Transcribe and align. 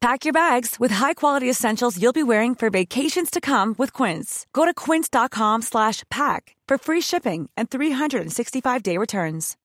Pack 0.00 0.24
your 0.24 0.32
bags 0.32 0.76
with 0.78 0.92
high-quality 0.92 1.50
essentials 1.50 2.00
you'll 2.00 2.12
be 2.12 2.22
wearing 2.22 2.54
for 2.54 2.70
vacations 2.70 3.30
to 3.30 3.40
come 3.40 3.74
with 3.78 3.92
Quince. 3.92 4.46
Go 4.52 4.64
to 4.64 4.72
quince.com 4.72 5.62
slash 5.62 6.04
pack 6.08 6.54
for 6.68 6.78
free 6.78 7.00
shipping 7.00 7.50
and 7.56 7.68
365-day 7.68 8.96
returns. 8.96 9.56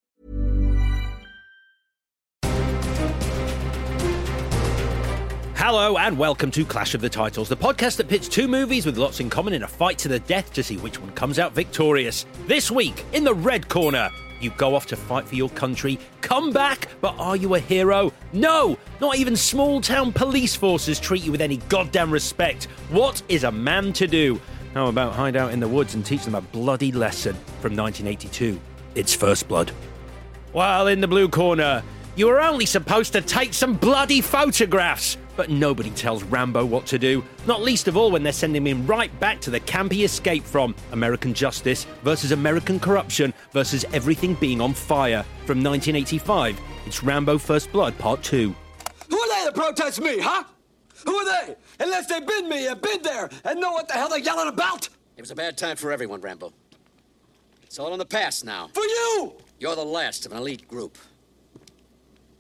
Hello 5.56 5.98
and 6.00 6.18
welcome 6.18 6.50
to 6.52 6.66
Clash 6.66 6.96
of 6.96 7.02
the 7.02 7.10
Titles, 7.10 7.48
the 7.48 7.56
podcast 7.56 7.98
that 7.98 8.10
pits 8.10 8.28
two 8.28 8.48
movies 8.48 8.88
with 8.88 8.98
lots 8.98 9.20
in 9.20 9.30
common 9.30 9.54
in 9.54 9.62
a 9.64 9.68
fight 9.68 10.00
to 10.00 10.08
the 10.08 10.20
death 10.20 10.52
to 10.54 10.64
see 10.64 10.78
which 10.78 11.00
one 11.00 11.12
comes 11.12 11.38
out 11.38 11.54
victorious. 11.54 12.26
This 12.48 12.72
week, 12.72 13.06
in 13.14 13.24
the 13.24 13.36
red 13.36 13.70
corner, 13.70 14.10
you 14.44 14.52
go 14.52 14.76
off 14.76 14.86
to 14.88 14.96
fight 14.96 15.28
for 15.28 15.36
your 15.36 15.50
country, 15.50 15.98
come 16.22 16.52
back, 16.52 16.90
but 17.02 17.16
are 17.18 17.36
you 17.36 17.56
a 17.56 17.60
hero? 17.60 18.12
No! 18.34 18.78
Not 19.00 19.18
even 19.18 19.36
small 19.36 19.82
town 19.82 20.12
police 20.12 20.56
forces 20.56 21.00
treat 21.00 21.24
you 21.24 21.32
with 21.32 21.42
any 21.42 21.58
goddamn 21.70 22.12
respect. 22.12 22.66
What 22.90 23.22
is 23.30 23.44
a 23.46 23.52
man 23.52 23.94
to 23.94 24.08
do? 24.08 24.40
How 24.74 24.88
about 24.88 25.14
hide 25.14 25.36
out 25.36 25.54
in 25.54 25.60
the 25.60 25.68
woods 25.68 25.96
and 25.96 26.06
teach 26.06 26.26
them 26.26 26.36
a 26.36 26.42
bloody 26.42 26.92
lesson 26.92 27.36
from 27.62 27.76
1982? 27.76 28.60
It's 28.96 29.14
First 29.16 29.48
Blood. 29.48 29.72
While 30.52 30.88
in 30.88 31.02
the 31.02 31.08
blue 31.08 31.30
corner, 31.30 31.84
you 32.16 32.28
were 32.28 32.42
only 32.42 32.66
supposed 32.66 33.14
to 33.14 33.22
take 33.22 33.54
some 33.54 33.74
bloody 33.74 34.22
photographs. 34.22 35.18
But 35.36 35.50
nobody 35.50 35.90
tells 35.92 36.24
Rambo 36.24 36.64
what 36.66 36.86
to 36.88 37.00
do, 37.00 37.24
not 37.48 37.64
least 37.64 37.88
of 37.88 37.98
all 37.98 38.12
when 38.12 38.22
they're 38.22 38.32
sending 38.32 38.68
him 38.68 38.86
right 38.86 39.18
back 39.20 39.42
to 39.42 39.50
the 39.50 39.60
camp 39.60 39.92
he 39.92 40.04
escaped 40.04 40.46
from 40.46 40.76
American 40.92 41.34
justice 41.34 41.86
versus 42.04 42.32
American 42.32 42.80
corruption 42.80 43.34
versus 43.52 43.84
everything 43.94 44.36
being 44.36 44.62
on 44.62 44.74
fire. 44.74 45.24
From 45.46 45.64
1985, 45.64 46.60
it's 46.86 47.04
Rambo 47.04 47.40
First 47.40 47.72
Blood 47.72 47.98
Part 47.98 48.22
2. 48.22 48.54
Who 49.10 49.20
are 49.20 49.28
they 49.28 49.46
to 49.46 49.52
protest 49.52 50.00
me, 50.00 50.20
huh? 50.20 50.44
Who 51.06 51.16
are 51.16 51.46
they? 51.46 51.56
Unless 51.80 52.08
they've 52.08 52.26
been 52.26 52.48
me 52.48 52.68
and 52.68 52.80
been 52.80 53.02
there 53.02 53.30
and 53.44 53.60
know 53.60 53.72
what 53.72 53.88
the 53.88 53.96
hell 53.96 54.10
they're 54.10 54.20
yelling 54.20 54.50
about. 54.50 54.88
It 55.18 55.22
was 55.22 55.32
a 55.32 55.36
bad 55.36 55.58
time 55.58 55.78
for 55.78 55.92
everyone, 55.92 56.22
Rambo. 56.22 56.54
It's 57.64 57.80
all 57.80 57.92
in 57.94 58.00
the 58.00 58.06
past 58.06 58.46
now. 58.46 58.70
For 58.74 58.84
you! 58.84 59.34
You're 59.60 59.76
the 59.76 59.84
last 59.84 60.28
of 60.28 60.32
an 60.32 60.38
elite 60.38 60.68
group. 60.68 60.98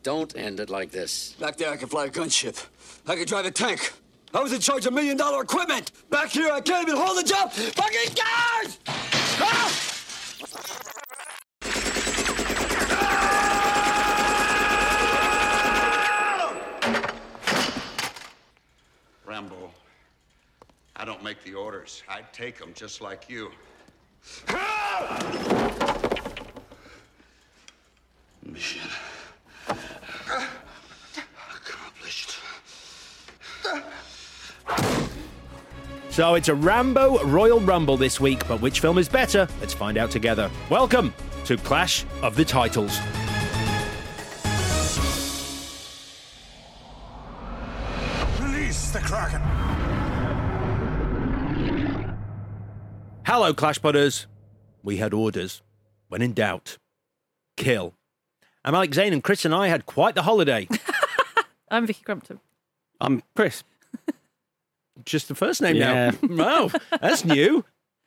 Don't 0.03 0.35
end 0.35 0.59
it 0.59 0.69
like 0.69 0.91
this. 0.91 1.31
Back 1.39 1.55
there, 1.55 1.71
I 1.71 1.77
can 1.77 1.87
fly 1.87 2.05
a 2.05 2.09
gunship. 2.09 2.67
I 3.07 3.15
can 3.15 3.25
drive 3.25 3.45
a 3.45 3.51
tank. 3.51 3.93
I 4.33 4.43
was 4.43 4.51
in 4.51 4.59
charge 4.59 4.85
of 4.85 4.91
million 4.91 5.15
dollar 5.15 5.41
equipment. 5.41 5.93
Back 6.09 6.29
here, 6.29 6.51
I 6.51 6.59
can't 6.59 6.85
even 6.89 6.99
hold 6.99 7.17
a 7.17 7.23
job. 7.23 7.53
Fucking 7.53 8.13
guys! 8.13 8.79
Ah! 9.39 9.89
Rambo, 19.25 19.71
I 20.97 21.05
don't 21.05 21.23
make 21.23 21.41
the 21.45 21.53
orders. 21.53 22.03
I 22.09 22.23
take 22.33 22.59
them 22.59 22.73
just 22.75 22.99
like 22.99 23.29
you. 23.29 23.51
Mission 28.45 28.89
accomplished. 31.55 32.39
So 36.09 36.35
it's 36.35 36.49
a 36.49 36.55
Rambo 36.55 37.23
Royal 37.23 37.59
Rumble 37.59 37.97
this 37.97 38.19
week, 38.19 38.47
but 38.47 38.61
which 38.61 38.79
film 38.79 38.97
is 38.97 39.09
better? 39.09 39.47
Let's 39.59 39.73
find 39.73 39.97
out 39.97 40.11
together. 40.11 40.51
Welcome 40.69 41.13
to 41.45 41.57
Clash 41.57 42.05
of 42.21 42.35
the 42.35 42.45
Titles. 42.45 42.99
Release 48.39 48.91
the 48.91 48.99
Kraken. 48.99 49.41
Hello, 53.25 53.53
Clash 53.53 53.79
Podders. 53.79 54.27
We 54.83 54.97
had 54.97 55.13
orders. 55.13 55.61
When 56.09 56.21
in 56.21 56.33
doubt, 56.33 56.77
kill. 57.57 57.95
And 58.65 58.75
Alex 58.75 58.95
Zane 58.95 59.13
and 59.13 59.23
Chris 59.23 59.45
and 59.45 59.53
I 59.53 59.67
had 59.67 59.85
quite 59.85 60.15
the 60.15 60.21
holiday. 60.23 60.67
I'm 61.71 61.85
Vicky 61.85 62.03
Crumpton. 62.03 62.39
I'm 63.01 63.21
Chris. 63.35 63.63
Just 65.05 65.27
the 65.27 65.35
first 65.35 65.61
name 65.61 65.75
Yeah. 65.75 66.11
now. 66.11 66.17
Wow, 66.43 66.69
that's 67.01 67.25
new. 67.25 67.65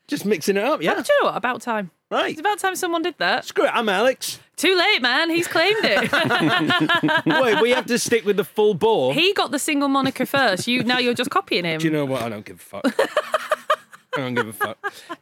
Just 0.08 0.24
mixing 0.24 0.56
it 0.56 0.62
up, 0.64 0.80
yeah. 0.82 0.94
Oh, 0.96 1.02
do 1.02 1.12
you 1.12 1.20
know 1.20 1.26
what? 1.30 1.36
About 1.36 1.60
time. 1.60 1.90
Right. 2.12 2.30
It's 2.30 2.38
about 2.40 2.60
time 2.60 2.76
someone 2.76 3.02
did 3.02 3.16
that. 3.18 3.44
Screw 3.44 3.64
it, 3.64 3.70
I'm 3.74 3.88
Alex. 3.88 4.38
Too 4.56 4.76
late, 4.76 5.02
man. 5.02 5.28
He's 5.30 5.48
claimed 5.48 5.80
it. 5.82 7.26
Wait, 7.26 7.60
we 7.60 7.70
have 7.70 7.86
to 7.86 7.98
stick 7.98 8.24
with 8.24 8.36
the 8.36 8.44
full 8.44 8.74
bore. 8.74 9.12
he 9.12 9.32
got 9.34 9.50
the 9.50 9.58
single 9.58 9.88
moniker 9.88 10.24
first. 10.24 10.68
You 10.68 10.84
now 10.84 10.98
you're 10.98 11.12
just 11.12 11.30
copying 11.30 11.64
him. 11.64 11.80
Do 11.80 11.86
you 11.86 11.90
know 11.92 12.04
what? 12.04 12.22
I 12.22 12.28
don't 12.28 12.44
give 12.46 12.56
a 12.56 12.58
fuck. 12.60 12.84
I 14.16 14.18
don't 14.20 14.34
give 14.34 14.46
a 14.46 14.52
fuck. 14.52 14.78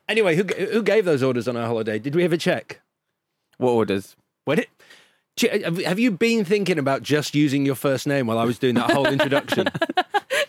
Anyway, 0.09 0.37
who 0.37 0.45
who 0.45 0.83
gave 0.83 1.07
those 1.07 1.23
orders 1.23 1.49
on 1.49 1.57
our 1.57 1.67
holiday? 1.67 1.99
Did 1.99 2.15
we 2.15 2.23
ever 2.23 2.37
check? 2.37 2.81
What 3.57 3.71
orders? 3.71 4.15
What 4.45 4.59
it? 4.59 4.69
Ch- 5.37 5.45
uh, 5.45 5.59
Have 5.65 5.79
have 5.79 5.99
you 5.99 6.11
been 6.11 6.45
thinking 6.45 6.79
about 6.79 7.03
just 7.03 7.35
using 7.35 7.67
your 7.67 7.75
first 7.75 8.07
name 8.07 8.27
while 8.27 8.39
I 8.39 8.45
was 8.45 8.59
doing 8.59 8.75
that 8.77 8.91
whole 8.91 9.07
introduction? 9.19 9.67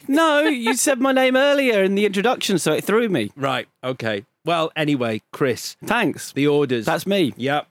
No, 0.08 0.42
you 0.44 0.76
said 0.76 1.00
my 1.02 1.12
name 1.12 1.36
earlier 1.36 1.84
in 1.84 1.96
the 1.96 2.06
introduction, 2.06 2.60
so 2.60 2.74
it 2.74 2.84
threw 2.84 3.10
me. 3.10 3.32
right. 3.36 3.68
Okay. 3.84 4.26
Well, 4.46 4.72
anyway, 4.76 5.22
Chris, 5.34 5.76
Thanks. 5.84 6.32
the 6.32 6.46
orders. 6.46 6.86
That's 6.86 7.08
me. 7.08 7.34
Yep. 7.36 7.68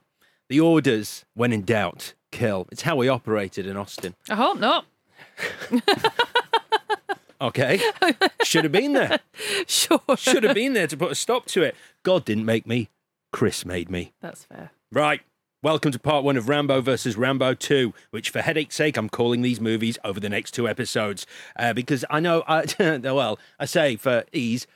The 0.49 0.59
orders, 0.59 1.25
when 1.35 1.53
in 1.53 1.63
doubt, 1.63 2.15
kill. 2.33 2.67
It's 2.73 2.83
how 2.83 2.97
we 2.97 3.09
operated 3.09 3.65
in 3.67 3.77
Austin. 3.77 4.17
I 4.29 4.35
hope 4.35 4.59
not. 4.59 4.85
Okay. 7.41 7.79
Should 8.43 8.65
have 8.65 8.73
been 8.73 8.93
there. 8.95 9.19
Sure. 9.67 10.01
Should 10.17 10.45
have 10.45 10.55
been 10.55 10.73
there 10.73 10.87
to 10.87 10.97
put 10.97 11.11
a 11.13 11.15
stop 11.15 11.45
to 11.47 11.63
it. 11.63 11.75
God 12.03 12.25
didn't 12.25 12.45
make 12.47 12.67
me. 12.67 12.89
Chris 13.33 13.67
made 13.67 13.91
me. 13.91 14.13
That's 14.23 14.45
fair. 14.45 14.71
Right. 14.93 15.21
Welcome 15.65 15.93
to 15.93 15.99
part 15.99 16.25
one 16.25 16.37
of 16.37 16.51
Rambo 16.51 16.83
versus 16.83 17.17
Rambo 17.17 17.55
2, 17.55 17.95
which 18.11 18.29
for 18.29 18.43
headache's 18.43 18.75
sake, 18.75 18.99
I'm 18.99 19.09
calling 19.09 19.41
these 19.41 19.63
movies 19.63 19.97
over 20.05 20.21
the 20.21 20.29
next 20.29 20.51
two 20.51 20.69
episodes. 20.69 21.27
Uh, 21.59 21.73
because 21.73 22.05
I 22.11 22.21
know, 22.21 22.45
I, 22.47 22.67
well, 23.03 23.39
I 23.59 23.65
say 23.65 23.97
for 23.97 24.25
ease, 24.31 24.67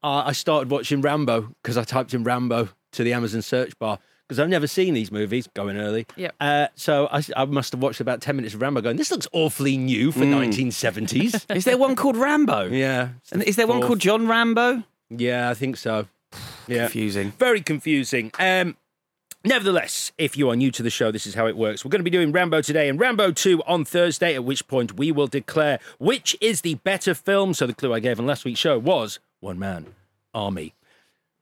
I 0.00 0.30
started 0.30 0.70
watching 0.70 1.00
Rambo 1.00 1.56
because 1.60 1.76
I 1.76 1.82
typed 1.82 2.14
in 2.14 2.22
Rambo 2.22 2.68
to 2.92 3.02
the 3.02 3.12
Amazon 3.12 3.42
search 3.42 3.76
bar 3.80 3.98
because 4.28 4.38
I've 4.38 4.48
never 4.48 4.68
seen 4.68 4.94
these 4.94 5.10
movies 5.10 5.48
going 5.54 5.76
early. 5.76 6.06
Yep. 6.14 6.34
Uh, 6.38 6.68
so 6.76 7.08
I, 7.10 7.24
I 7.36 7.44
must 7.46 7.72
have 7.72 7.82
watched 7.82 7.98
about 7.98 8.20
10 8.20 8.36
minutes 8.36 8.54
of 8.54 8.62
Rambo 8.62 8.80
going, 8.80 8.98
this 8.98 9.10
looks 9.10 9.26
awfully 9.32 9.76
new 9.76 10.12
for 10.12 10.20
1970s. 10.20 11.50
Is 11.56 11.64
there 11.64 11.76
one 11.76 11.96
called 11.96 12.16
Rambo? 12.16 12.68
yeah. 12.68 13.08
And 13.32 13.42
is 13.42 13.56
there 13.56 13.66
one 13.66 13.82
called 13.82 13.98
John 13.98 14.28
Rambo? 14.28 14.84
Yeah, 15.10 15.50
I 15.50 15.54
think 15.54 15.76
so. 15.76 16.06
Yeah. 16.68 16.82
Confusing. 16.82 17.32
Very 17.32 17.60
confusing. 17.60 18.30
Um, 18.38 18.76
Nevertheless, 19.44 20.12
if 20.18 20.36
you 20.36 20.50
are 20.50 20.56
new 20.56 20.70
to 20.70 20.84
the 20.84 20.90
show, 20.90 21.10
this 21.10 21.26
is 21.26 21.34
how 21.34 21.48
it 21.48 21.56
works. 21.56 21.84
We're 21.84 21.88
going 21.90 21.98
to 21.98 22.04
be 22.04 22.10
doing 22.10 22.30
Rambo 22.30 22.62
today 22.62 22.88
and 22.88 23.00
Rambo 23.00 23.32
2 23.32 23.64
on 23.66 23.84
Thursday, 23.84 24.36
at 24.36 24.44
which 24.44 24.68
point 24.68 24.96
we 24.96 25.10
will 25.10 25.26
declare 25.26 25.80
which 25.98 26.36
is 26.40 26.60
the 26.60 26.76
better 26.76 27.12
film. 27.12 27.52
So 27.52 27.66
the 27.66 27.74
clue 27.74 27.92
I 27.92 27.98
gave 27.98 28.20
on 28.20 28.26
last 28.26 28.44
week's 28.44 28.60
show 28.60 28.78
was 28.78 29.18
One 29.40 29.58
Man 29.58 29.94
Army. 30.32 30.74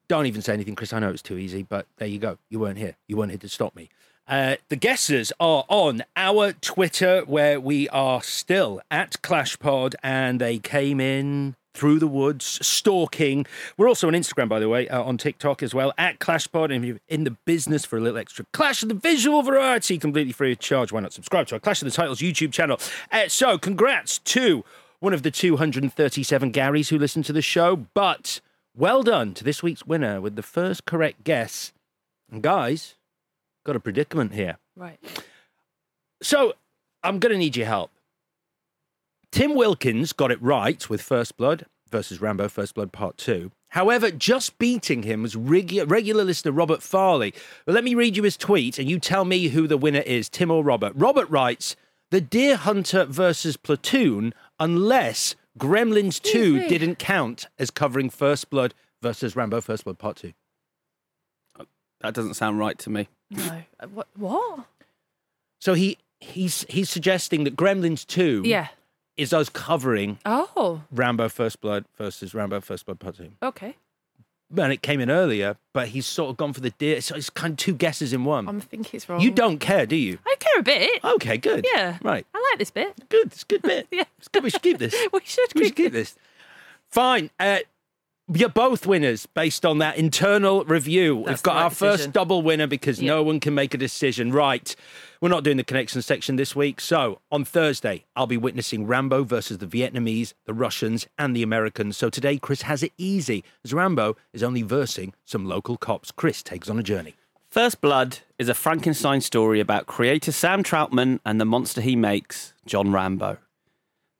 Don't 0.08 0.24
even 0.24 0.40
say 0.40 0.54
anything, 0.54 0.76
Chris. 0.76 0.94
I 0.94 0.98
know 0.98 1.10
it's 1.10 1.20
too 1.20 1.36
easy, 1.36 1.62
but 1.62 1.86
there 1.98 2.08
you 2.08 2.18
go. 2.18 2.38
You 2.48 2.58
weren't 2.58 2.78
here. 2.78 2.96
You 3.06 3.18
weren't 3.18 3.32
here 3.32 3.38
to 3.38 3.48
stop 3.50 3.76
me. 3.76 3.90
Uh, 4.26 4.56
the 4.70 4.76
guesses 4.76 5.30
are 5.38 5.64
on 5.68 6.02
our 6.16 6.52
Twitter, 6.54 7.22
where 7.26 7.60
we 7.60 7.86
are 7.90 8.22
still 8.22 8.80
at 8.90 9.20
ClashPod, 9.22 9.94
and 10.02 10.40
they 10.40 10.58
came 10.58 11.00
in 11.00 11.54
through 11.74 11.98
the 11.98 12.06
woods, 12.06 12.58
stalking. 12.66 13.46
We're 13.76 13.88
also 13.88 14.08
on 14.08 14.14
Instagram, 14.14 14.48
by 14.48 14.58
the 14.58 14.68
way, 14.68 14.88
uh, 14.88 15.02
on 15.02 15.18
TikTok 15.18 15.62
as 15.62 15.74
well, 15.74 15.92
at 15.96 16.18
ClashPod. 16.18 16.66
And 16.66 16.84
if 16.84 16.84
you're 16.84 17.00
in 17.08 17.24
the 17.24 17.36
business 17.44 17.84
for 17.84 17.96
a 17.96 18.00
little 18.00 18.18
extra 18.18 18.44
Clash 18.52 18.82
of 18.82 18.88
the 18.88 18.94
visual 18.94 19.42
variety, 19.42 19.98
completely 19.98 20.32
free 20.32 20.52
of 20.52 20.58
charge, 20.58 20.92
why 20.92 21.00
not 21.00 21.12
subscribe 21.12 21.46
to 21.48 21.56
our 21.56 21.60
Clash 21.60 21.82
of 21.82 21.86
the 21.86 21.94
Titles 21.94 22.20
YouTube 22.20 22.52
channel? 22.52 22.78
Uh, 23.12 23.28
so, 23.28 23.58
congrats 23.58 24.18
to 24.18 24.64
one 24.98 25.14
of 25.14 25.22
the 25.22 25.30
237 25.30 26.52
Garys 26.52 26.90
who 26.90 26.98
listened 26.98 27.24
to 27.24 27.32
the 27.32 27.42
show, 27.42 27.76
but 27.94 28.40
well 28.76 29.02
done 29.02 29.34
to 29.34 29.44
this 29.44 29.62
week's 29.62 29.86
winner 29.86 30.20
with 30.20 30.36
the 30.36 30.42
first 30.42 30.84
correct 30.84 31.24
guess. 31.24 31.72
And 32.30 32.42
guys, 32.42 32.94
got 33.64 33.76
a 33.76 33.80
predicament 33.80 34.34
here. 34.34 34.58
Right. 34.76 34.98
So 36.22 36.54
I'm 37.02 37.18
going 37.18 37.32
to 37.32 37.38
need 37.38 37.56
your 37.56 37.66
help. 37.66 37.90
Tim 39.32 39.54
Wilkins 39.54 40.12
got 40.12 40.30
it 40.30 40.42
right 40.42 40.88
with 40.90 41.00
First 41.02 41.36
Blood 41.36 41.66
versus 41.90 42.20
Rambo 42.20 42.48
First 42.48 42.74
Blood 42.74 42.92
Part 42.92 43.16
2. 43.18 43.50
However, 43.68 44.10
just 44.10 44.58
beating 44.58 45.04
him 45.04 45.22
was 45.22 45.36
regu- 45.36 45.88
regular 45.88 46.24
listener 46.24 46.50
Robert 46.52 46.82
Farley. 46.82 47.32
But 47.64 47.74
let 47.74 47.84
me 47.84 47.94
read 47.94 48.16
you 48.16 48.24
his 48.24 48.36
tweet 48.36 48.78
and 48.78 48.88
you 48.90 48.98
tell 48.98 49.24
me 49.24 49.48
who 49.48 49.66
the 49.68 49.76
winner 49.76 50.00
is, 50.00 50.28
Tim 50.28 50.50
or 50.50 50.64
Robert. 50.64 50.92
Robert 50.96 51.30
writes 51.30 51.76
The 52.10 52.20
Deer 52.20 52.56
Hunter 52.56 53.04
versus 53.04 53.56
Platoon, 53.56 54.34
unless 54.58 55.36
Gremlins 55.58 56.20
2 56.20 56.68
didn't 56.68 56.98
count 56.98 57.46
as 57.58 57.70
covering 57.70 58.10
First 58.10 58.50
Blood 58.50 58.74
versus 59.02 59.36
Rambo 59.36 59.60
First 59.60 59.84
Blood 59.84 59.98
Part 59.98 60.16
2. 60.16 60.32
That 62.00 62.14
doesn't 62.14 62.34
sound 62.34 62.58
right 62.58 62.78
to 62.80 62.90
me. 62.90 63.08
No. 63.30 63.62
Uh, 63.78 63.86
What? 63.88 64.08
What? 64.16 64.64
So 65.60 65.74
he 65.74 65.98
he's 66.20 66.64
he's 66.68 66.88
suggesting 66.90 67.44
that 67.44 67.54
Gremlins 67.56 68.06
2 68.06 68.42
Yeah. 68.44 68.68
Is 69.16 69.32
us 69.32 69.48
covering 69.48 70.18
Oh. 70.24 70.82
Rambo 70.90 71.28
First 71.28 71.60
Blood 71.60 71.84
versus 71.96 72.34
Rambo 72.34 72.60
First 72.60 72.86
Blood 72.86 73.00
Part 73.00 73.16
2. 73.16 73.30
Okay. 73.42 73.76
And 74.56 74.72
it 74.72 74.82
came 74.82 74.98
in 75.00 75.10
earlier, 75.10 75.56
but 75.72 75.88
he's 75.88 76.06
sort 76.06 76.30
of 76.30 76.36
gone 76.36 76.52
for 76.52 76.60
the 76.60 76.70
deer. 76.70 77.00
So 77.00 77.14
it's 77.14 77.30
kind 77.30 77.52
of 77.52 77.56
two 77.58 77.72
guesses 77.74 78.12
in 78.12 78.24
one. 78.24 78.48
I'm 78.48 78.60
thinking 78.60 78.90
it's 78.94 79.08
wrong. 79.08 79.20
you 79.20 79.30
don't 79.30 79.58
care, 79.58 79.86
do 79.86 79.94
you? 79.94 80.18
I 80.26 80.34
care 80.40 80.58
a 80.58 80.62
bit. 80.64 81.04
Okay, 81.04 81.36
good. 81.36 81.64
Yeah. 81.72 81.98
Right. 82.02 82.26
I 82.34 82.48
like 82.50 82.58
this 82.58 82.72
bit. 82.72 83.08
Good. 83.08 83.26
It's 83.28 83.42
a 83.42 83.46
good 83.46 83.62
bit. 83.62 83.86
Yeah. 83.92 84.04
It's 84.18 84.26
good. 84.28 84.42
We 84.42 84.50
should 84.50 84.62
keep 84.62 84.78
this. 84.78 84.92
We 85.12 85.20
should 85.24 85.48
We 85.54 85.66
should 85.66 85.76
keep 85.76 85.86
keep 85.86 85.92
this. 85.92 86.16
Fine. 86.88 87.30
Uh, 87.38 87.58
you're 88.32 88.48
both 88.48 88.86
winners 88.86 89.26
based 89.26 89.64
on 89.66 89.78
that 89.78 89.96
internal 89.96 90.64
review. 90.64 91.16
We've 91.16 91.42
got 91.42 91.56
right 91.56 91.62
our 91.64 91.70
first 91.70 92.12
double 92.12 92.42
winner 92.42 92.66
because 92.66 93.00
Yeah. 93.00 93.14
no 93.14 93.22
one 93.22 93.40
can 93.40 93.54
make 93.54 93.74
a 93.74 93.78
decision. 93.78 94.32
Right. 94.32 94.74
We're 95.20 95.28
not 95.28 95.44
doing 95.44 95.56
the 95.56 95.64
connection 95.64 96.00
section 96.02 96.36
this 96.36 96.54
week. 96.56 96.80
So 96.80 97.20
on 97.30 97.44
Thursday, 97.44 98.04
I'll 98.16 98.26
be 98.26 98.36
witnessing 98.36 98.86
Rambo 98.86 99.24
versus 99.24 99.58
the 99.58 99.66
Vietnamese, 99.66 100.32
the 100.46 100.54
Russians, 100.54 101.06
and 101.18 101.36
the 101.36 101.42
Americans. 101.42 101.96
So 101.96 102.08
today, 102.08 102.38
Chris 102.38 102.62
has 102.62 102.82
it 102.82 102.92
easy 102.96 103.44
as 103.64 103.74
Rambo 103.74 104.16
is 104.32 104.42
only 104.42 104.62
versing 104.62 105.12
some 105.24 105.44
local 105.44 105.76
cops. 105.76 106.10
Chris 106.10 106.42
takes 106.42 106.70
on 106.70 106.78
a 106.78 106.82
journey. 106.82 107.14
First 107.50 107.80
Blood 107.80 108.18
is 108.38 108.48
a 108.48 108.54
Frankenstein 108.54 109.20
story 109.20 109.58
about 109.58 109.86
creator 109.86 110.30
Sam 110.30 110.62
Trautman 110.62 111.18
and 111.26 111.40
the 111.40 111.44
monster 111.44 111.80
he 111.80 111.96
makes, 111.96 112.54
John 112.64 112.92
Rambo. 112.92 113.38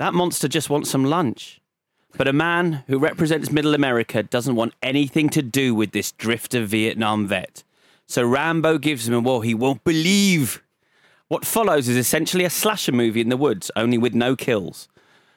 That 0.01 0.15
monster 0.15 0.49
just 0.49 0.69
wants 0.69 0.91
some 0.91 1.05
lunch. 1.05 1.60
But 2.17 2.29
a 2.29 2.33
man 2.33 2.85
who 2.87 2.99
represents 2.99 3.51
middle 3.51 3.75
America 3.75 4.23
doesn't 4.23 4.57
want 4.57 4.75
anything 4.83 5.29
to 5.31 5.43
do 5.43 5.75
with 5.75 5.93
this 5.93 6.13
drifter 6.13 6.65
Vietnam 6.65 7.27
vet. 7.27 7.63
So 8.07 8.25
Rambo 8.25 8.79
gives 8.79 9.07
him 9.07 9.15
a 9.15 9.21
war 9.21 9.45
he 9.45 9.55
won't 9.55 9.85
believe. 9.85 10.63
What 11.29 11.45
follows 11.45 11.89
is 11.89 11.97
essentially 11.97 12.45
a 12.45 12.51
slasher 12.51 12.93
movie 12.93 13.21
in 13.21 13.29
the 13.29 13.37
woods, 13.37 13.71
only 13.77 13.97
with 13.97 14.15
no 14.15 14.35
kills. 14.35 14.89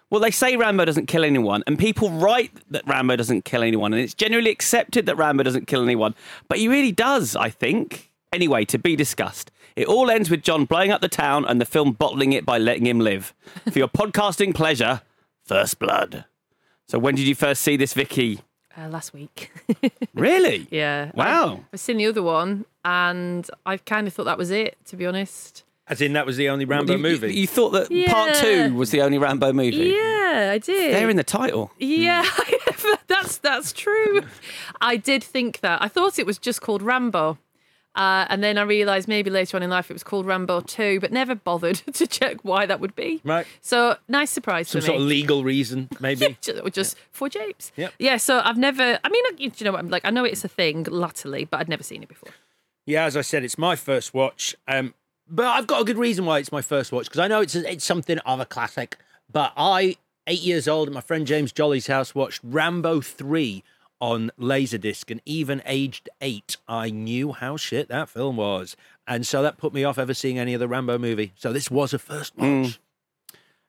Well, 0.10 0.20
they 0.22 0.32
say 0.32 0.56
Rambo 0.56 0.86
doesn't 0.86 1.08
kill 1.08 1.24
anyone, 1.24 1.64
and 1.66 1.78
people 1.78 2.10
write 2.10 2.52
that 2.70 2.88
Rambo 2.88 3.16
doesn't 3.16 3.46
kill 3.46 3.64
anyone, 3.64 3.94
and 3.94 4.02
it's 4.02 4.14
generally 4.14 4.50
accepted 4.50 5.06
that 5.06 5.18
Rambo 5.18 5.44
doesn't 5.44 5.68
kill 5.68 5.84
anyone, 5.84 6.16
but 6.48 6.58
he 6.58 6.68
really 6.68 6.92
does, 6.92 7.36
I 7.36 7.50
think. 7.50 8.12
Anyway, 8.32 8.66
to 8.66 8.80
be 8.80 8.96
discussed. 8.96 9.52
It 9.76 9.88
all 9.88 10.10
ends 10.10 10.30
with 10.30 10.42
John 10.42 10.66
blowing 10.66 10.92
up 10.92 11.02
the 11.02 11.08
town 11.08 11.46
and 11.46 11.62
the 11.62 11.66
film 11.66 11.94
bottling 11.94 12.34
it 12.34 12.46
by 12.46 12.58
letting 12.58 12.88
him 12.88 13.00
live. 13.00 13.34
For 13.72 13.78
your 13.78 13.88
podcasting 13.88 14.54
pleasure, 14.56 15.02
First 15.46 15.78
Blood. 15.80 16.26
So, 16.88 17.00
when 17.00 17.16
did 17.16 17.28
you 17.28 17.36
first 17.36 17.62
see 17.64 17.78
this, 17.78 17.94
Vicky? 17.94 18.40
Uh, 18.78 18.88
last 18.90 19.14
week. 19.14 19.52
Really? 20.14 20.68
yeah. 20.70 21.12
Wow. 21.16 21.62
I've 21.74 21.80
seen 21.80 21.98
the 21.98 22.06
other 22.06 22.22
one 22.24 22.66
and 22.86 23.50
I 23.66 23.78
kind 23.78 24.08
of 24.08 24.14
thought 24.14 24.26
that 24.26 24.38
was 24.38 24.52
it, 24.52 24.78
to 24.86 24.96
be 24.96 25.06
honest. 25.08 25.64
As 25.88 26.02
in, 26.02 26.14
that 26.14 26.26
was 26.26 26.38
the 26.38 26.50
only 26.50 26.66
Rambo 26.66 26.94
You- 26.94 26.98
you- 26.98 27.04
movie. 27.04 27.34
You, 27.36 27.48
thought 27.48 27.72
that 27.72 27.90
part 28.08 28.36
two 28.36 28.74
was 28.76 28.92
the 28.92 29.02
only 29.02 29.18
Rambo 29.18 29.52
movie? 29.54 29.76
Yeah, 29.96 30.52
I 30.54 30.60
did. 30.60 30.94
They're 30.94 31.10
in 31.10 31.18
the 31.18 31.24
title. 31.24 31.72
Yeah, 31.80 32.24
that's 33.08 33.38
that's 33.38 33.74
true. 33.74 34.22
I 34.82 34.98
did 34.98 35.24
think 35.24 35.60
that. 35.62 35.82
I 35.82 35.88
thought 35.88 36.18
it 36.20 36.26
was 36.26 36.38
just 36.38 36.62
called 36.62 36.82
Rambo. 36.84 37.38
Uh, 37.96 38.26
and 38.30 38.44
then 38.44 38.58
I 38.58 38.64
realised 38.64 39.08
maybe 39.08 39.30
later 39.30 39.56
on 39.56 39.64
in 39.64 39.70
life 39.70 39.92
it 39.92 39.94
was 39.94 40.04
called 40.04 40.26
Rambo 40.26 40.62
2, 40.62 41.00
but 41.00 41.12
never 41.12 41.36
bothered 41.36 41.76
to 41.94 42.08
check 42.08 42.38
why 42.44 42.66
that 42.66 42.80
would 42.80 42.96
be. 42.96 43.22
Right. 43.24 43.46
So, 43.62 43.98
nice 44.08 44.32
surprise 44.32 44.70
Some 44.70 44.82
for 44.82 44.88
sort 44.88 44.98
me. 44.98 45.04
of 45.04 45.10
legal 45.10 45.44
reason, 45.44 45.90
maybe. 46.00 46.38
Or 46.64 46.70
just 46.70 46.98
for 47.12 47.30
Japes. 47.30 47.72
Yep. 47.76 47.94
Yeah, 48.00 48.18
so 48.18 48.42
I've 48.44 48.58
never, 48.58 49.00
I 49.04 49.10
mean, 49.10 49.24
you 49.38 49.52
know 49.62 49.74
what, 49.74 49.80
I'm 49.80 49.90
like, 49.90 50.06
I 50.06 50.10
know 50.10 50.24
it's 50.24 50.44
a 50.44 50.48
thing 50.48 50.84
latterly, 50.90 51.46
but 51.46 51.60
I'd 51.60 51.70
never 51.70 51.84
seen 51.84 52.02
it 52.02 52.10
before. 52.10 52.32
Yeah, 52.86 53.06
as 53.06 53.16
I 53.16 53.22
said, 53.22 53.44
it's 53.44 53.58
my 53.58 53.76
first 53.76 54.14
watch. 54.14 54.56
Um, 54.68 54.94
but 55.30 55.46
I've 55.46 55.68
got 55.68 55.82
a 55.82 55.86
good 55.86 55.98
reason 55.98 56.26
why 56.26 56.40
it's 56.40 56.52
my 56.52 56.62
first 56.62 56.92
watch 56.92 57.06
because 57.06 57.20
I 57.20 57.28
know 57.28 57.42
it's 57.42 57.56
it's 57.56 57.86
something 57.86 58.18
of 58.20 58.40
a 58.40 58.46
classic. 58.46 58.98
But 59.32 59.54
I, 59.56 59.96
eight 60.28 60.42
years 60.42 60.68
old, 60.68 60.90
at 60.90 60.94
my 60.94 61.00
friend 61.02 61.26
James 61.26 61.52
Jolly's 61.54 61.88
house, 61.88 62.14
watched 62.14 62.42
Rambo 62.44 63.00
three 63.02 63.64
on 64.04 64.32
Laserdisc, 64.38 65.10
and 65.10 65.22
even 65.26 65.62
aged 65.66 66.10
eight, 66.20 66.58
I 66.68 66.90
knew 66.90 67.32
how 67.32 67.56
shit 67.56 67.88
that 67.88 68.10
film 68.10 68.36
was, 68.36 68.76
and 69.08 69.26
so 69.26 69.42
that 69.42 69.58
put 69.58 69.74
me 69.74 69.86
off 69.86 69.98
ever 69.98 70.14
seeing 70.14 70.38
any 70.38 70.54
other 70.54 70.68
Rambo 70.68 70.98
movie. 70.98 71.32
So 71.38 71.54
this 71.54 71.72
was 71.72 71.94
a 71.94 72.00
first 72.00 72.38
watch. 72.38 72.82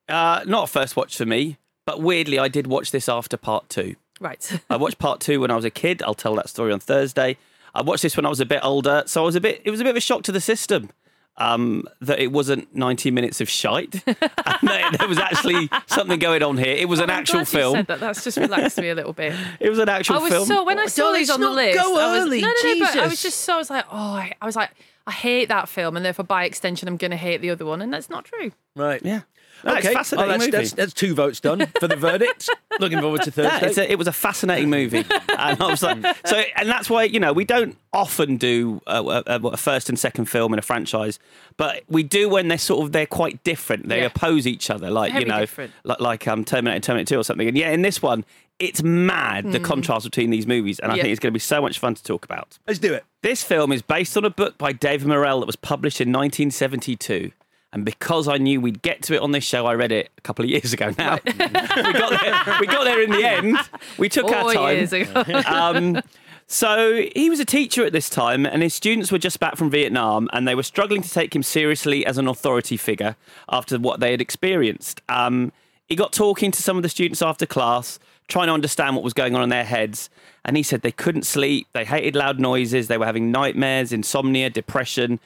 Uh, 0.09 0.41
not 0.45 0.65
a 0.65 0.67
first 0.67 0.97
watch 0.97 1.17
for 1.17 1.25
me, 1.25 1.59
but 1.87 2.03
weirdly, 2.03 2.41
I 2.41 2.49
did 2.49 2.67
watch 2.67 2.91
this 2.91 3.09
after 3.09 3.37
part 3.37 3.69
two. 3.69 3.95
Right. 4.19 4.61
I 4.71 4.77
watched 4.77 4.99
part 4.99 5.21
two 5.21 5.41
when 5.41 5.53
I 5.53 5.57
was 5.57 5.65
a 5.65 5.71
kid. 5.71 6.03
I'll 6.03 6.15
tell 6.15 6.35
that 6.35 6.49
story 6.49 6.73
on 6.73 6.81
Thursday. 6.81 7.37
I 7.73 7.83
watched 7.83 8.03
this 8.03 8.17
when 8.17 8.27
I 8.27 8.29
was 8.29 8.41
a 8.41 8.47
bit 8.47 8.61
older, 8.65 9.05
so 9.07 9.23
I 9.23 9.27
was 9.27 9.37
a 9.37 9.41
bit. 9.41 9.63
It 9.65 9.71
was 9.71 9.81
a 9.81 9.85
bit 9.85 9.91
of 9.91 9.97
a 9.97 10.01
shock 10.01 10.25
to 10.25 10.33
the 10.33 10.41
system 10.41 10.91
um, 11.37 11.85
that 12.01 12.21
it 12.21 12.31
wasn't 12.33 12.75
ninety 12.75 13.11
minutes 13.11 13.41
of 13.41 13.49
shite. 13.49 13.95
and 14.07 14.17
that 14.17 14.97
there 14.99 15.09
was 15.09 15.19
actually 15.19 15.69
something 15.87 16.19
going 16.19 16.43
on 16.43 16.57
here. 16.57 16.75
It 16.77 16.89
was 16.89 17.01
an 17.01 17.11
I'm 17.11 17.21
actual 17.21 17.35
glad 17.41 17.41
you 17.53 17.59
film. 17.59 17.75
said 17.77 17.87
that. 17.89 18.01
That's 18.01 18.25
just 18.25 18.37
relaxed 18.37 18.79
me 18.79 18.91
a 18.91 18.95
little 18.95 19.13
bit. 19.13 19.35
It 19.61 19.71
was 19.71 19.79
an 19.79 19.89
actual 19.89 20.17
film. 20.17 20.23
I 20.33 20.39
was 20.39 20.47
film. 20.49 20.59
so 20.59 20.65
when 20.65 20.79
I 20.79 20.87
saw 20.87 21.03
Don't- 21.05 21.15
these 21.15 21.31
on 21.31 21.41
the 21.41 21.51
list, 21.51 21.79
go 21.79 21.99
I 21.99 22.13
was 22.13 22.27
early, 22.27 22.41
no, 22.41 22.49
no, 22.49 22.73
no. 22.75 22.79
But 22.81 22.97
I 22.99 23.07
was 23.07 23.23
just 23.23 23.41
so 23.41 23.55
I 23.55 23.59
was 23.59 23.71
like, 23.71 23.85
oh, 23.91 23.97
I, 23.97 24.33
I 24.41 24.47
was 24.47 24.57
like, 24.57 24.71
I 25.07 25.13
hate 25.13 25.49
that 25.49 25.69
film, 25.69 25.97
and 25.97 26.05
therefore 26.05 26.25
by 26.25 26.45
extension, 26.45 26.89
I'm 26.89 26.97
going 26.97 27.11
to 27.11 27.17
hate 27.17 27.41
the 27.41 27.51
other 27.51 27.67
one, 27.67 27.83
and 27.83 27.93
that's 27.93 28.09
not 28.09 28.25
true. 28.25 28.53
Right. 28.77 29.01
yeah. 29.05 29.23
No, 29.65 29.77
okay. 29.77 29.95
fascinating 29.95 30.29
well, 30.29 30.39
that's, 30.39 30.41
movie. 30.41 30.51
that's, 30.51 30.73
that's 30.73 30.93
two 30.93 31.15
votes 31.15 31.41
done 31.41 31.67
for 31.81 31.89
the 31.89 31.97
verdict. 31.97 32.49
Looking 32.81 33.01
forward 33.01 33.23
to 33.23 33.31
Thursday. 33.31 33.67
it's 33.69 33.79
a, 33.79 33.91
it 33.91 33.97
was 33.99 34.07
a 34.09 34.13
fascinating 34.13 34.69
movie, 34.71 35.05
and 35.39 35.63
I 35.63 35.67
was 35.67 35.83
like, 35.83 36.05
so, 36.27 36.43
and 36.57 36.69
that's 36.69 36.91
why 36.91 37.05
you 37.05 37.21
know 37.21 37.33
we 37.33 37.45
don't 37.45 37.77
often 37.93 38.37
do 38.37 38.81
a, 38.87 39.03
a, 39.03 39.23
a 39.41 39.57
first 39.57 39.89
and 39.89 39.99
second 39.99 40.27
film 40.27 40.53
in 40.53 40.59
a 40.59 40.63
franchise, 40.63 41.19
but 41.57 41.83
we 41.89 42.03
do 42.03 42.29
when 42.29 42.49
they're 42.49 42.59
sort 42.59 42.85
of 42.85 42.93
they're 42.93 43.07
quite 43.07 43.43
different. 43.45 43.89
They 43.89 44.01
Yeah. 44.01 44.07
oppose 44.07 44.47
each 44.47 44.71
other, 44.71 44.91
like 44.91 45.13
Very 45.13 45.25
you 45.25 45.31
know, 45.31 45.41
different. 45.41 45.73
like, 45.85 46.01
like 46.01 46.29
um, 46.29 46.45
Terminator, 46.45 46.81
Terminator 46.81 47.15
Two 47.15 47.21
or 47.21 47.25
something. 47.25 47.47
And 47.49 47.57
yeah, 47.57 47.71
in 47.71 47.83
this 47.83 48.03
one, 48.03 48.25
it's 48.59 48.83
mad 48.83 49.51
the 49.53 49.61
contrast 49.61 50.05
between 50.05 50.31
these 50.31 50.47
movies, 50.47 50.79
and 50.81 50.91
I. 50.93 50.97
Yeah. 50.97 51.03
think 51.03 51.13
it's 51.13 51.21
going 51.21 51.33
to 51.33 51.37
be 51.37 51.41
so 51.41 51.63
much 51.63 51.79
fun 51.79 51.95
to 51.95 52.03
talk 52.03 52.25
about. 52.25 52.59
Let's 52.67 52.79
do 52.81 52.93
it. 52.93 53.05
This 53.23 53.43
film 53.43 53.73
is 53.73 53.83
based 53.83 54.17
on 54.17 54.25
a 54.25 54.31
book 54.31 54.59
by 54.59 54.73
David 54.73 55.07
Morrell 55.09 55.41
that 55.41 55.47
was 55.47 55.57
published 55.57 56.01
in 56.01 56.09
1972. 56.13 57.31
And 57.75 57.85
because 57.85 58.29
I 58.29 58.39
knew 58.39 58.61
we'd 58.61 58.83
get 58.83 59.03
to 59.03 59.15
it 59.15 59.21
on 59.21 59.33
this 59.33 59.43
show, 59.43 59.67
I 59.67 59.75
read 59.75 59.91
it 59.91 60.09
a 60.17 60.21
couple 60.21 60.45
of 60.45 60.51
years 60.51 60.73
ago 60.73 60.95
now. 60.97 61.19
we, 61.27 61.33
got 61.33 62.23
there, 62.23 62.57
we 62.61 62.67
got 62.69 62.85
there 62.85 63.03
in 63.03 63.11
the 63.11 63.25
end. 63.29 63.59
We 63.99 64.09
took 64.09 64.31
our 64.31 64.53
time. 64.53 64.77
years 64.77 64.93
ago. 64.93 65.25
Um, 65.45 66.01
so 66.47 67.03
he 67.17 67.31
was 67.31 67.41
a 67.41 67.45
teacher 67.45 67.85
at 67.85 67.93
this 67.93 68.09
time, 68.09 68.47
and 68.47 68.63
his 68.63 68.75
students 68.75 69.11
were 69.11 69.19
just 69.19 69.41
back 69.41 69.57
from 69.57 69.71
Vietnam, 69.71 70.29
and 70.33 70.47
they 70.47 70.55
were 70.55 70.63
struggling 70.63 71.03
to 71.03 71.11
take 71.11 71.35
him 71.35 71.43
seriously 71.43 72.07
as 72.07 72.17
an 72.17 72.29
authority 72.29 72.77
figure 72.77 73.17
after 73.49 73.79
what 73.79 73.99
they 73.99 74.13
had 74.13 74.21
experienced. 74.21 75.01
Um, 75.09 75.53
he 75.87 75.97
got 75.97 76.13
talking 76.13 76.53
to 76.53 76.63
some 76.63 76.77
of 76.77 76.83
the 76.85 76.89
students 76.89 77.23
after 77.23 77.45
class, 77.45 77.99
trying 78.29 78.47
to 78.47 78.53
understand 78.53 78.95
what 78.95 79.03
was 79.05 79.15
going 79.15 79.35
on 79.35 79.43
in 79.43 79.49
their 79.49 79.65
heads, 79.65 80.11
And 80.45 80.57
he 80.57 80.63
said 80.63 80.83
they 80.83 80.93
couldn't 80.93 81.25
sleep, 81.25 81.67
they 81.73 81.85
hated 81.85 82.15
loud 82.15 82.39
noises, 82.39 82.89
they 82.89 82.99
were 82.99 83.07
having 83.07 83.33
nightmares, 83.33 83.93
insomnia, 83.93 84.49
depression, 84.51 85.19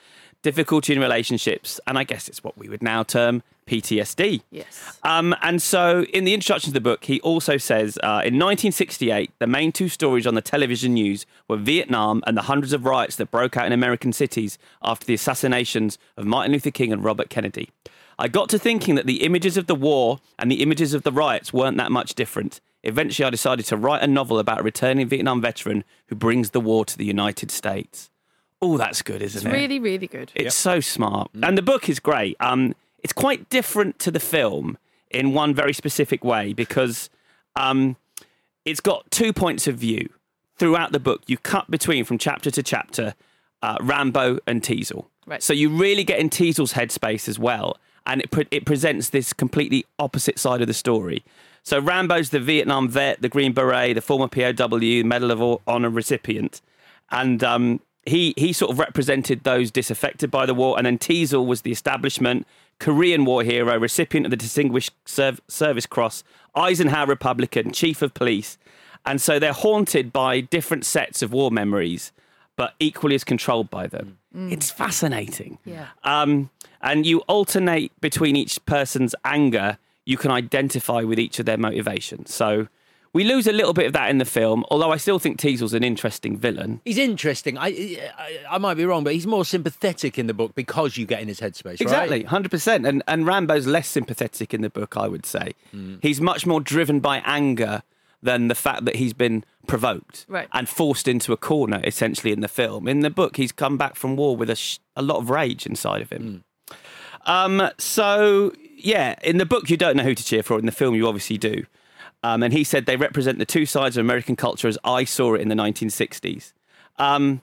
difficulty 0.48 0.94
in 0.94 0.98
relationships, 0.98 1.78
and 1.86 1.98
I 1.98 2.04
guess 2.04 2.26
it's 2.26 2.42
what 2.42 2.56
we 2.56 2.70
would 2.70 2.82
now 2.82 3.02
term 3.02 3.42
PTSD. 3.66 4.40
Yes. 4.50 4.98
Um, 5.02 5.36
and 5.42 5.60
so, 5.60 6.04
in 6.04 6.24
the 6.24 6.32
introduction 6.32 6.68
to 6.70 6.72
the 6.72 6.80
book, 6.80 7.04
he 7.04 7.20
also 7.20 7.58
says 7.58 7.98
uh, 8.02 8.24
in 8.24 8.38
1968, 8.38 9.30
the 9.38 9.46
main 9.46 9.72
two 9.72 9.90
stories 9.90 10.26
on 10.26 10.34
the 10.34 10.40
television 10.40 10.94
news 10.94 11.26
were 11.48 11.58
Vietnam 11.58 12.22
and 12.26 12.34
the 12.34 12.42
hundreds 12.42 12.72
of 12.72 12.86
riots 12.86 13.16
that 13.16 13.30
broke 13.30 13.58
out 13.58 13.66
in 13.66 13.72
American 13.72 14.10
cities 14.10 14.56
after 14.82 15.04
the 15.04 15.12
assassinations 15.12 15.98
of 16.16 16.24
Martin 16.24 16.52
Luther 16.52 16.70
King 16.70 16.94
and 16.94 17.04
Robert 17.04 17.28
Kennedy. 17.28 17.68
I 18.18 18.28
got 18.28 18.48
to 18.48 18.58
thinking 18.58 18.94
that 18.94 19.04
the 19.04 19.22
images 19.22 19.58
of 19.58 19.66
the 19.66 19.74
war 19.74 20.18
and 20.38 20.50
the 20.50 20.62
images 20.62 20.94
of 20.94 21.02
the 21.02 21.12
riots 21.12 21.52
weren't 21.52 21.76
that 21.76 21.92
much 21.92 22.14
different. 22.14 22.62
Eventually, 22.82 23.26
I 23.26 23.30
decided 23.30 23.66
to 23.66 23.76
write 23.76 24.02
a 24.02 24.06
novel 24.06 24.38
about 24.38 24.60
a 24.60 24.62
returning 24.62 25.08
Vietnam 25.08 25.42
veteran 25.42 25.84
who 26.06 26.16
brings 26.16 26.50
the 26.50 26.60
war 26.60 26.86
to 26.86 26.96
the 26.96 27.04
United 27.04 27.50
States. 27.50 28.08
Oh, 28.60 28.76
that's 28.76 29.02
good, 29.02 29.22
isn't 29.22 29.38
It's 29.38 29.46
it? 29.46 29.56
really, 29.56 29.78
really 29.78 30.06
good. 30.06 30.32
It's 30.34 30.56
so 30.56 30.80
smart. 30.80 31.30
And 31.42 31.56
the 31.56 31.62
book 31.62 31.88
is 31.88 32.00
great. 32.00 32.36
Um, 32.40 32.74
it's 33.02 33.12
quite 33.12 33.48
different 33.48 33.98
to 34.00 34.10
the 34.10 34.20
film 34.20 34.78
in 35.10 35.32
one 35.32 35.54
very 35.54 35.72
specific 35.72 36.24
way 36.24 36.52
because 36.52 37.08
um, 37.56 37.96
it's 38.64 38.80
got 38.80 39.08
two 39.10 39.32
points 39.32 39.66
of 39.68 39.76
view 39.76 40.08
throughout 40.56 40.90
the 40.92 40.98
book. 40.98 41.22
You 41.26 41.36
cut 41.38 41.70
between 41.70 42.04
from 42.04 42.18
chapter 42.18 42.50
to 42.50 42.62
chapter 42.62 43.14
uh, 43.62 43.76
Rambo 43.80 44.40
and 44.46 44.60
Teasle. 44.62 45.06
Right. 45.26 45.42
So 45.42 45.52
you 45.52 45.68
really 45.68 46.04
get 46.04 46.18
in 46.18 46.28
Teasle's 46.28 46.72
headspace 46.72 47.28
as 47.28 47.38
well. 47.38 47.76
And 48.06 48.22
it, 48.22 48.30
pre- 48.30 48.48
it 48.50 48.64
presents 48.64 49.10
this 49.10 49.32
completely 49.32 49.84
opposite 49.98 50.38
side 50.38 50.62
of 50.62 50.66
the 50.66 50.74
story. 50.74 51.22
So 51.62 51.78
Rambo's 51.78 52.30
the 52.30 52.40
Vietnam 52.40 52.88
vet, 52.88 53.20
the 53.20 53.28
Green 53.28 53.52
Beret, 53.52 53.94
the 53.94 54.00
former 54.00 54.26
POW, 54.28 55.04
Medal 55.04 55.30
of 55.30 55.60
Honor 55.66 55.90
recipient. 55.90 56.62
And 57.10 57.44
um, 57.44 57.80
he, 58.08 58.34
he 58.36 58.52
sort 58.52 58.70
of 58.70 58.78
represented 58.78 59.44
those 59.44 59.70
disaffected 59.70 60.30
by 60.30 60.46
the 60.46 60.54
war. 60.54 60.76
And 60.76 60.86
then 60.86 60.98
Teasle 60.98 61.46
was 61.46 61.62
the 61.62 61.70
establishment, 61.70 62.46
Korean 62.78 63.24
War 63.24 63.42
hero, 63.42 63.78
recipient 63.78 64.26
of 64.26 64.30
the 64.30 64.36
Distinguished 64.36 64.92
Serv- 65.04 65.40
Service 65.48 65.86
Cross, 65.86 66.24
Eisenhower 66.54 67.06
Republican, 67.06 67.72
chief 67.72 68.02
of 68.02 68.14
police. 68.14 68.58
And 69.06 69.20
so 69.20 69.38
they're 69.38 69.52
haunted 69.52 70.12
by 70.12 70.40
different 70.40 70.84
sets 70.84 71.22
of 71.22 71.32
war 71.32 71.50
memories, 71.50 72.12
but 72.56 72.74
equally 72.80 73.14
as 73.14 73.24
controlled 73.24 73.70
by 73.70 73.86
them. 73.86 74.18
It's 74.34 74.70
fascinating. 74.70 75.58
Yeah. 75.64 75.88
Um, 76.04 76.50
and 76.80 77.06
you 77.06 77.20
alternate 77.20 77.98
between 78.00 78.36
each 78.36 78.64
person's 78.66 79.14
anger. 79.24 79.78
You 80.04 80.16
can 80.16 80.30
identify 80.30 81.02
with 81.02 81.18
each 81.18 81.38
of 81.38 81.46
their 81.46 81.56
motivations. 81.58 82.32
So 82.32 82.68
we 83.12 83.24
lose 83.24 83.46
a 83.46 83.52
little 83.52 83.72
bit 83.72 83.86
of 83.86 83.92
that 83.94 84.10
in 84.10 84.18
the 84.18 84.24
film, 84.24 84.64
although 84.70 84.90
I 84.92 84.96
still 84.98 85.18
think 85.18 85.38
Teasle's 85.38 85.74
an 85.74 85.82
interesting 85.82 86.36
villain. 86.36 86.80
He's 86.84 86.98
interesting. 86.98 87.56
I, 87.58 87.66
I 88.18 88.38
I 88.52 88.58
might 88.58 88.74
be 88.74 88.84
wrong, 88.84 89.04
but 89.04 89.14
he's 89.14 89.26
more 89.26 89.44
sympathetic 89.44 90.18
in 90.18 90.26
the 90.26 90.34
book 90.34 90.54
because 90.54 90.96
you 90.96 91.06
get 91.06 91.20
in 91.20 91.28
his 91.28 91.40
headspace. 91.40 91.80
Exactly, 91.80 92.24
hundred 92.24 92.50
percent. 92.50 92.86
And 92.86 93.02
and 93.08 93.26
Rambo's 93.26 93.66
less 93.66 93.88
sympathetic 93.88 94.52
in 94.54 94.60
the 94.62 94.70
book, 94.70 94.96
I 94.96 95.08
would 95.08 95.24
say. 95.26 95.52
He's 96.02 96.20
much 96.20 96.46
more 96.46 96.60
driven 96.60 97.00
by 97.00 97.18
anger 97.24 97.82
than 98.22 98.48
the 98.48 98.54
fact 98.54 98.84
that 98.84 98.96
he's 98.96 99.12
been 99.14 99.44
provoked 99.68 100.26
Right. 100.28 100.48
and 100.52 100.68
forced 100.68 101.06
into 101.06 101.32
a 101.32 101.36
corner, 101.36 101.80
essentially 101.84 102.32
in 102.32 102.40
the 102.40 102.48
film. 102.48 102.88
In 102.88 103.00
the 103.00 103.10
book, 103.10 103.36
he's 103.36 103.52
come 103.52 103.76
back 103.78 103.94
from 103.94 104.16
war 104.16 104.36
with 104.36 104.50
a, 104.50 104.56
sh- 104.56 104.78
a 104.96 105.02
lot 105.02 105.18
of 105.18 105.30
rage 105.30 105.66
inside 105.66 106.02
of 106.02 106.10
him. 106.10 106.42
Um, 107.26 107.70
so 107.78 108.52
yeah, 108.76 109.14
in 109.22 109.38
the 109.38 109.46
book 109.46 109.70
you 109.70 109.76
don't 109.76 109.96
know 109.96 110.02
who 110.02 110.14
to 110.16 110.24
cheer 110.24 110.42
for. 110.42 110.58
In 110.58 110.66
the 110.66 110.72
film, 110.72 110.94
you 110.94 111.06
obviously 111.06 111.38
do. 111.38 111.64
Um, 112.22 112.42
and 112.42 112.52
he 112.52 112.64
said 112.64 112.86
they 112.86 112.96
represent 112.96 113.38
the 113.38 113.46
two 113.46 113.64
sides 113.66 113.96
of 113.96 114.00
American 114.04 114.34
culture 114.36 114.66
as 114.68 114.76
I 114.84 115.04
saw 115.04 115.34
it 115.34 115.40
in 115.40 115.48
the 115.48 115.54
1960s. 115.54 116.52
Um, 116.98 117.42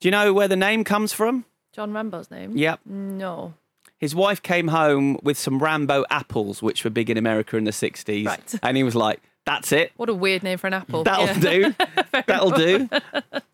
do 0.00 0.08
you 0.08 0.10
know 0.10 0.32
where 0.32 0.48
the 0.48 0.56
name 0.56 0.82
comes 0.84 1.12
from? 1.12 1.44
John 1.72 1.92
Rambo's 1.92 2.30
name? 2.30 2.56
Yep. 2.56 2.80
No. 2.86 3.54
His 3.98 4.14
wife 4.14 4.42
came 4.42 4.68
home 4.68 5.18
with 5.22 5.38
some 5.38 5.60
Rambo 5.60 6.04
apples, 6.10 6.62
which 6.62 6.82
were 6.84 6.90
big 6.90 7.08
in 7.08 7.16
America 7.16 7.56
in 7.56 7.64
the 7.64 7.70
60s. 7.70 8.26
Right. 8.26 8.54
And 8.62 8.76
he 8.76 8.82
was 8.82 8.94
like, 8.96 9.20
that's 9.46 9.72
it. 9.72 9.92
What 9.96 10.08
a 10.08 10.14
weird 10.14 10.42
name 10.42 10.58
for 10.58 10.66
an 10.66 10.74
apple. 10.74 11.04
That'll 11.04 11.26
Yeah. 11.26 11.72
do. 11.72 11.74
That'll 12.26 12.50
do. 12.50 12.88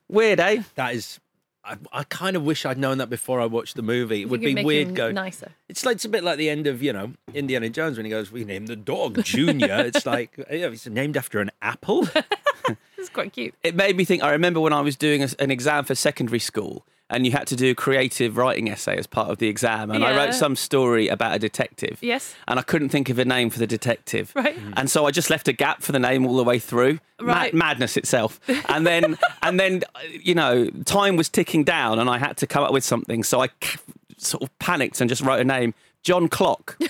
Weird, 0.09 0.41
eh? 0.41 0.63
That 0.77 0.95
is. 0.95 1.21
I, 1.65 1.77
I 1.93 2.05
kind 2.05 2.37
of 2.37 2.43
wish 2.45 2.65
I'd 2.65 2.79
known 2.79 2.99
that 2.99 3.11
before 3.11 3.41
I 3.41 3.45
watched 3.47 3.77
the 3.77 3.83
movie. 3.83 4.23
It 4.23 4.29
would 4.31 4.41
You 4.43 4.49
could 4.49 4.51
be 4.51 4.55
make 4.55 4.67
weird 4.67 4.89
him 4.89 4.95
going. 4.95 5.15
nicer. 5.15 5.53
It's 5.69 5.85
like 5.85 5.97
it's 5.97 6.05
a 6.05 6.09
bit 6.09 6.25
like 6.25 6.39
the 6.39 6.49
end 6.49 6.67
of 6.67 6.83
you 6.83 6.93
know 6.93 7.13
Indiana 7.35 7.69
Jones 7.69 7.97
when 7.99 8.07
he 8.07 8.11
goes, 8.11 8.33
"We 8.33 8.45
named 8.45 8.69
the 8.69 8.77
dog 8.77 9.23
Junior." 9.25 9.69
it's 9.87 10.07
like 10.07 10.37
yeah, 10.39 10.69
it's 10.69 10.87
named 10.87 11.17
after 11.17 11.41
an 11.41 11.51
apple. 11.63 12.09
It's 12.99 13.09
quite 13.09 13.33
cute. 13.33 13.55
It 13.63 13.75
made 13.75 13.97
me 13.97 14.05
think. 14.05 14.23
I 14.23 14.31
remember 14.33 14.61
when 14.61 14.75
I 14.75 14.83
was 14.83 14.95
doing 14.95 15.23
a, 15.23 15.29
an 15.39 15.51
exam 15.51 15.87
for 15.87 15.95
secondary 15.95 16.39
school, 16.39 16.85
and 17.11 17.27
you 17.27 17.33
had 17.33 17.47
to 17.49 17.57
do 17.57 17.73
a 17.73 17.75
creative 17.75 18.37
writing 18.37 18.69
essay 18.69 18.97
as 18.97 19.07
part 19.07 19.29
of 19.29 19.39
the 19.39 19.49
exam. 19.49 19.91
And 19.91 20.05
I 20.05 20.17
wrote 20.17 20.35
some 20.35 20.55
story 20.57 21.09
about 21.09 21.35
a 21.35 21.39
detective. 21.39 21.99
Yes. 22.01 22.35
And 22.47 22.59
I 22.59 22.63
couldn't 22.63 22.91
think 22.91 23.09
of 23.11 23.19
a 23.19 23.25
name 23.25 23.51
for 23.51 23.59
the 23.59 23.67
detective. 23.67 24.33
Right. 24.35 24.57
Mm-hmm. 24.57 24.75
And 24.77 24.91
so 24.91 25.07
I 25.07 25.11
just 25.11 25.29
left 25.29 25.49
a 25.49 25.53
gap 25.53 25.83
for 25.83 25.93
the 25.93 25.99
name 25.99 26.25
all 26.25 26.37
the 26.37 26.45
way 26.45 26.59
through. 26.59 27.01
Right. 27.21 27.53
madness 27.53 27.97
itself. 27.97 28.41
And 28.69 28.87
then, 28.87 29.19
and 29.43 29.59
then, 29.59 29.83
you 30.23 30.35
know, 30.35 30.71
time 30.85 31.17
was 31.17 31.29
ticking 31.29 31.65
down, 31.65 31.99
and 31.99 32.09
I 32.09 32.19
had 32.19 32.37
to 32.39 32.47
come 32.47 32.63
up 32.63 32.73
with 32.73 32.85
something. 32.85 33.25
So 33.25 33.43
I 33.43 33.49
sort 34.17 34.45
of 34.45 34.59
panicked 34.61 35.01
and 35.01 35.09
just 35.11 35.23
wrote 35.23 35.41
a 35.41 35.45
name. 35.45 35.75
John 36.03 36.29
Clock. 36.29 36.79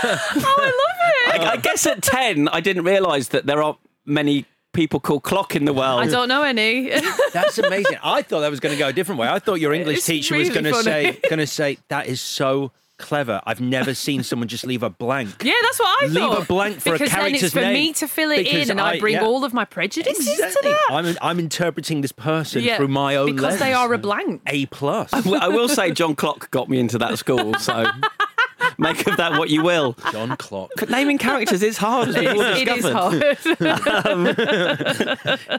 Oh, 0.00 0.54
I 0.58 0.66
love 0.66 0.96
it. 1.00 1.40
I, 1.40 1.52
I 1.52 1.56
guess 1.56 1.86
at 1.86 2.02
10, 2.02 2.48
I 2.48 2.60
didn't 2.60 2.84
realise 2.84 3.28
that 3.28 3.46
there 3.46 3.62
aren't 3.62 3.78
many 4.04 4.46
people 4.78 5.00
called 5.00 5.24
Clock 5.24 5.56
in 5.56 5.64
the 5.64 5.72
world. 5.72 6.00
I 6.00 6.06
don't 6.06 6.28
know 6.28 6.44
any. 6.44 6.88
That's 7.32 7.58
amazing. 7.58 7.98
I 8.00 8.22
thought 8.22 8.40
that 8.42 8.50
was 8.50 8.60
going 8.60 8.72
to 8.74 8.78
go 8.78 8.86
a 8.86 8.92
different 8.92 9.20
way. 9.20 9.26
I 9.26 9.40
thought 9.40 9.56
your 9.60 9.74
English 9.74 9.98
It's 9.98 10.06
teacher 10.06 10.36
was 10.36 10.50
going 10.50 10.66
to 10.66 10.82
say, 10.84 11.18
going 11.28 11.40
to 11.40 11.48
say 11.48 11.78
that 11.88 12.06
is 12.06 12.20
so 12.20 12.70
clever. 12.96 13.40
I've 13.44 13.60
never 13.60 13.92
seen 13.92 14.22
someone 14.22 14.46
just 14.46 14.64
leave 14.64 14.84
a 14.84 14.90
blank. 14.90 15.42
yeah, 15.42 15.52
that's 15.62 15.80
what 15.80 15.88
I 16.04 16.06
Leave 16.06 16.14
thought. 16.14 16.30
Leave 16.30 16.42
a 16.42 16.46
blank 16.46 16.80
for 16.80 16.90
a 16.90 16.92
because 16.92 17.10
then 17.10 17.18
character's 17.18 17.42
it's 17.42 17.52
for 17.54 17.60
name. 17.60 17.72
me 17.74 17.92
to 17.94 18.06
fill 18.06 18.30
it 18.30 18.38
Because 18.44 18.64
in, 18.66 18.70
and 18.70 18.80
I, 18.80 18.90
I- 18.92 19.00
bring 19.00 19.14
yeah. 19.14 19.24
all 19.24 19.44
of 19.44 19.52
my 19.52 19.64
prejudices 19.64 20.28
Exactly. 20.28 20.70
to 20.70 20.76
that. 20.88 20.94
I'm 20.94 21.16
I'm 21.22 21.38
interpreting 21.40 22.00
this 22.00 22.12
person 22.12 22.62
Yeah, 22.62 22.76
through 22.76 22.88
my 22.88 23.16
own 23.16 23.34
because 23.34 23.58
they 23.58 23.72
are 23.72 23.92
a 23.92 23.98
blank. 23.98 24.42
A 24.46 24.66
plus. 24.66 25.10
Well, 25.24 25.40
I 25.42 25.48
will 25.48 25.68
say 25.68 25.90
John 25.90 26.14
Clock 26.14 26.52
got 26.52 26.68
me 26.68 26.78
into 26.78 26.98
that 26.98 27.18
school, 27.18 27.54
so 27.54 27.84
make 28.78 29.06
of 29.06 29.16
that 29.16 29.38
what 29.38 29.50
you 29.50 29.62
will. 29.62 29.96
John 30.12 30.36
Clock. 30.36 30.70
But 30.76 30.90
naming 30.90 31.18
characters 31.18 31.62
is 31.62 31.76
hard, 31.76 32.08
as 32.08 32.16
we've 32.16 32.28
all 32.28 32.40
It 32.40 32.68
is 32.68 32.82
discovered. 32.82 32.94
hard. 32.94 33.22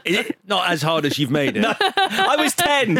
Is 0.04 0.16
it 0.18 0.38
not 0.46 0.70
as 0.70 0.82
hard 0.82 1.04
as 1.04 1.18
you've 1.18 1.30
made 1.30 1.56
it? 1.56 1.64
I 1.64 2.36
was 2.36 2.54
10. 2.54 2.98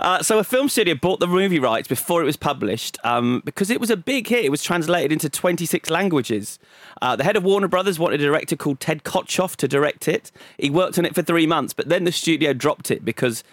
uh, 0.00 0.22
so, 0.22 0.38
a 0.38 0.44
film 0.44 0.68
studio 0.68 0.94
bought 0.94 1.20
the 1.20 1.26
movie 1.26 1.58
rights 1.58 1.88
before 1.88 2.22
it 2.22 2.24
was 2.24 2.36
published 2.36 2.98
um, 3.04 3.42
because 3.44 3.70
it 3.70 3.80
was 3.80 3.90
a 3.90 3.96
big 3.96 4.28
hit. 4.28 4.44
It 4.44 4.50
was 4.50 4.62
translated 4.62 5.12
into 5.12 5.28
26 5.28 5.90
languages. 5.90 6.58
Uh, 7.02 7.16
the 7.16 7.24
head 7.24 7.36
of 7.36 7.44
Warner 7.44 7.68
Brothers 7.68 7.98
wanted 7.98 8.20
a 8.20 8.24
director 8.24 8.56
called 8.56 8.80
Ted 8.80 9.04
Kotcheff 9.04 9.56
to 9.56 9.68
direct 9.68 10.08
it. 10.08 10.30
He 10.58 10.70
worked 10.70 10.98
on 10.98 11.04
it 11.04 11.14
for 11.14 11.22
three 11.22 11.46
months, 11.46 11.72
but 11.72 11.88
then 11.88 12.04
the 12.04 12.12
studio 12.12 12.52
dropped 12.52 12.90
it 12.90 13.04
because 13.04 13.44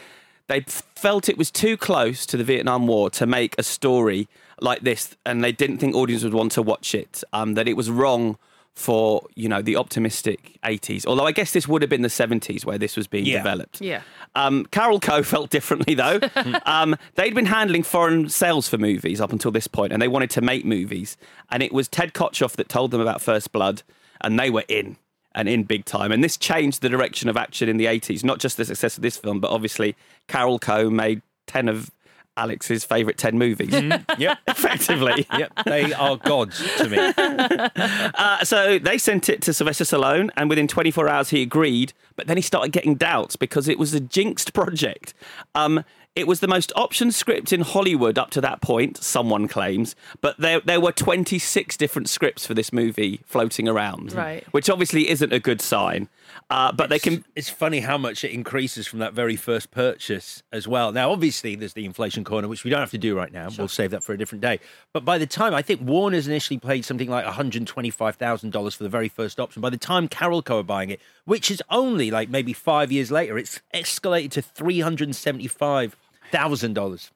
they 0.52 0.62
felt 0.96 1.30
it 1.30 1.38
was 1.38 1.50
too 1.50 1.78
close 1.78 2.26
to 2.28 2.36
the 2.38 2.44
Vietnam 2.44 2.86
War 2.88 3.10
to 3.12 3.26
make 3.26 3.56
a 3.58 3.64
story 3.64 4.28
like 4.60 4.82
this, 4.82 5.16
and 5.26 5.44
they 5.44 5.52
didn't 5.52 5.78
think 5.80 5.96
audience 5.96 6.24
would 6.24 6.34
want 6.34 6.52
to 6.54 6.62
watch 6.62 6.94
it. 6.94 7.24
Um, 7.34 7.56
that 7.56 7.68
it 7.68 7.76
was 7.78 7.90
wrong 7.90 8.38
for 8.74 9.24
you 9.36 9.50
know 9.50 9.62
the 9.62 9.76
optimistic 9.76 10.58
80s. 10.64 11.06
Although 11.06 11.26
I 11.26 11.32
guess 11.34 11.52
this 11.52 11.68
would 11.68 11.82
have 11.82 11.90
been 11.90 12.04
the 12.04 12.08
70s 12.08 12.64
where 12.66 12.78
this 12.78 12.96
was 12.96 13.06
being 13.08 13.26
Yeah. 13.26 13.38
developed. 13.40 13.82
Yeah. 13.82 14.02
Um, 14.36 14.66
Carolco 14.72 15.26
felt 15.26 15.50
differently 15.50 15.94
though. 15.94 16.20
um, 16.66 16.96
they'd 17.16 17.36
been 17.36 17.48
handling 17.48 17.84
foreign 17.84 18.30
sales 18.30 18.68
for 18.70 18.78
movies 18.78 19.20
up 19.20 19.32
until 19.34 19.52
this 19.52 19.68
point, 19.68 19.92
and 19.94 20.02
they 20.02 20.08
wanted 20.08 20.30
to 20.32 20.42
make 20.42 20.64
movies. 20.66 21.18
And 21.50 21.62
it 21.64 21.74
was 21.74 21.88
Ted 21.88 22.14
Kotcheff 22.14 22.54
that 22.58 22.70
told 22.70 22.92
them 22.92 23.02
about 23.02 23.22
First 23.22 23.52
Blood, 23.52 23.84
and 24.22 24.40
they 24.40 24.50
were 24.50 24.64
in 24.68 24.96
and 25.34 25.48
in 25.48 25.64
big 25.64 25.86
time. 25.86 26.12
And 26.12 26.24
this 26.24 26.38
changed 26.38 26.82
the 26.82 26.90
direction 26.90 27.30
of 27.30 27.38
action 27.38 27.70
in 27.70 27.78
the 27.78 27.86
80s. 27.86 28.24
Not 28.24 28.40
just 28.40 28.58
the 28.58 28.66
success 28.66 28.98
of 28.98 29.04
this 29.04 29.18
film, 29.18 29.40
but 29.40 29.52
obviously 29.52 29.96
Carolco 30.28 30.92
made 30.92 31.22
10 31.48 31.68
of 31.68 31.92
Alex's 32.38 32.84
favourite 32.84 33.18
10 33.18 33.38
movies. 33.38 33.74
Yep. 34.18 34.38
Effectively. 34.48 35.26
Yep. 35.38 35.52
They 35.66 35.94
are 35.94 36.18
gods 36.18 36.62
to 36.78 36.90
me. 36.90 36.98
Uh, 38.14 38.44
so 38.44 38.78
they 38.78 38.98
sent 38.98 39.30
it 39.30 39.42
to 39.42 39.54
Sylvester 39.54 39.84
Stallone, 39.84 40.30
and 40.38 40.50
within 40.50 40.68
24 40.68 41.08
hours 41.10 41.30
he 41.30 41.42
agreed. 41.42 41.94
But 42.16 42.28
then 42.28 42.38
he 42.38 42.42
started 42.42 42.72
getting 42.72 42.96
doubts 42.96 43.36
because 43.36 43.68
it 43.68 43.80
was 43.80 43.94
a 43.94 44.00
jinxed 44.00 44.54
project. 44.54 45.14
Um, 45.56 45.84
It 46.14 46.28
was 46.28 46.42
the 46.42 46.48
most 46.48 46.74
optioned 46.76 47.14
script 47.14 47.54
in 47.54 47.62
Hollywood 47.62 48.18
up 48.18 48.32
to 48.32 48.42
that 48.42 48.62
point, 48.62 48.98
someone 48.98 49.48
claims, 49.48 49.96
but 50.20 50.38
there 50.38 50.60
there 50.60 50.82
were 50.82 50.92
26 50.92 51.78
different 51.78 52.10
scripts 52.10 52.46
for 52.46 52.54
this 52.54 52.74
movie 52.74 53.22
floating 53.26 53.68
around, 53.70 54.12
Right. 54.12 54.44
which 54.52 54.70
obviously 54.70 55.10
isn't 55.10 55.32
a 55.32 55.40
good 55.40 55.62
sign. 55.62 56.10
Uh, 56.50 56.72
but 56.72 56.90
they 56.90 57.00
can 57.00 57.24
It's 57.36 57.50
funny 57.50 57.80
how 57.80 57.98
much 57.98 58.24
it 58.24 58.32
increases 58.32 58.88
from 58.88 59.00
that 59.00 59.14
very 59.14 59.36
first 59.36 59.72
purchase 59.72 60.44
as 60.52 60.68
well. 60.68 60.92
Now, 60.92 61.12
obviously, 61.12 61.56
there's 61.56 61.74
the 61.74 61.86
inflation 61.86 62.24
corner, 62.24 62.48
which 62.48 62.64
we 62.64 62.70
don't 62.70 62.80
have 62.82 62.92
to 62.92 62.98
do 62.98 63.16
right 63.16 63.32
now. 63.32 63.50
We'll 63.58 63.68
save 63.68 63.92
that 63.92 64.04
for 64.04 64.14
a 64.14 64.18
different 64.18 64.42
day. 64.42 64.60
But 64.94 65.06
by 65.06 65.18
the 65.18 65.28
time 65.28 65.54
I 65.54 65.62
think 65.62 65.82
Warner's 65.82 66.28
initially 66.28 66.60
paid 66.60 66.84
something 66.86 67.10
like 67.10 67.26
$125,000 67.26 68.76
for 68.76 68.84
the 68.84 68.90
very 68.90 69.10
first 69.10 69.40
option, 69.40 69.62
by 69.62 69.70
the 69.70 69.78
time 69.78 70.08
Carolco 70.10 70.60
are 70.60 70.64
buying 70.64 70.90
it, 70.90 71.00
which 71.26 71.50
is 71.52 71.62
only 71.70 72.12
like 72.12 72.30
maybe 72.30 72.54
five 72.54 72.92
years 72.92 73.12
later, 73.12 73.38
it's 73.38 73.62
escalated 73.74 74.32
to 74.32 74.42
$375,000. 74.42 77.10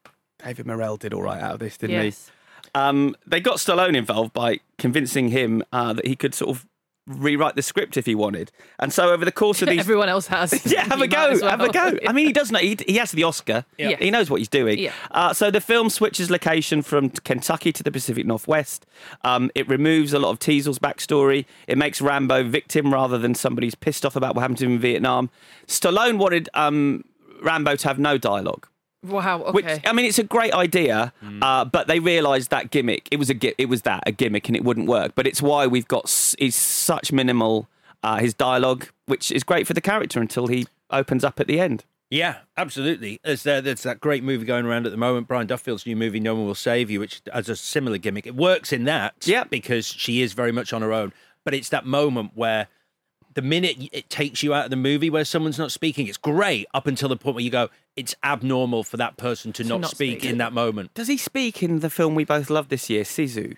David 0.43 0.65
Morrell 0.65 0.97
did 0.97 1.13
all 1.13 1.21
right 1.23 1.41
out 1.41 1.53
of 1.55 1.59
this, 1.59 1.77
didn't 1.77 2.03
Yes. 2.03 2.27
he? 2.27 2.31
Um, 2.79 3.15
they 3.25 3.39
got 3.39 3.57
Stallone 3.57 3.95
involved 3.95 4.33
by 4.33 4.59
convincing 4.77 5.29
him 5.29 5.63
uh, 5.71 5.93
that 5.93 6.05
he 6.05 6.15
could 6.15 6.35
sort 6.35 6.49
of 6.49 6.65
rewrite 7.07 7.55
the 7.55 7.61
script 7.61 7.97
if 7.97 8.05
he 8.05 8.15
wanted. 8.15 8.51
And 8.79 8.91
so 8.91 9.11
over 9.11 9.23
the 9.25 9.31
course 9.31 9.61
of 9.61 9.67
these 9.69 9.79
Everyone 9.79 10.09
else 10.09 10.27
has. 10.27 10.65
yeah, 10.71 10.85
have 10.85 10.97
You 10.97 11.05
a 11.05 11.07
go, 11.07 11.37
well. 11.39 11.49
have 11.49 11.61
a 11.61 11.69
go. 11.69 11.97
I 12.07 12.11
mean, 12.13 12.25
he 12.25 12.33
does 12.33 12.51
know. 12.51 12.59
He, 12.59 12.77
he 12.87 12.95
has 12.97 13.11
the 13.11 13.23
Oscar. 13.23 13.65
Yeah. 13.77 13.95
He 13.97 14.09
knows 14.11 14.29
what 14.29 14.39
he's 14.39 14.47
doing. 14.49 14.79
Yeah. 14.79 14.91
Uh, 15.11 15.33
so 15.33 15.51
the 15.51 15.61
film 15.61 15.89
switches 15.89 16.31
location 16.31 16.81
from 16.81 17.09
Kentucky 17.11 17.71
to 17.73 17.83
the 17.83 17.91
Pacific 17.91 18.25
Northwest. 18.25 18.85
Um, 19.23 19.51
it 19.55 19.67
removes 19.67 20.13
a 20.13 20.19
lot 20.19 20.31
of 20.31 20.39
Teasle's 20.39 20.79
backstory. 20.79 21.45
It 21.67 21.77
makes 21.77 22.01
Rambo 22.01 22.43
victim 22.45 22.91
rather 22.93 23.17
than 23.17 23.35
somebody 23.35 23.67
who's 23.67 23.75
pissed 23.75 24.05
off 24.05 24.15
about 24.15 24.35
what 24.35 24.41
happened 24.41 24.57
to 24.59 24.65
him 24.65 24.73
in 24.73 24.79
Vietnam. 24.79 25.29
Stallone 25.67 26.17
wanted 26.17 26.49
um, 26.53 27.03
Rambo 27.41 27.75
to 27.75 27.87
have 27.87 27.99
no 27.99 28.17
dialogue. 28.17 28.67
Wow. 29.07 29.41
Okay. 29.43 29.51
Which 29.51 29.81
I 29.85 29.93
mean, 29.93 30.05
it's 30.05 30.19
a 30.19 30.23
great 30.23 30.53
idea, 30.53 31.13
uh, 31.41 31.65
but 31.65 31.87
they 31.87 31.99
realised 31.99 32.49
that 32.51 32.71
gimmick. 32.71 33.07
It 33.11 33.17
was 33.17 33.29
a 33.29 33.61
it 33.61 33.67
was 33.69 33.83
that 33.83 34.03
a 34.05 34.11
gimmick, 34.11 34.47
and 34.49 34.55
it 34.55 34.63
wouldn't 34.63 34.87
work. 34.87 35.13
But 35.15 35.27
it's 35.27 35.41
why 35.41 35.67
we've 35.67 35.87
got 35.87 36.05
is 36.39 36.55
such 36.55 37.11
minimal 37.11 37.67
uh, 38.03 38.17
his 38.17 38.33
dialogue, 38.33 38.87
which 39.05 39.31
is 39.31 39.43
great 39.43 39.67
for 39.67 39.73
the 39.73 39.81
character 39.81 40.19
until 40.19 40.47
he 40.47 40.67
opens 40.91 41.23
up 41.23 41.39
at 41.39 41.47
the 41.47 41.59
end. 41.59 41.83
Yeah, 42.11 42.37
absolutely. 42.55 43.19
There's, 43.23 43.45
uh, 43.47 43.61
there's 43.61 43.81
that 43.81 43.99
great 43.99 44.23
movie 44.23 44.45
going 44.45 44.65
around 44.65 44.85
at 44.85 44.91
the 44.91 44.97
moment, 44.97 45.27
Brian 45.27 45.47
Duffield's 45.47 45.87
new 45.87 45.95
movie, 45.95 46.19
No 46.19 46.35
One 46.35 46.45
Will 46.45 46.53
Save 46.53 46.91
You, 46.91 46.99
which 46.99 47.19
has 47.33 47.49
a 47.49 47.55
similar 47.55 47.97
gimmick. 47.97 48.27
It 48.27 48.35
works 48.35 48.71
in 48.71 48.83
that 48.83 49.15
Yeah. 49.25 49.43
because 49.45 49.87
she 49.87 50.21
is 50.21 50.33
very 50.33 50.51
much 50.51 50.71
on 50.71 50.83
her 50.83 50.93
own. 50.93 51.13
But 51.43 51.55
it's 51.55 51.69
that 51.69 51.83
moment 51.85 52.31
where 52.35 52.67
the 53.33 53.41
minute 53.41 53.89
it 53.91 54.07
takes 54.11 54.43
you 54.43 54.53
out 54.53 54.65
of 54.65 54.69
the 54.69 54.75
movie 54.77 55.09
where 55.09 55.25
someone's 55.25 55.57
not 55.57 55.71
speaking, 55.71 56.07
it's 56.07 56.15
great 56.17 56.67
up 56.75 56.85
until 56.85 57.09
the 57.09 57.17
point 57.17 57.35
where 57.35 57.43
you 57.43 57.49
go, 57.49 57.69
it's 57.95 58.15
abnormal 58.23 58.83
for 58.83 58.97
that 58.97 59.17
person 59.17 59.53
to, 59.53 59.63
not, 59.63 59.81
not 59.81 59.91
speak, 59.91 60.19
speak. 60.19 60.31
in 60.31 60.37
that 60.39 60.53
moment. 60.53 60.93
Does 60.93 61.07
he 61.07 61.17
speak 61.17 61.63
in 61.63 61.79
the 61.79 61.89
film 61.89 62.15
we 62.15 62.25
both 62.25 62.49
love 62.49 62.69
this 62.69 62.89
year, 62.89 63.03
Sisu? 63.03 63.55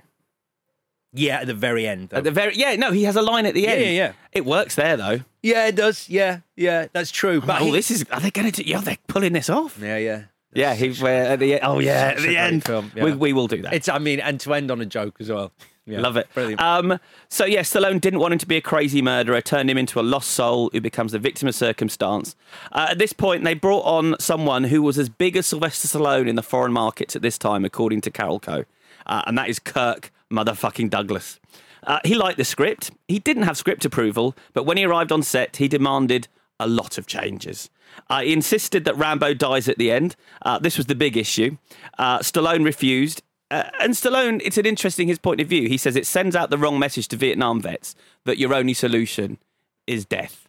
Yeah, 1.14 1.38
at 1.40 1.48
the 1.48 1.54
very 1.54 1.88
end. 1.88 2.10
Though. 2.10 2.18
At 2.18 2.24
the 2.26 2.32
very 2.32 2.56
yeah, 2.56 2.76
no, 2.76 2.92
he 2.92 3.04
has 3.06 3.16
a 3.16 3.22
line 3.22 3.46
at 3.46 3.54
the 3.54 3.68
end. 3.68 3.82
yeah, 3.82 3.88
yeah. 3.90 4.12
It 4.34 4.46
works 4.46 4.76
there 4.76 4.98
though. 4.98 5.22
yeah, 5.42 5.66
it 5.68 5.76
does. 5.76 6.08
Yeah, 6.10 6.40
yeah, 6.56 6.88
that's 6.94 7.12
true. 7.12 7.40
But 7.40 7.48
But 7.48 7.62
he- 7.64 7.70
oh, 7.70 7.72
this 7.72 7.90
is 7.90 8.06
are 8.12 8.20
they 8.20 8.30
going 8.30 8.52
to 8.52 8.64
do? 8.64 8.70
Yeah, 8.70 8.82
they're 8.82 8.98
pulling 9.08 9.34
this 9.34 9.50
off. 9.50 9.80
yeah, 9.82 9.98
yeah. 9.98 10.24
Yeah, 10.54 10.76
he 10.76 10.92
where 11.02 11.26
at 11.26 11.40
the 11.40 11.60
oh 11.62 11.80
yeah 11.80 12.14
at 12.16 12.18
the 12.18 12.38
end. 12.38 12.64
film, 12.66 12.92
yeah. 12.96 13.04
We, 13.06 13.14
we 13.14 13.34
will 13.34 13.48
do 13.48 13.62
that. 13.64 13.74
It's, 13.74 13.90
I 13.90 14.00
mean, 14.00 14.20
and 14.20 14.40
to 14.42 14.54
end 14.54 14.70
on 14.72 14.82
a 14.82 14.86
joke 14.86 15.18
as 15.20 15.30
well. 15.30 15.52
Yeah, 15.88 16.02
Love 16.02 16.18
it. 16.18 16.28
Brilliant. 16.34 16.62
Um, 16.62 17.00
so, 17.30 17.46
yeah, 17.46 17.62
Stallone 17.62 18.02
didn't 18.02 18.20
want 18.20 18.34
him 18.34 18.40
to 18.40 18.46
be 18.46 18.58
a 18.58 18.62
crazy 18.62 19.02
murderer, 19.02 19.40
turned 19.40 19.70
him 19.70 19.78
into 19.78 20.00
a 20.00 20.02
lost 20.02 20.32
soul 20.32 20.70
who 20.74 20.82
becomes 20.82 21.14
the 21.14 21.20
victim 21.20 21.48
of 21.48 21.56
circumstance. 21.56 22.36
Uh, 22.74 22.88
at 22.92 22.98
this 22.98 23.14
point, 23.14 23.46
they 23.46 23.54
brought 23.54 23.86
on 23.86 24.16
someone 24.20 24.66
who 24.66 24.82
was 24.82 25.00
as 25.00 25.08
big 25.08 25.38
as 25.38 25.48
Sylvester 25.48 25.88
Stallone 25.88 26.28
in 26.28 26.36
the 26.36 26.44
foreign 26.44 26.74
markets 26.74 27.16
at 27.16 27.22
this 27.22 27.38
time, 27.38 27.64
according 27.64 28.02
to 28.02 28.12
Carolco. 28.12 28.66
Uh, 29.06 29.22
and 29.26 29.38
that 29.38 29.48
is 29.48 29.60
Kirk 29.60 30.12
motherfucking 30.30 30.90
Douglas. 30.90 31.40
Uh, 31.84 32.00
he 32.04 32.16
liked 32.16 32.38
the 32.38 32.44
script. 32.44 32.92
He 33.08 33.20
didn't 33.20 33.44
have 33.44 33.58
script 33.58 33.86
approval, 33.86 34.36
but 34.54 34.66
when 34.66 34.76
he 34.76 34.84
arrived 34.84 35.12
on 35.14 35.24
set, 35.24 35.56
he 35.56 35.70
demanded 35.70 36.28
a 36.60 36.68
lot 36.68 36.98
of 36.98 37.08
changes. 37.08 37.70
Uh, 38.10 38.22
he 38.22 38.34
insisted 38.34 38.84
that 38.86 38.98
Rambo 38.98 39.34
dies 39.34 39.70
at 39.70 39.78
the 39.78 39.92
end. 39.92 40.16
Uh, 40.42 40.60
this 40.60 40.76
was 40.76 40.88
the 40.88 40.96
big 40.96 41.16
issue. 41.16 41.58
Uh, 41.98 42.20
Stallone 42.20 42.66
refused. 42.66 43.22
Uh, 43.50 43.64
and 43.80 43.94
Stallone, 43.94 44.42
it's 44.44 44.58
an 44.58 44.66
interesting 44.66 45.08
his 45.08 45.20
point 45.20 45.40
of 45.40 45.48
view. 45.48 45.70
He 45.70 45.78
says 45.78 45.96
it 45.96 46.06
sends 46.06 46.36
out 46.36 46.50
the 46.50 46.58
wrong 46.58 46.80
message 46.80 47.08
to 47.10 47.16
Vietnam 47.16 47.62
vets 47.62 47.96
that 48.26 48.38
your 48.38 48.54
only 48.54 48.74
solution 48.74 49.38
is 49.86 50.06
death. 50.06 50.48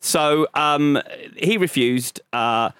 So 0.00 0.46
um, 0.54 1.02
he 1.36 1.58
refused. 1.58 2.20
Uh, 2.32 2.70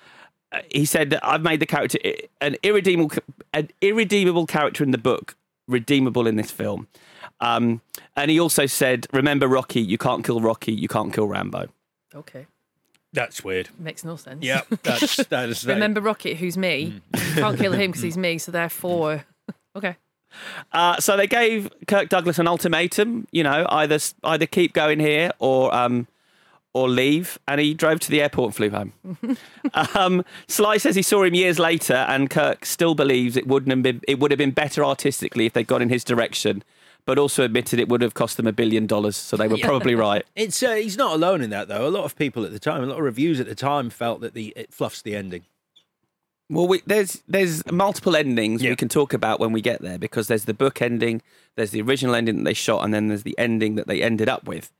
he 0.70 0.86
said, 0.86 1.18
"I've 1.22 1.42
made 1.42 1.60
the 1.60 1.66
character 1.66 1.98
an 2.40 2.56
irredeemable, 2.62 3.12
an 3.52 3.68
irredeemable 3.82 4.46
character 4.46 4.82
in 4.82 4.90
the 4.90 4.98
book, 4.98 5.36
redeemable 5.68 6.26
in 6.26 6.36
this 6.36 6.50
film." 6.50 6.88
Um, 7.40 7.82
and 8.16 8.30
he 8.30 8.40
also 8.40 8.64
said, 8.64 9.06
"Remember 9.12 9.46
Rocky? 9.46 9.82
You 9.82 9.98
can't 9.98 10.24
kill 10.24 10.40
Rocky. 10.40 10.72
You 10.72 10.88
can't 10.88 11.12
kill 11.12 11.28
Rambo." 11.28 11.68
okay. 12.14 12.46
that's 13.12 13.44
weird. 13.44 13.68
Makes 13.78 14.02
no 14.02 14.16
sense. 14.16 14.42
Yeah, 14.42 14.62
that's 14.82 15.16
that 15.16 15.50
is. 15.50 15.66
Remember 15.66 16.00
Rocket, 16.00 16.38
who's 16.38 16.56
me. 16.56 17.02
Mm. 17.12 17.28
You 17.36 17.42
can't 17.42 17.58
kill 17.58 17.72
him 17.72 17.90
because 17.90 18.02
he's 18.08 18.16
me. 18.16 18.38
So 18.38 18.52
therefore, 18.52 19.26
okay. 19.76 19.96
Uh, 20.72 20.98
so 21.00 21.16
they 21.16 21.26
gave 21.26 21.70
Kirk 21.86 22.08
Douglas 22.08 22.38
an 22.38 22.48
ultimatum. 22.48 23.26
You 23.30 23.44
know, 23.44 23.66
either 23.68 23.98
either 24.24 24.46
keep 24.46 24.72
going 24.72 25.00
here 25.00 25.30
or 25.38 25.74
um, 25.74 26.08
or 26.74 26.88
leave. 26.88 27.38
And 27.48 27.60
he 27.60 27.72
drove 27.72 28.00
to 28.00 28.10
the 28.10 28.20
airport 28.20 28.48
and 28.48 28.56
flew 28.56 28.70
home. 28.70 29.38
um, 29.94 30.24
Sly 30.48 30.76
says 30.76 30.96
he 30.96 31.02
saw 31.02 31.22
him 31.22 31.34
years 31.34 31.58
later, 31.58 31.94
and 31.94 32.28
Kirk 32.28 32.66
still 32.66 32.94
believes 32.94 33.36
it 33.36 33.46
wouldn't 33.46 33.70
have 33.70 33.82
been 33.82 34.00
it 34.06 34.18
would 34.18 34.30
have 34.30 34.38
been 34.38 34.50
better 34.50 34.84
artistically 34.84 35.46
if 35.46 35.54
they'd 35.54 35.66
gone 35.66 35.80
in 35.80 35.88
his 35.88 36.04
direction. 36.04 36.62
But 37.06 37.18
also 37.18 37.44
admitted 37.44 37.78
it 37.78 37.90
would 37.90 38.00
have 38.00 38.14
cost 38.14 38.38
them 38.38 38.46
a 38.46 38.52
billion 38.52 38.86
dollars, 38.86 39.14
so 39.14 39.36
they 39.36 39.46
were 39.46 39.58
probably 39.62 39.94
right. 39.94 40.24
It's 40.34 40.62
uh, 40.62 40.74
he's 40.74 40.96
not 40.96 41.14
alone 41.14 41.42
in 41.42 41.50
that 41.50 41.68
though. 41.68 41.86
A 41.86 41.90
lot 41.90 42.04
of 42.04 42.16
people 42.16 42.44
at 42.44 42.52
the 42.52 42.58
time, 42.58 42.82
a 42.82 42.86
lot 42.86 42.98
of 42.98 43.04
reviews 43.04 43.40
at 43.40 43.46
the 43.46 43.54
time 43.54 43.90
felt 43.90 44.20
that 44.22 44.34
the 44.34 44.52
it 44.56 44.72
fluffs 44.72 45.02
the 45.02 45.14
ending. 45.14 45.44
Well, 46.50 46.68
we, 46.68 46.82
there's 46.86 47.22
there's 47.26 47.64
multiple 47.70 48.16
endings 48.16 48.62
Yeah. 48.62 48.70
we 48.70 48.76
can 48.76 48.88
talk 48.88 49.12
about 49.14 49.40
when 49.40 49.52
we 49.52 49.60
get 49.60 49.80
there 49.80 49.98
because 49.98 50.28
there's 50.28 50.44
the 50.44 50.54
book 50.54 50.82
ending, 50.82 51.22
there's 51.56 51.70
the 51.70 51.80
original 51.80 52.14
ending 52.14 52.36
that 52.38 52.44
they 52.44 52.54
shot, 52.54 52.84
and 52.84 52.92
then 52.92 53.08
there's 53.08 53.22
the 53.22 53.38
ending 53.38 53.76
that 53.76 53.86
they 53.86 54.02
ended 54.02 54.28
up 54.28 54.44
with. 54.44 54.70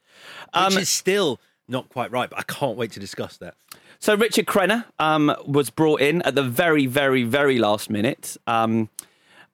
Which 0.54 0.76
is 0.76 0.88
still 0.88 1.40
not 1.66 1.88
quite 1.88 2.10
right, 2.10 2.28
but 2.28 2.38
I 2.38 2.42
can't 2.42 2.76
wait 2.76 2.92
to 2.92 3.00
discuss 3.00 3.36
that. 3.38 3.54
So 3.98 4.14
Richard 4.14 4.44
Crenna 4.46 4.84
um, 4.98 5.34
was 5.46 5.70
brought 5.70 6.00
in 6.02 6.20
at 6.22 6.34
the 6.34 6.42
very, 6.42 6.84
very, 6.84 7.24
very 7.24 7.58
last 7.58 7.88
minute. 7.88 8.36
Um, 8.46 8.90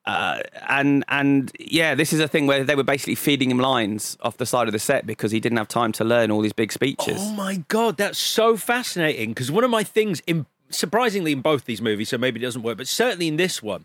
uh, 0.07 0.41
and 0.69 1.05
and 1.09 1.53
yeah, 1.61 1.95
this 1.95 2.13
is 2.13 2.19
a 2.21 2.27
thing 2.27 2.47
where 2.47 2.65
they 2.65 2.75
were 2.75 2.83
basically 2.83 3.15
feeding 3.15 3.51
him 3.51 3.59
lines 3.59 4.17
off 4.23 4.39
the 4.39 4.47
side 4.47 4.67
of 4.67 4.73
the 4.73 4.79
set 4.79 5.07
because 5.07 5.31
he 5.31 5.39
didn't 5.39 5.59
have 5.59 5.69
time 5.69 5.93
to 5.93 6.05
learn 6.05 6.31
all 6.33 6.41
these 6.41 6.53
big 6.55 6.73
speeches. 6.73 7.19
Oh 7.21 7.33
my 7.33 7.63
god, 7.69 7.97
that's 7.99 8.19
so 8.19 8.57
fascinating. 8.57 9.31
Because 9.31 9.51
one 9.53 9.63
of 9.63 9.71
my 9.71 9.85
things, 9.85 10.21
in, 10.27 10.47
surprisingly, 10.71 11.33
in 11.33 11.41
both 11.41 11.65
these 11.65 11.83
movies, 11.83 12.09
so 12.09 12.19
maybe 12.19 12.41
it 12.41 12.43
doesn't 12.43 12.63
work, 12.63 12.79
but 12.79 12.89
certainly 12.89 13.29
in 13.29 13.37
this 13.37 13.63
one, 13.63 13.85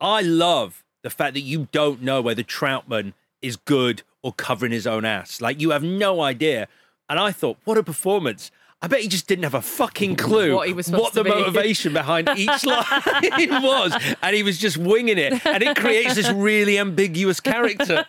I 0.00 0.22
love 0.22 0.84
the 1.02 1.10
fact 1.10 1.34
that 1.34 1.40
you 1.40 1.68
don't 1.72 2.02
know 2.02 2.20
whether 2.20 2.42
Trautman 2.42 3.12
is 3.42 3.56
good 3.56 4.02
or 4.22 4.32
covering 4.32 4.72
his 4.72 4.86
own 4.86 5.04
ass. 5.04 5.40
Like 5.40 5.60
you 5.60 5.70
have 5.70 5.82
no 5.82 6.20
idea. 6.20 6.68
And 7.08 7.18
I 7.18 7.32
thought, 7.32 7.56
what 7.64 7.78
a 7.78 7.82
performance. 7.82 8.50
I 8.82 8.86
bet 8.86 9.00
he 9.00 9.08
just 9.08 9.26
didn't 9.26 9.42
have 9.44 9.52
a 9.54 9.60
fucking 9.60 10.16
clue 10.16 10.54
What 10.56 10.66
he 10.66 10.72
was 10.72 10.90
what 10.90 11.12
the 11.12 11.22
be. 11.22 11.28
motivation 11.30 11.92
behind 11.92 12.30
each 12.36 12.64
line 12.64 13.62
was. 13.62 13.94
And 14.22 14.34
he 14.36 14.42
was 14.42 14.56
just 14.58 14.78
winging 14.78 15.18
it. 15.18 15.44
And 15.44 15.62
it 15.62 15.76
creates 15.76 16.14
this 16.14 16.30
really 16.30 16.78
ambiguous 16.78 17.40
character. 17.40 18.06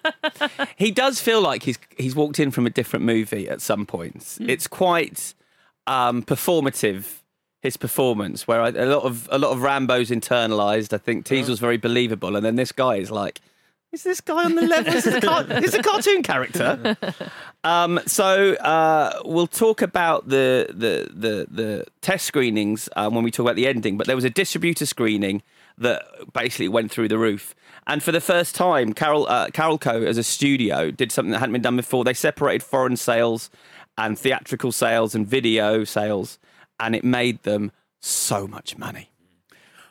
He 0.78 0.92
does 0.92 1.20
feel 1.22 1.42
like 1.42 1.64
he's 1.64 1.78
he's 1.98 2.16
walked 2.16 2.40
in 2.40 2.52
from 2.52 2.66
a 2.66 2.70
different 2.70 3.04
movie 3.04 3.50
at 3.50 3.60
some 3.62 3.86
points. 3.86 4.38
It's 4.42 4.68
quite 4.68 5.34
um, 5.88 6.24
performative. 6.24 7.21
His 7.62 7.78
performance, 7.78 8.48
where 8.48 8.60
I, 8.62 8.70
a 8.70 8.86
lot 8.86 9.04
of 9.04 9.30
a 9.32 9.38
lot 9.38 9.52
of 9.52 9.62
Rambo's 9.62 10.10
internalized. 10.10 10.94
I 10.94 10.98
think 10.98 11.26
Teasle's 11.26 11.60
very 11.60 11.78
believable, 11.78 12.36
and 12.36 12.44
then 12.44 12.56
this 12.56 12.72
guy 12.72 12.96
is 12.96 13.12
like, 13.12 13.40
"Is 13.92 14.02
this 14.04 14.20
guy 14.20 14.46
on 14.46 14.56
the 14.56 14.64
level? 14.64 14.94
Is 14.94 15.04
this 15.04 15.16
a, 15.16 15.22
car- 15.22 15.44
is 15.50 15.72
this 15.72 15.74
a 15.76 15.84
cartoon 15.84 16.24
character?" 16.24 16.98
Um, 17.64 18.00
so 18.08 18.56
uh, 18.56 19.22
we'll 19.26 19.46
talk 19.46 19.84
about 19.84 20.28
the 20.28 20.68
the 20.70 21.08
the, 21.14 21.48
the 21.52 21.86
test 22.02 22.26
screenings 22.26 22.90
um, 22.96 23.14
when 23.14 23.24
we 23.24 23.30
talk 23.30 23.44
about 23.44 23.56
the 23.56 23.68
ending. 23.68 23.96
But 23.96 24.08
there 24.08 24.16
was 24.16 24.26
a 24.26 24.32
distributor 24.32 24.88
screening 24.88 25.44
that 25.78 26.04
basically 26.34 26.68
went 26.68 26.92
through 26.92 27.08
the 27.08 27.18
roof. 27.18 27.56
And 27.88 28.02
for 28.02 28.12
the 28.12 28.22
first 28.22 28.56
time, 28.56 28.94
Carol 28.94 29.28
uh, 29.28 29.48
Carolco. 29.48 30.06
as 30.06 30.18
a 30.18 30.24
studio 30.24 30.92
did 30.92 31.12
something 31.12 31.32
that 31.32 31.40
hadn't 31.40 31.54
been 31.54 31.62
done 31.62 31.76
before. 31.78 32.04
They 32.04 32.14
separated 32.14 32.64
foreign 32.64 32.98
sales 32.98 33.50
and 33.98 34.18
theatrical 34.18 34.72
sales 34.72 35.16
and 35.16 35.28
video 35.28 35.84
sales, 35.84 36.40
and 36.82 36.96
it 36.96 37.04
made 37.04 37.44
them 37.44 37.72
so 38.00 38.48
much 38.48 38.78
money. 38.78 39.10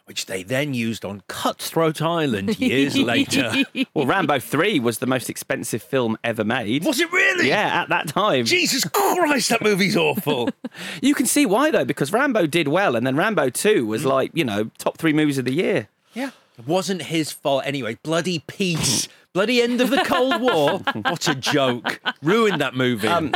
which 0.07 0.26
they 0.26 0.42
then 0.42 0.74
used 0.74 1.05
on 1.05 1.22
Cutthroat 1.29 2.03
Island 2.03 2.59
years 2.59 2.96
later. 3.12 3.53
Well, 3.94 4.07
Rambo 4.07 4.40
3 4.40 4.81
was 4.81 4.98
the 4.98 5.07
most 5.07 5.31
expensive 5.31 5.85
film 5.85 6.18
ever 6.24 6.42
made. 6.42 6.85
Was 6.85 6.98
it 6.98 7.12
really? 7.12 7.46
Yeah, 7.46 7.83
at 7.83 7.90
that 7.90 8.09
time. 8.09 8.44
Jesus 8.44 8.83
Christ, 8.85 9.50
that 9.50 9.62
movie's 9.62 9.96
awful. 9.96 10.48
You 11.00 11.14
can 11.14 11.26
see 11.26 11.46
why, 11.46 11.70
though, 11.70 11.85
because 11.85 12.12
Rambo 12.12 12.46
did 12.46 12.66
well, 12.68 12.96
and 12.96 13.07
then 13.07 13.16
Rambo 13.16 13.50
2 13.50 13.87
was 13.87 14.03
mm. 14.03 14.07
like, 14.07 14.33
you 14.35 14.44
know, 14.44 14.70
top 14.79 14.98
three 14.98 15.12
movies 15.12 15.38
of 15.38 15.44
the 15.44 15.53
year. 15.55 15.88
yeah. 16.12 16.31
It 16.59 16.66
wasn't 16.66 17.03
his 17.03 17.33
fault 17.33 17.62
anyway. 17.64 17.96
Bloody 18.03 18.40
peace. 18.40 19.09
Bloody 19.33 19.62
end 19.62 19.81
of 19.81 19.90
the 19.90 20.03
Cold 20.05 20.40
War. 20.40 20.79
What 21.03 21.29
a 21.29 21.35
joke. 21.35 22.01
Ruined 22.23 22.61
that 22.61 22.75
movie. 22.75 23.07
Um, 23.09 23.33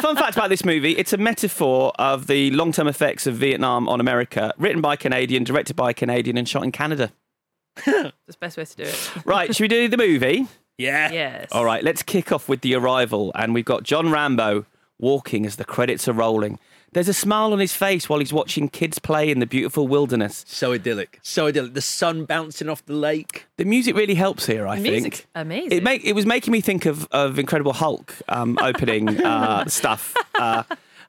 fun 0.00 0.16
fact 0.16 0.36
about 0.36 0.48
this 0.50 0.64
movie 0.64 0.92
it's 0.96 1.12
a 1.12 1.16
metaphor 1.16 1.92
of 1.98 2.26
the 2.26 2.50
long 2.50 2.72
term 2.72 2.88
effects 2.88 3.26
of 3.26 3.36
Vietnam 3.36 3.88
on 3.88 4.00
America, 4.00 4.52
written 4.58 4.80
by 4.80 4.94
a 4.94 4.96
Canadian, 4.96 5.44
directed 5.44 5.76
by 5.76 5.90
a 5.90 5.94
Canadian, 5.94 6.36
and 6.36 6.48
shot 6.48 6.64
in 6.64 6.72
Canada. 6.72 7.12
That's 7.86 8.12
the 8.26 8.36
best 8.40 8.56
way 8.56 8.64
to 8.64 8.76
do 8.76 8.82
it. 8.82 9.12
Right, 9.24 9.54
should 9.54 9.62
we 9.62 9.68
do 9.68 9.86
the 9.88 9.96
movie? 9.96 10.48
yeah. 10.76 11.10
Yes. 11.12 11.48
All 11.52 11.64
right, 11.64 11.82
let's 11.84 12.02
kick 12.02 12.32
off 12.32 12.48
with 12.48 12.60
the 12.62 12.74
arrival. 12.74 13.30
And 13.34 13.54
we've 13.54 13.64
got 13.64 13.84
John 13.84 14.10
Rambo 14.10 14.66
walking 14.98 15.46
as 15.46 15.56
the 15.56 15.64
credits 15.64 16.08
are 16.08 16.12
rolling. 16.12 16.58
There's 16.92 17.08
a 17.08 17.14
smile 17.14 17.52
on 17.52 17.58
his 17.58 17.74
face 17.74 18.08
while 18.08 18.18
he's 18.18 18.32
watching 18.32 18.68
kids 18.68 18.98
play 18.98 19.30
in 19.30 19.40
the 19.40 19.46
beautiful 19.46 19.86
wilderness. 19.86 20.44
So 20.48 20.72
idyllic. 20.72 21.18
So 21.22 21.46
idyllic. 21.46 21.74
The 21.74 21.82
sun 21.82 22.24
bouncing 22.24 22.68
off 22.68 22.84
the 22.86 22.94
lake. 22.94 23.46
The 23.58 23.64
music 23.64 23.94
really 23.94 24.14
helps 24.14 24.46
here, 24.46 24.66
I 24.66 24.78
Music's 24.78 25.18
think. 25.20 25.26
amazing. 25.34 25.72
It 25.78 25.82
make 25.82 26.04
it 26.04 26.14
was 26.14 26.24
making 26.26 26.52
me 26.52 26.60
think 26.60 26.86
of, 26.86 27.06
of 27.12 27.38
Incredible 27.38 27.74
Hulk 27.74 28.14
um, 28.28 28.58
opening 28.62 29.20
uh, 29.22 29.66
stuff. 29.66 30.14
Uh, 30.34 30.62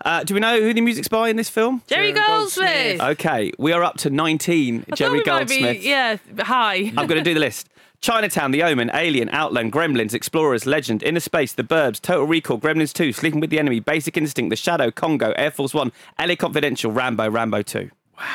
uh, 0.06 0.24
do 0.24 0.34
we 0.34 0.39
know 0.39 0.62
who 0.62 0.74
the 0.74 0.82
music's 0.82 1.08
by 1.08 1.30
in 1.30 1.36
this 1.36 1.50
film? 1.50 1.82
Jerry 1.88 2.12
Goldsmith. 2.13 3.02
Okay, 3.02 3.52
we 3.58 3.72
are 3.74 3.84
up 3.84 3.98
to 3.98 4.10
19. 4.10 4.86
I 4.92 4.96
Jerry 4.96 5.22
thought 5.22 5.26
we 5.26 5.32
might 5.32 5.48
be- 5.48 5.62
Goldsmith. 5.62 5.84
yeah, 5.84 6.18
hi. 6.39 6.92
I'm 6.96 7.08
going 7.08 7.22
to 7.22 7.22
do 7.22 7.34
the 7.34 7.39
list. 7.39 7.68
Chinatown, 8.02 8.52
The 8.52 8.64
Omen, 8.64 8.90
Alien, 8.94 9.28
Outland, 9.30 9.74
Gremlins, 9.74 10.14
Explorers, 10.14 10.66
Legend, 10.66 11.04
Inner 11.04 11.20
Space, 11.20 11.52
The 11.52 11.64
Burbs, 11.64 12.00
Total 12.00 12.26
Recall, 12.26 12.58
Gremlins 12.58 12.94
2, 12.94 13.12
Sleeping 13.12 13.42
with 13.42 13.50
the 13.50 13.60
Enemy, 13.60 13.82
Basic 13.82 14.16
Instinct, 14.16 14.50
The 14.52 14.56
Shadow, 14.56 14.90
Congo, 14.90 15.34
Air 15.36 15.52
Force 15.52 15.74
One, 15.74 15.92
LA 16.18 16.36
Confidential, 16.36 16.94
Rambo, 16.94 17.30
Rambo 17.30 17.62
2. 17.62 17.90
Wow. 18.18 18.26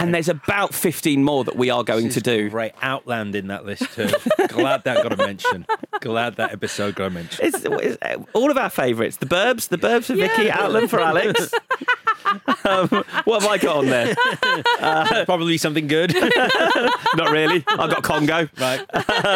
And 0.00 0.14
there's 0.14 0.28
about 0.28 0.74
15 0.74 1.22
more 1.22 1.44
that 1.44 1.56
we 1.56 1.70
are 1.70 1.84
going 1.84 2.08
to 2.10 2.20
do. 2.20 2.50
Great 2.50 2.72
Outland 2.82 3.34
in 3.34 3.48
that 3.48 3.64
list 3.64 3.82
too. 3.94 4.08
Glad 4.48 4.84
that 4.84 5.02
got 5.02 5.12
a 5.12 5.16
mention. 5.16 5.66
Glad 6.00 6.36
that 6.36 6.52
episode 6.52 6.94
got 6.94 7.06
a 7.06 7.10
mention. 7.10 7.44
It's, 7.44 7.64
it's 7.64 8.26
all 8.32 8.50
of 8.50 8.56
our 8.56 8.70
favourites. 8.70 9.18
The 9.18 9.26
Burbs, 9.26 9.68
The 9.68 9.78
Burbs 9.78 10.04
for 10.04 10.14
Vicky, 10.14 10.50
Outland 10.50 10.90
for 10.90 11.00
Alex. 11.00 11.52
um, 12.64 12.88
what 13.24 13.42
have 13.42 13.50
I 13.50 13.58
got 13.58 13.76
on 13.78 13.86
there? 13.86 14.14
Probably 15.24 15.58
something 15.58 15.86
good. 15.86 16.14
Not 17.16 17.30
really. 17.30 17.64
I've 17.68 17.90
got 17.90 18.02
Congo. 18.02 18.48
right. 18.58 18.84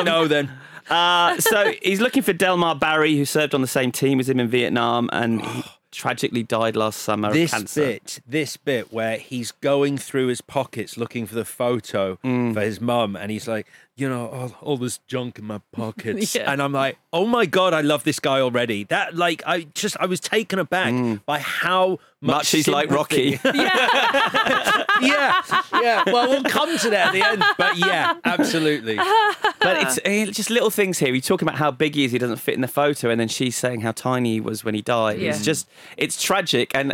no, 0.04 0.26
then. 0.26 0.50
Uh, 0.88 1.38
so 1.40 1.72
he's 1.82 2.00
looking 2.00 2.22
for 2.22 2.32
Delmar 2.32 2.74
Berry, 2.74 3.16
who 3.16 3.24
served 3.24 3.54
on 3.54 3.60
the 3.60 3.66
same 3.66 3.90
team 3.90 4.20
as 4.20 4.28
him 4.28 4.38
in 4.40 4.48
Vietnam, 4.48 5.08
and 5.12 5.42
tragically 5.94 6.42
died 6.42 6.76
last 6.76 7.00
summer 7.00 7.32
This 7.32 7.52
of 7.52 7.58
cancer. 7.58 7.80
bit, 7.80 8.20
this 8.26 8.56
bit 8.56 8.92
where 8.92 9.16
he's 9.18 9.52
going 9.52 9.96
through 9.98 10.26
his 10.26 10.40
pockets 10.40 10.96
looking 10.96 11.26
for 11.26 11.34
the 11.34 11.44
photo 11.44 12.16
Mm. 12.24 12.52
for 12.54 12.60
his 12.60 12.80
mum, 12.80 13.16
and 13.16 13.30
he's 13.30 13.46
like, 13.48 13.66
you 13.96 14.08
know, 14.08 14.26
all, 14.28 14.52
all 14.60 14.76
this 14.76 14.98
junk 15.06 15.38
in 15.38 15.44
my 15.44 15.60
pockets, 15.72 16.34
Yeah. 16.36 16.50
and 16.50 16.60
I'm 16.60 16.72
like, 16.72 16.98
oh 17.12 17.26
my 17.26 17.46
god, 17.46 17.72
I 17.74 17.80
love 17.80 18.02
this 18.04 18.18
guy 18.18 18.40
already. 18.40 18.84
That 18.84 19.14
like, 19.14 19.42
I 19.46 19.68
just, 19.74 19.96
I 20.00 20.06
was 20.06 20.18
taken 20.20 20.58
aback 20.58 21.20
by 21.26 21.38
how 21.38 21.90
much, 21.90 22.00
Mm. 22.24 22.26
Much 22.28 22.50
he's 22.52 22.68
like 22.68 22.90
Rocky. 22.90 23.38
yeah, 23.44 25.42
yeah. 25.74 26.04
Well, 26.06 26.30
we'll 26.30 26.42
come 26.44 26.76
to 26.78 26.90
that 26.90 27.08
at 27.08 27.12
the 27.12 27.22
end, 27.22 27.44
but 27.58 27.76
yeah, 27.76 28.14
absolutely. 28.24 28.96
But 28.96 29.82
it's 29.82 29.98
eh, 30.04 30.26
just 30.26 30.48
little 30.50 30.70
things 30.70 30.98
here. 30.98 31.12
He's 31.12 31.26
talking 31.26 31.46
about 31.46 31.58
how 31.58 31.70
big 31.70 31.94
he 31.94 32.04
is, 32.04 32.12
he 32.12 32.18
doesn't 32.18 32.38
fit 32.38 32.54
in 32.54 32.60
the 32.62 32.68
photo, 32.68 33.10
and 33.10 33.20
then 33.20 33.28
she's 33.28 33.56
saying 33.56 33.82
how 33.82 33.92
tiny 33.92 34.32
he 34.34 34.40
was 34.40 34.64
when 34.64 34.74
he 34.74 34.82
died. 34.82 35.20
It's 35.20 35.44
just, 35.44 35.68
it's 35.96 36.20
tragic. 36.22 36.70
And 36.74 36.92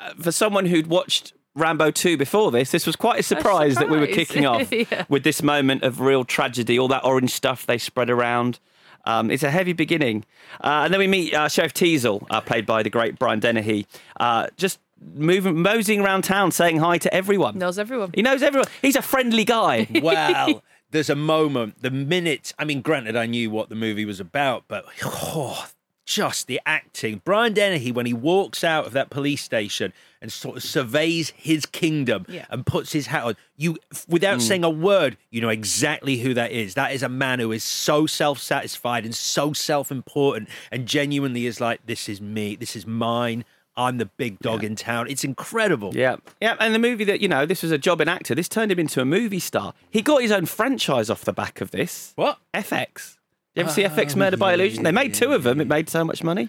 uh, 0.00 0.14
for 0.20 0.32
someone 0.32 0.66
who'd 0.66 0.88
watched 0.88 1.32
Rambo 1.54 1.90
2 1.90 2.16
before 2.16 2.50
this, 2.50 2.70
this 2.70 2.86
was 2.86 2.96
quite 2.96 3.20
a 3.20 3.22
surprise, 3.22 3.74
that 3.76 3.88
we 3.90 3.98
were 3.98 4.06
kicking 4.20 4.46
off 4.46 4.70
Yeah. 4.72 5.04
with 5.08 5.22
this 5.24 5.42
moment 5.42 5.82
of 5.82 6.00
real 6.00 6.24
tragedy, 6.24 6.78
all 6.78 6.88
that 6.88 7.04
orange 7.04 7.30
stuff 7.30 7.66
they 7.66 7.78
spread 7.78 8.08
around. 8.10 8.58
Um, 9.04 9.30
it's 9.30 9.42
a 9.42 9.50
heavy 9.50 9.72
beginning. 9.72 10.24
Uh, 10.62 10.82
and 10.84 10.92
then 10.94 10.98
we 11.00 11.06
meet 11.08 11.34
uh, 11.34 11.48
Sheriff 11.48 11.74
Teasle, 11.74 12.24
uh, 12.30 12.40
played 12.40 12.64
by 12.66 12.82
the 12.82 12.90
great 12.90 13.18
Brian 13.18 13.40
Dennehy, 13.40 13.86
uh, 14.20 14.46
just 14.56 14.78
moving, 15.14 15.60
moseying 15.60 16.00
around 16.00 16.22
town 16.22 16.52
saying 16.52 16.78
hi 16.78 16.98
to 16.98 17.12
everyone. 17.12 17.58
Knows 17.58 17.78
everyone. 17.78 18.12
He 18.14 18.22
knows 18.22 18.42
everyone. 18.42 18.68
He's 18.80 18.96
a 18.96 19.02
friendly 19.02 19.44
guy. 19.44 19.88
Well, 20.02 20.62
there's 20.92 21.10
a 21.10 21.16
moment, 21.16 21.80
the 21.82 21.90
minute, 21.90 22.52
I 22.58 22.64
mean, 22.64 22.82
granted, 22.82 23.16
I 23.16 23.24
knew 23.26 23.50
what 23.50 23.70
the 23.70 23.74
movie 23.74 24.04
was 24.04 24.20
about, 24.20 24.64
but 24.68 24.84
oh, 25.04 25.66
just 26.04 26.46
the 26.46 26.60
acting. 26.66 27.22
Brian 27.24 27.52
Dennehy, 27.52 27.92
when 27.92 28.06
he 28.06 28.12
walks 28.12 28.64
out 28.64 28.86
of 28.86 28.92
that 28.92 29.10
police 29.10 29.42
station 29.42 29.92
and 30.20 30.32
sort 30.32 30.56
of 30.56 30.62
surveys 30.62 31.30
his 31.36 31.66
kingdom 31.66 32.26
Yeah. 32.28 32.46
and 32.50 32.66
puts 32.66 32.92
his 32.92 33.06
hat 33.06 33.24
on, 33.24 33.36
you, 33.56 33.76
without 34.08 34.38
mm. 34.38 34.42
saying 34.42 34.64
a 34.64 34.70
word, 34.70 35.16
you 35.30 35.40
know 35.40 35.48
exactly 35.48 36.18
who 36.18 36.34
that 36.34 36.52
is. 36.52 36.74
That 36.74 36.92
is 36.92 37.02
a 37.02 37.08
man 37.08 37.38
who 37.38 37.52
is 37.52 37.64
so 37.64 38.06
self 38.06 38.38
satisfied 38.38 39.04
and 39.04 39.14
so 39.14 39.52
self 39.52 39.90
important 39.90 40.48
and 40.70 40.86
genuinely 40.86 41.46
is 41.46 41.60
like, 41.60 41.86
this 41.86 42.08
is 42.08 42.20
me, 42.20 42.56
this 42.56 42.76
is 42.76 42.86
mine. 42.86 43.44
I'm 43.74 43.96
the 43.96 44.06
big 44.06 44.38
dog 44.40 44.64
in 44.64 44.76
town. 44.76 45.08
It's 45.08 45.24
incredible. 45.24 45.96
Yeah, 45.96 46.16
yeah, 46.42 46.56
and 46.60 46.74
the 46.74 46.78
movie 46.78 47.04
that 47.04 47.20
you 47.20 47.28
know, 47.28 47.46
this 47.46 47.62
was 47.62 47.72
a 47.72 47.78
job 47.78 48.02
in 48.02 48.08
actor. 48.08 48.34
This 48.34 48.48
turned 48.48 48.70
him 48.70 48.78
into 48.78 49.00
a 49.00 49.04
movie 49.06 49.40
star. 49.40 49.72
He 49.90 50.02
got 50.02 50.20
his 50.20 50.30
own 50.30 50.44
franchise 50.44 51.08
off 51.08 51.24
the 51.24 51.32
back 51.32 51.62
of 51.62 51.70
this. 51.70 52.12
What? 52.16 52.38
FX. 52.52 53.16
You 53.54 53.62
ever 53.62 53.70
see 53.70 53.82
FX 53.82 54.16
Murder 54.16 54.36
by 54.36 54.54
Illusion? 54.54 54.82
They 54.82 54.92
made 54.92 55.12
two 55.14 55.32
of 55.32 55.42
them. 55.42 55.60
It 55.60 55.66
made 55.66 55.88
so 55.90 56.04
much 56.04 56.22
money. 56.24 56.48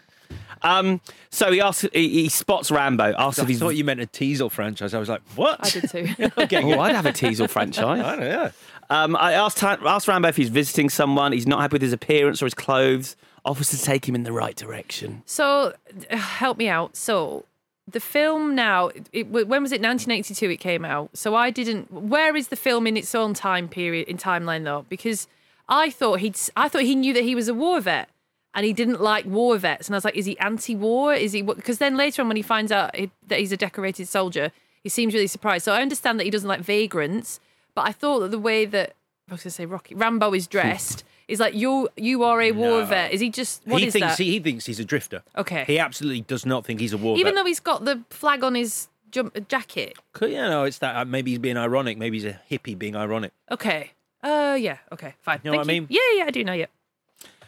Um, 0.62 1.02
so 1.30 1.52
he 1.52 1.60
asks, 1.60 1.86
he, 1.92 2.08
he 2.10 2.30
spots 2.30 2.72
Rambo. 2.72 3.14
Asks 3.18 3.40
I 3.40 3.44
if 3.44 3.50
he's. 3.50 3.60
thought 3.60 3.76
you 3.76 3.84
meant 3.84 4.00
a 4.00 4.06
Teasle 4.08 4.50
franchise. 4.50 4.94
I 4.94 5.00
was 5.00 5.10
like, 5.10 5.22
what? 5.36 5.60
I 5.66 5.70
did 5.70 5.90
too. 5.90 6.08
okay, 6.38 6.64
Oh, 6.64 6.80
I'd 6.80 6.96
have 6.96 7.06
a 7.06 7.12
Teasle 7.12 7.50
franchise. 7.50 8.02
I 8.06 8.16
don't 8.16 8.30
know. 8.30 8.52
Um, 8.90 9.16
I 9.18 9.34
asked, 9.34 9.62
asked 9.62 10.08
Rambo 10.08 10.30
if 10.30 10.38
he's 10.38 10.48
visiting 10.50 10.90
someone. 10.90 11.34
He's 11.34 11.48
not 11.48 11.60
happy 11.60 11.74
with 11.74 11.82
his 11.82 11.92
appearance 11.94 12.42
or 12.42 12.46
his 12.46 12.54
clothes. 12.54 13.16
Offers 13.46 13.70
to 13.72 13.78
take 13.82 14.08
him 14.08 14.16
in 14.16 14.24
the 14.24 14.32
right 14.32 14.56
direction. 14.56 15.22
So, 15.26 15.74
uh, 16.10 16.16
help 16.16 16.58
me 16.58 16.70
out. 16.70 16.96
So, 16.96 17.44
the 17.86 18.00
film 18.00 18.56
now, 18.56 18.90
it, 19.12 19.28
when 19.28 19.62
was 19.62 19.74
it? 19.74 19.82
1982 19.82 20.50
it 20.50 20.58
came 20.62 20.86
out. 20.86 21.10
So, 21.18 21.36
I 21.36 21.50
didn't. 21.50 21.92
Where 21.92 22.38
is 22.38 22.48
the 22.48 22.56
film 22.56 22.88
in 22.88 22.96
its 22.96 23.14
own 23.14 23.34
time 23.34 23.68
period, 23.68 24.08
in 24.08 24.16
timeline 24.18 24.64
though? 24.64 24.86
Because 24.88 25.28
I 25.70 25.90
thought 25.90 26.20
he'd, 26.20 26.38
I 26.56 26.68
thought 26.70 26.82
he 26.84 26.96
knew 26.96 27.14
that 27.14 27.24
he 27.24 27.36
was 27.36 27.48
a 27.48 27.54
war 27.54 27.80
vet 27.82 28.10
and 28.54 28.66
he 28.66 28.74
didn't 28.74 29.02
like 29.02 29.26
war 29.26 29.58
vets. 29.58 29.88
And 29.88 29.96
I 29.96 29.98
was 29.98 30.06
like, 30.06 30.16
is 30.16 30.26
he 30.26 30.38
anti 30.40 30.76
war? 30.76 31.14
Is 31.14 31.32
he. 31.32 31.42
Because 31.42 31.78
then 31.78 31.96
later 31.98 32.22
on, 32.22 32.28
when 32.28 32.38
he 32.38 32.44
finds 32.44 32.72
out 32.72 32.96
he- 32.96 33.12
that 33.28 33.40
he's 33.40 33.52
a 33.52 33.58
decorated 33.58 34.08
soldier, 34.08 34.52
he 34.84 34.90
seems 34.90 35.14
really 35.14 35.28
surprised. 35.28 35.66
So, 35.66 35.72
I 35.72 35.82
understand 35.82 36.20
that 36.20 36.26
he 36.26 36.30
doesn't 36.30 36.48
like 36.50 36.60
vagrants, 36.62 37.40
but 37.74 37.88
I 37.88 37.92
thought 37.94 38.20
that 38.20 38.32
the 38.32 38.40
way 38.40 38.66
that, 38.66 38.94
I 39.30 39.34
was 39.34 39.42
going 39.42 39.50
to 39.50 39.52
say 39.52 39.66
Rocky, 39.66 39.96
Rambo 39.96 40.34
is 40.34 40.48
dressed. 40.48 41.04
Is 41.30 41.40
like 41.40 41.56
you 41.56 41.88
you 41.96 42.24
are 42.24 42.42
a 42.42 42.52
war 42.52 42.82
No. 42.82 42.86
vet. 42.86 43.14
Is 43.14 43.22
he 43.22 43.30
just 43.30 43.66
what 43.66 43.80
he 43.80 43.88
is 43.88 43.94
thinks 43.94 44.18
that? 44.18 44.18
He, 44.22 44.32
he 44.32 44.40
thinks 44.42 44.66
he's 44.66 44.82
a 44.82 44.84
drifter. 44.84 45.24
Okay. 45.38 45.64
He 45.66 45.80
absolutely 45.80 46.20
does 46.20 46.46
not 46.46 46.66
think 46.66 46.82
he's 46.82 46.92
a 46.92 46.98
war 46.98 47.16
Even 47.18 47.34
vet. 47.34 47.42
though 47.42 47.48
he's 47.48 47.62
got 47.62 47.86
the 47.86 48.04
flag 48.10 48.44
on 48.44 48.56
his 48.56 48.90
jump 49.10 49.48
jacket. 49.48 49.94
Yeah, 50.22 50.50
no, 50.50 50.66
it's 50.66 50.80
that 50.80 50.98
uh, 50.98 51.06
maybe 51.06 51.32
he's 51.32 51.40
being 51.40 51.56
ironic. 51.56 51.98
Maybe 51.98 52.18
he's 52.18 52.26
a 52.26 52.42
hippie 52.52 52.78
being 52.78 52.98
ironic. 52.98 53.32
Okay. 53.50 53.92
Uh, 54.24 54.58
yeah. 54.60 54.78
Okay. 54.92 55.14
Fine. 55.22 55.42
You 55.44 55.52
know 55.52 55.58
Thank 55.58 55.68
what 55.68 55.74
I 55.74 55.80
mean? 55.80 55.88
Yeah, 55.90 56.00
yeah, 56.16 56.24
I 56.26 56.32
do 56.32 56.44
know. 56.44 56.54
Yeah. 56.54 56.68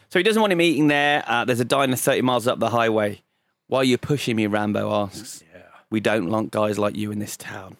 So 0.09 0.19
he 0.19 0.23
doesn't 0.23 0.41
want 0.41 0.53
him 0.53 0.61
eating 0.61 0.87
there. 0.87 1.23
Uh, 1.25 1.45
there's 1.45 1.59
a 1.59 1.65
diner 1.65 1.95
30 1.95 2.21
miles 2.21 2.47
up 2.47 2.59
the 2.59 2.69
highway. 2.69 3.21
Why 3.67 3.79
are 3.79 3.83
you 3.83 3.97
pushing 3.97 4.35
me? 4.35 4.47
Rambo 4.47 4.91
asks. 4.93 5.43
Yeah. 5.53 5.61
We 5.89 5.99
don't 5.99 6.29
want 6.29 6.51
guys 6.51 6.77
like 6.77 6.95
you 6.95 7.11
in 7.11 7.19
this 7.19 7.35
town. 7.37 7.77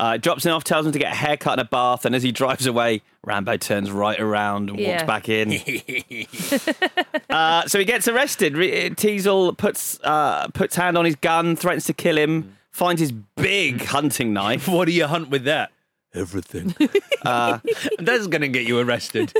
Uh, 0.00 0.16
drops 0.16 0.46
him 0.46 0.52
off, 0.54 0.62
tells 0.62 0.86
him 0.86 0.92
to 0.92 0.98
get 0.98 1.12
a 1.12 1.16
haircut 1.16 1.54
and 1.54 1.60
a 1.60 1.64
bath, 1.64 2.04
and 2.04 2.14
as 2.14 2.22
he 2.22 2.30
drives 2.30 2.66
away, 2.66 3.02
Rambo 3.26 3.56
turns 3.56 3.90
right 3.90 4.18
around 4.20 4.70
and 4.70 4.78
walks 4.78 4.82
Yeah. 4.88 5.04
back 5.04 5.28
in. 5.28 5.52
uh, 7.30 7.66
so 7.66 7.78
he 7.80 7.84
gets 7.84 8.06
arrested. 8.08 8.56
Re- 8.56 8.90
Teasle 8.90 9.56
puts 9.56 9.98
uh, 10.04 10.46
puts 10.54 10.76
hand 10.76 10.96
on 10.96 11.04
his 11.04 11.16
gun, 11.16 11.56
threatens 11.56 11.84
to 11.86 11.92
kill 11.94 12.16
him, 12.16 12.56
finds 12.70 13.00
his 13.00 13.10
big 13.12 13.84
hunting 13.86 14.32
knife. 14.32 14.68
What 14.78 14.84
do 14.86 14.92
you 14.92 15.06
hunt 15.06 15.30
with 15.30 15.44
that? 15.44 15.72
Everything. 16.14 16.74
uh, 17.24 17.58
that's 17.98 18.26
going 18.26 18.40
to 18.42 18.48
get 18.48 18.66
you 18.66 18.78
arrested. 18.78 19.32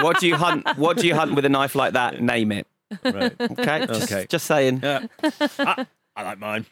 What 0.00 0.18
do 0.20 0.26
you 0.26 0.36
hunt? 0.36 0.66
What 0.76 0.96
do 0.96 1.06
you 1.06 1.14
hunt 1.14 1.34
with 1.34 1.44
a 1.44 1.48
knife 1.48 1.74
like 1.74 1.92
that? 1.92 2.20
Name 2.22 2.52
it. 2.52 2.66
Right. 3.04 3.34
Okay, 3.40 3.86
just, 3.86 4.12
Okay. 4.12 4.26
just 4.28 4.46
saying. 4.46 4.80
Yeah. 4.82 5.06
I, 5.58 5.86
I 6.16 6.22
like 6.22 6.38
mine. 6.38 6.66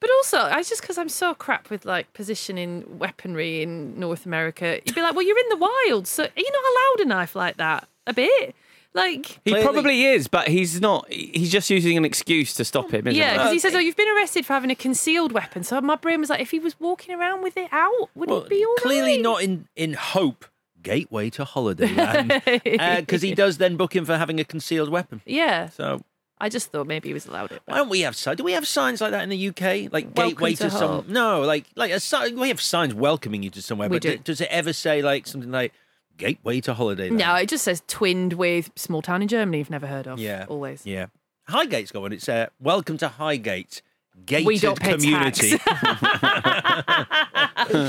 But 0.00 0.10
also, 0.10 0.38
I 0.38 0.62
just 0.62 0.80
because 0.80 0.96
I'm 0.96 1.10
so 1.10 1.34
crap 1.34 1.68
with 1.70 1.84
like 1.84 2.12
positioning 2.14 2.98
weaponry 2.98 3.62
in 3.62 3.98
North 4.00 4.24
America, 4.24 4.80
you'd 4.84 4.94
be 4.94 5.02
like, 5.02 5.14
well, 5.14 5.24
you're 5.26 5.38
in 5.38 5.48
the 5.50 5.56
wild, 5.56 6.06
so 6.06 6.24
are 6.24 6.30
you 6.36 6.50
not 6.50 6.64
allowed 6.72 7.06
a 7.06 7.08
knife 7.08 7.36
like 7.36 7.58
that? 7.58 7.86
A 8.06 8.14
bit. 8.14 8.54
Like, 8.92 9.40
He 9.44 9.52
Clearly- 9.52 9.62
probably 9.64 10.04
is, 10.06 10.26
but 10.26 10.48
he's 10.48 10.80
not. 10.80 11.08
He's 11.12 11.50
just 11.52 11.70
using 11.70 11.96
an 11.96 12.04
excuse 12.04 12.54
to 12.54 12.64
stop 12.64 12.90
him, 12.92 13.06
isn't 13.06 13.16
yeah, 13.18 13.32
he? 13.32 13.38
because 13.38 13.52
he 13.52 13.58
says, 13.60 13.72
uh, 13.74 13.76
"Oh, 13.76 13.80
you've 13.80 13.96
been 13.96 14.08
arrested 14.16 14.44
for 14.44 14.52
having 14.54 14.70
a 14.70 14.74
concealed 14.74 15.30
weapon." 15.32 15.62
So 15.62 15.80
my 15.80 15.94
brain 15.94 16.18
was 16.20 16.28
like, 16.28 16.40
if 16.40 16.50
he 16.50 16.58
was 16.58 16.78
walking 16.80 17.14
around 17.14 17.42
with 17.42 17.56
it 17.56 17.68
out, 17.72 18.10
would 18.16 18.28
Well, 18.28 18.42
it 18.42 18.48
be 18.50 18.64
all 18.64 18.74
clearly 18.78 19.12
right? 19.12 19.22
not 19.22 19.42
in 19.42 19.68
in 19.76 19.92
hope. 19.94 20.44
Gateway 20.82 21.28
to 21.30 21.44
Holidayland, 21.44 22.42
because 22.64 23.22
uh, 23.22 23.26
he 23.26 23.34
does 23.34 23.58
then 23.58 23.76
book 23.76 23.94
him 23.94 24.06
for 24.06 24.16
having 24.16 24.40
a 24.40 24.44
concealed 24.44 24.88
weapon. 24.88 25.20
Yeah, 25.26 25.68
So 25.68 26.00
I 26.40 26.48
just 26.48 26.72
thought 26.72 26.86
maybe 26.86 27.10
he 27.10 27.12
was 27.12 27.26
allowed 27.26 27.52
it. 27.52 27.60
why 27.66 27.76
don't 27.76 27.90
we 27.90 28.00
have 28.00 28.16
signs? 28.16 28.38
Do 28.38 28.44
we 28.44 28.52
have 28.52 28.66
signs 28.66 29.02
like 29.02 29.10
that 29.10 29.22
in 29.22 29.28
the 29.28 29.48
UK? 29.48 29.92
Like 29.92 30.06
Welcome 30.16 30.30
gateway 30.30 30.54
to 30.54 30.64
to, 30.64 30.70
some? 30.70 31.04
No, 31.06 31.42
like 31.42 31.66
like 31.76 31.90
a 31.90 32.00
sign. 32.00 32.40
We 32.40 32.48
have 32.48 32.62
signs 32.62 32.94
welcoming 32.94 33.42
you 33.42 33.50
to 33.50 33.60
somewhere. 33.60 33.90
We 33.90 33.96
but 33.96 34.02
do. 34.02 34.16
does 34.16 34.40
it 34.40 34.48
ever 34.50 34.72
say 34.72 35.02
like 35.02 35.26
something 35.26 35.50
like 35.50 35.74
gateway 36.20 36.60
to 36.60 36.74
Holidayland? 36.74 37.12
No, 37.12 37.34
it 37.34 37.48
just 37.48 37.64
says 37.64 37.82
twinned 37.88 38.34
with 38.34 38.70
small 38.76 39.02
town 39.02 39.22
in 39.22 39.28
Germany 39.28 39.58
you've 39.58 39.70
never 39.70 39.86
heard 39.86 40.06
of. 40.06 40.18
Yeah. 40.18 40.46
always. 40.48 40.86
Yeah. 40.86 41.06
Highgate's 41.48 41.90
got 41.90 42.02
one. 42.02 42.12
It's 42.12 42.28
uh, 42.28 42.46
welcome 42.60 42.96
to 42.98 43.08
Highgate. 43.08 43.82
Gated 44.26 44.46
We 44.46 44.58
don't 44.58 44.78
pay 44.78 44.92
community. 44.92 45.56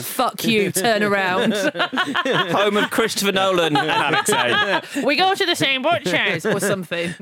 Fuck 0.01 0.45
you, 0.45 0.71
turn 0.71 1.03
around. 1.03 1.53
Home 2.53 2.77
of 2.77 2.89
Christopher 2.89 3.33
Nolan 3.33 3.75
and 3.75 3.89
Alex 3.89 4.29
Zane. 4.29 4.81
we 5.05 5.17
go 5.17 5.35
to 5.35 5.45
the 5.45 5.55
same 5.55 5.81
butchers 5.81 6.45
or 6.45 6.59
something. 6.61 7.13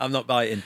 I'm 0.00 0.10
not 0.10 0.26
biting. 0.26 0.62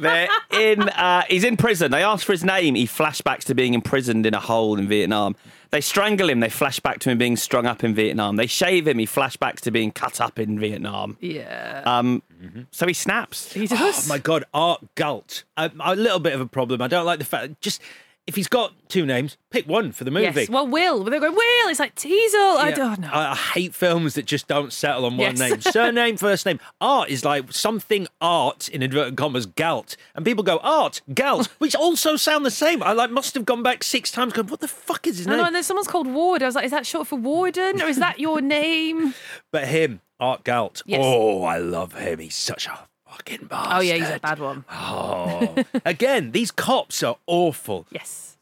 They're 0.00 0.28
in. 0.52 0.82
Uh, 0.82 1.22
he's 1.28 1.44
in 1.44 1.56
prison. 1.56 1.90
They 1.90 2.04
ask 2.04 2.24
for 2.24 2.32
his 2.32 2.44
name. 2.44 2.76
He 2.76 2.86
flashbacks 2.86 3.44
to 3.44 3.54
being 3.54 3.74
imprisoned 3.74 4.26
in 4.26 4.34
a 4.34 4.40
hole 4.40 4.78
in 4.78 4.86
Vietnam. 4.88 5.34
They 5.70 5.80
strangle 5.80 6.28
him. 6.30 6.40
They 6.40 6.48
flash 6.48 6.80
back 6.80 6.98
to 7.00 7.10
him 7.10 7.18
being 7.18 7.36
strung 7.36 7.66
up 7.66 7.82
in 7.84 7.94
Vietnam. 7.94 8.36
They 8.36 8.46
shave 8.46 8.86
him. 8.86 8.98
He 8.98 9.06
flashbacks 9.06 9.60
to 9.62 9.70
being 9.70 9.90
cut 9.90 10.20
up 10.20 10.38
in 10.38 10.58
Vietnam. 10.58 11.16
yeah, 11.20 11.82
Um, 11.84 12.22
so 12.70 12.86
he 12.86 12.92
snaps. 12.92 13.52
he 13.52 13.66
Oh 13.70 14.04
my 14.08 14.18
god, 14.18 14.44
Art 14.54 14.80
Galt. 14.94 15.44
A, 15.56 15.70
a 15.80 15.96
little 15.96 16.20
bit 16.20 16.34
of 16.34 16.40
a 16.40 16.46
problem. 16.46 16.80
I 16.82 16.88
don't 16.88 17.04
like 17.06 17.18
the 17.18 17.24
fact. 17.24 17.60
Just 17.60 17.80
if 18.26 18.34
he's 18.34 18.48
got 18.48 18.72
two 18.88 19.06
names, 19.06 19.36
pick 19.50 19.66
one 19.68 19.92
for 19.92 20.04
the 20.04 20.10
movie. 20.10 20.40
Yes. 20.40 20.48
Well, 20.48 20.66
Will. 20.66 21.04
They're 21.04 21.20
going 21.20 21.32
Will. 21.34 21.68
It's 21.68 21.78
like 21.78 21.94
Teasle. 21.94 22.56
I 22.56 22.72
don't 22.74 23.00
know. 23.00 23.10
I, 23.12 23.32
I 23.32 23.34
hate 23.34 23.74
films 23.74 24.14
that 24.14 24.26
just 24.26 24.48
don't 24.48 24.72
settle 24.72 25.04
on 25.04 25.16
one 25.16 25.36
Yes. 25.36 25.38
name. 25.38 25.60
Surname, 25.72 26.16
first 26.16 26.44
name. 26.46 26.58
Art 26.80 27.08
is 27.08 27.24
like 27.24 27.52
something 27.52 28.06
art 28.20 28.68
in 28.68 28.82
inverted 28.82 29.16
commas 29.16 29.46
Galt, 29.46 29.96
and 30.14 30.24
people 30.24 30.42
go 30.44 30.58
Art 30.58 31.02
Galt, 31.14 31.46
which 31.58 31.74
also 31.76 32.16
sound 32.16 32.44
the 32.44 32.50
same. 32.50 32.82
I 32.82 32.92
like 32.92 33.10
must 33.10 33.34
have 33.34 33.44
gone 33.44 33.62
back 33.62 33.82
six 33.84 34.10
times. 34.10 34.32
Going, 34.32 34.48
what 34.48 34.60
the 34.60 34.68
fuck 34.68 35.06
is 35.06 35.18
his 35.18 35.26
name? 35.26 35.40
and 35.40 35.54
then 35.54 35.62
someone's 35.62 35.88
called 35.88 36.06
Ward. 36.08 36.42
I 36.42 36.46
was 36.46 36.54
like, 36.54 36.64
is 36.64 36.70
that 36.72 36.86
short 36.86 37.06
for 37.06 37.16
Warden 37.16 37.80
or 37.80 37.86
is 37.86 37.98
that 37.98 38.18
your 38.18 38.40
name? 38.40 39.14
But 39.52 39.68
him, 39.68 40.00
Art 40.18 40.42
Galt. 40.44 40.82
Yes. 40.86 41.00
Oh, 41.02 41.44
I 41.44 41.58
love 41.58 41.92
him. 41.94 42.18
He's 42.18 42.34
such 42.34 42.66
a 42.66 42.78
fucking 43.16 43.46
bastard. 43.46 43.72
Oh 43.76 43.80
yeah, 43.80 43.94
he's 43.94 44.08
a 44.10 44.18
bad 44.20 44.38
one. 44.38 44.64
Oh, 44.70 45.54
again, 45.84 46.32
these 46.32 46.50
cops 46.50 47.02
are 47.02 47.16
awful. 47.26 47.86
Yes. 47.90 48.36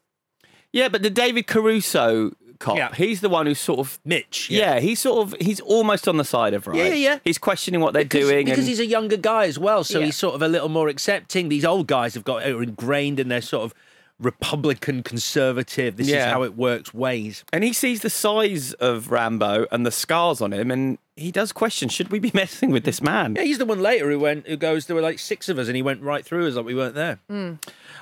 Yeah, 0.72 0.88
but 0.88 1.02
the 1.02 1.10
David 1.10 1.46
Caruso 1.46 2.32
cop, 2.58 2.76
Yeah. 2.76 2.92
he's 2.94 3.20
the 3.20 3.28
one 3.28 3.46
who's 3.46 3.60
sort 3.60 3.78
of. 3.80 3.98
Mitch. 4.04 4.50
Yeah, 4.50 4.80
he's 4.80 5.00
sort 5.00 5.26
of. 5.26 5.34
He's 5.40 5.60
almost 5.60 6.08
on 6.08 6.16
the 6.16 6.24
side 6.24 6.54
of 6.54 6.66
right. 6.66 6.76
Yeah, 6.76 6.84
yeah, 6.88 6.94
yeah. 6.94 7.18
He's 7.24 7.38
questioning 7.38 7.80
what 7.80 7.92
they're 7.94 8.04
Because, 8.04 8.28
doing. 8.28 8.44
because 8.46 8.60
and, 8.60 8.68
he's 8.68 8.80
a 8.80 8.86
younger 8.86 9.16
guy 9.16 9.44
as 9.46 9.58
well, 9.58 9.84
so 9.84 9.98
Yeah. 10.00 10.06
he's 10.06 10.16
sort 10.16 10.34
of 10.34 10.42
a 10.42 10.48
little 10.48 10.68
more 10.68 10.88
accepting. 10.88 11.48
These 11.48 11.64
old 11.64 11.86
guys 11.86 12.14
have 12.14 12.24
got 12.24 12.44
are 12.44 12.62
ingrained 12.62 13.20
in 13.20 13.28
their 13.28 13.40
sort 13.42 13.64
of 13.64 13.74
Republican 14.20 15.02
conservative. 15.02 15.96
This 15.96 16.08
is 16.08 16.14
how 16.32 16.42
it 16.42 16.56
works 16.56 16.94
ways. 16.94 17.44
And 17.52 17.64
he 17.64 17.72
sees 17.72 18.00
the 18.00 18.10
size 18.10 18.72
of 18.74 19.10
Rambo 19.10 19.66
and 19.72 19.84
the 19.84 19.90
scars 19.90 20.40
on 20.40 20.52
him, 20.52 20.70
and 20.70 20.98
he 21.16 21.30
does 21.32 21.52
question: 21.52 21.88
Should 21.88 22.10
we 22.10 22.18
be 22.18 22.30
messing 22.34 22.70
with 22.70 22.84
this 22.84 23.02
man? 23.02 23.34
Yeah, 23.36 23.42
he's 23.42 23.58
the 23.58 23.64
one 23.64 23.80
later 23.80 24.10
who 24.10 24.18
went 24.18 24.46
who 24.46 24.56
goes. 24.56 24.86
There 24.86 24.96
were 24.96 25.02
like 25.02 25.18
six 25.18 25.48
of 25.48 25.58
us, 25.58 25.66
and 25.66 25.76
he 25.76 25.82
went 25.82 26.02
right 26.02 26.24
through 26.24 26.46
us 26.48 26.54
like 26.54 26.64
we 26.64 26.74
weren't 26.74 26.94
there. 26.94 27.18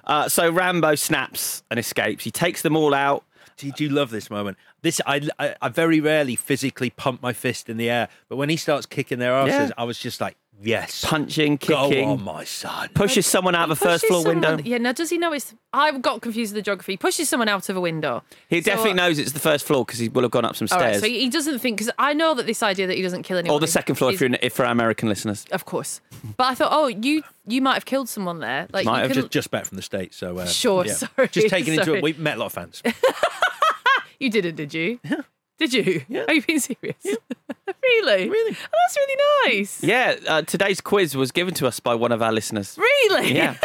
Uh, 0.04 0.28
so 0.28 0.50
Rambo 0.50 0.94
snaps 0.96 1.62
and 1.70 1.78
escapes. 1.78 2.24
He 2.24 2.30
takes 2.30 2.62
them 2.62 2.76
all 2.76 2.94
out. 2.94 3.24
Do 3.58 3.66
you, 3.66 3.72
do 3.72 3.84
you 3.84 3.90
love 3.90 4.10
this 4.10 4.30
moment? 4.30 4.56
This 4.80 5.00
I, 5.06 5.28
I 5.38 5.54
I 5.60 5.68
very 5.68 6.00
rarely 6.00 6.36
physically 6.36 6.90
pump 6.90 7.22
my 7.22 7.32
fist 7.32 7.68
in 7.68 7.76
the 7.76 7.88
air, 7.90 8.08
but 8.28 8.36
when 8.36 8.48
he 8.48 8.56
starts 8.56 8.86
kicking 8.86 9.18
their 9.18 9.32
asses, 9.34 9.68
Yeah. 9.68 9.74
I 9.78 9.84
was 9.84 9.98
just 9.98 10.20
like, 10.20 10.36
yes, 10.62 11.04
punching, 11.04 11.58
kicking. 11.58 11.76
go 11.76 11.88
kicking, 11.88 12.08
on, 12.08 12.22
my 12.22 12.44
son. 12.44 12.88
pushes 12.94 13.26
someone 13.26 13.54
out 13.54 13.64
of 13.64 13.70
a 13.70 13.76
first 13.76 14.04
pushes 14.04 14.08
floor 14.22 14.24
window. 14.24 14.48
someone- 14.48 14.66
Yeah, 14.66 14.78
now 14.78 14.92
does 14.92 15.10
he 15.10 15.18
know 15.18 15.32
it's. 15.32 15.54
I 15.74 15.90
got 15.98 16.20
confused 16.20 16.52
with 16.52 16.62
the 16.62 16.64
geography. 16.64 16.92
He 16.92 16.96
pushes 16.98 17.28
someone 17.28 17.48
out 17.48 17.68
of 17.68 17.76
a 17.76 17.80
window. 17.80 18.22
He 18.48 18.60
So, 18.60 18.66
definitely 18.66 18.90
uh, 18.92 18.94
knows 19.06 19.18
it's 19.18 19.32
the 19.32 19.40
first 19.40 19.66
floor 19.66 19.84
because 19.84 19.98
he 19.98 20.08
will 20.08 20.22
have 20.22 20.30
gone 20.30 20.44
up 20.44 20.54
some 20.56 20.68
All 20.70 20.78
right, 20.78 20.90
stairs. 20.96 21.02
so 21.02 21.08
he 21.08 21.20
he 21.20 21.30
doesn't 21.30 21.58
think 21.60 21.78
because 21.78 21.92
I 21.98 22.12
know 22.14 22.34
that 22.34 22.46
this 22.46 22.62
idea 22.62 22.86
that 22.86 22.96
he 22.96 23.02
doesn't 23.02 23.22
kill 23.22 23.38
anyone, 23.38 23.56
or 23.56 23.60
the 23.60 23.64
is- 23.64 23.72
second 23.72 23.94
floor 23.96 24.10
is- 24.10 24.16
if, 24.16 24.20
you're 24.20 24.26
in, 24.28 24.38
if 24.42 24.52
for 24.52 24.64
our 24.66 24.72
American 24.72 25.08
listeners. 25.08 25.44
of 25.50 25.64
course. 25.64 26.00
But 26.36 26.44
I 26.44 26.54
thought, 26.54 26.70
oh, 26.72 26.86
you 26.88 27.22
you 27.46 27.60
might 27.62 27.74
have 27.74 27.84
killed 27.84 28.08
someone 28.08 28.38
there. 28.40 28.68
Like 28.72 28.84
Might 28.86 28.96
you 28.98 29.02
have 29.02 29.10
can, 29.12 29.20
Just 29.22 29.30
just 29.32 29.50
back 29.50 29.64
from 29.66 29.76
the 29.76 29.82
states, 29.82 30.16
so 30.16 30.38
uh, 30.38 30.46
Sure, 30.46 30.84
yeah. 30.86 30.92
sorry, 30.92 31.28
Just 31.28 31.48
taking 31.48 31.72
into 31.74 31.86
sorry. 31.86 31.98
it, 31.98 32.04
we 32.04 32.12
met 32.14 32.36
a 32.36 32.40
lot 32.40 32.46
of 32.46 32.52
fans. 32.52 32.82
you 34.20 34.30
didn't, 34.30 34.54
did 34.56 34.72
you? 34.74 35.00
Yeah. 35.04 35.22
Did 35.58 35.72
you? 35.74 36.04
Yeah. 36.08 36.24
Are 36.28 36.34
you 36.34 36.42
being 36.42 36.58
serious? 36.58 36.96
really? 37.82 38.28
Really? 38.28 38.56
Oh, 38.60 38.78
that's 38.86 38.96
really 38.96 39.16
nice. 39.58 39.82
Yeah, 39.82 40.16
uh, 40.26 40.42
today's 40.42 40.80
quiz 40.80 41.14
was 41.16 41.30
given 41.30 41.54
to 41.54 41.66
us 41.66 41.78
by 41.80 41.94
one 41.94 42.12
of 42.12 42.20
our 42.22 42.32
listeners. 42.32 42.76
Really? 42.78 43.34
Yeah. 43.34 43.56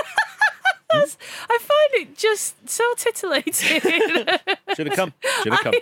That's, 0.89 1.17
I 1.49 1.57
find 1.59 1.93
it 2.07 2.17
just 2.17 2.69
so 2.69 2.81
titillating. 2.95 3.81
Should 4.75 4.87
have 4.87 4.95
come. 4.95 5.13
Should 5.43 5.51
have 5.51 5.61
come. 5.61 5.73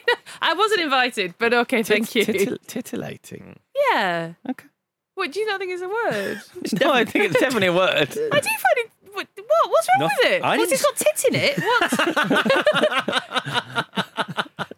I 0.41 0.55
wasn't 0.55 0.81
invited, 0.81 1.35
but 1.37 1.53
okay, 1.53 1.83
thank 1.83 2.15
you. 2.15 2.25
Titil- 2.25 2.57
titillating. 2.65 3.59
Yeah. 3.91 4.33
Okay. 4.49 4.65
What 5.13 5.31
do 5.31 5.39
you 5.39 5.45
not 5.45 5.59
think 5.59 5.71
is 5.71 5.83
a 5.83 5.87
word? 5.87 6.41
no, 6.81 6.91
I 6.91 7.05
think 7.05 7.25
it's 7.25 7.39
definitely 7.39 7.67
a 7.67 7.73
word. 7.73 8.09
I 8.09 8.39
do 8.39 8.49
find 8.49 8.77
it. 8.77 8.89
What? 9.13 9.27
what 9.37 9.69
what's 9.69 9.87
wrong 9.89 9.99
Nothing- 10.09 10.17
with 10.23 10.31
it? 10.31 10.41
I 10.43 10.57
What's 10.57 10.71
it's 10.71 10.81
got 10.81 10.95
tit 10.95 11.23
in 11.29 11.35
it? 11.35 11.59
What? 11.59 11.91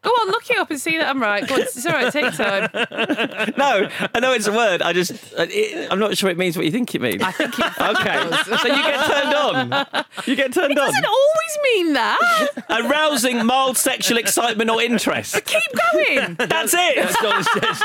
Go 0.08 0.14
on, 0.14 0.28
look 0.28 0.50
it 0.50 0.58
up 0.58 0.72
and 0.72 0.80
see 0.80 0.98
that 0.98 1.10
I'm 1.10 1.22
right. 1.22 1.46
Go 1.46 1.56
on, 1.56 1.62
it's 1.62 1.86
all 1.86 1.92
right. 1.92 2.14
Take 2.14 2.34
time. 2.34 2.70
No, 3.58 3.90
I 4.16 4.20
know 4.20 4.32
it's 4.34 4.48
a 4.48 4.52
word. 4.54 4.82
I 4.82 4.94
just, 4.94 5.12
uh, 5.38 5.46
it, 5.50 5.92
I'm 5.92 6.00
not 6.00 6.16
sure 6.18 6.30
it 6.30 6.38
means 6.38 6.56
what 6.56 6.66
you 6.66 6.72
think 6.72 6.94
it 6.96 7.02
means. 7.02 7.22
I 7.22 7.32
think 7.32 7.54
it 7.58 7.66
Okay, 7.82 8.30
so 8.58 8.68
you 8.68 8.84
get 8.84 9.06
turned 9.06 9.34
on. 9.34 10.06
You 10.26 10.36
get 10.36 10.54
turned 10.54 10.66
on. 10.68 10.72
It 10.72 10.76
doesn't 10.76 11.06
always 11.06 11.58
mean 11.64 11.94
that. 11.94 12.50
Arousing 12.70 13.46
mild 13.46 13.78
sexual 13.78 14.18
excitement 14.18 14.70
or 14.70 14.82
interest. 14.82 15.34
Keep 15.46 15.62
going. 15.94 16.36
That's 16.36 16.74
it. 16.74 16.96
That's 16.96 17.24
all 17.24 17.40
it 17.40 17.46
says. 17.46 17.82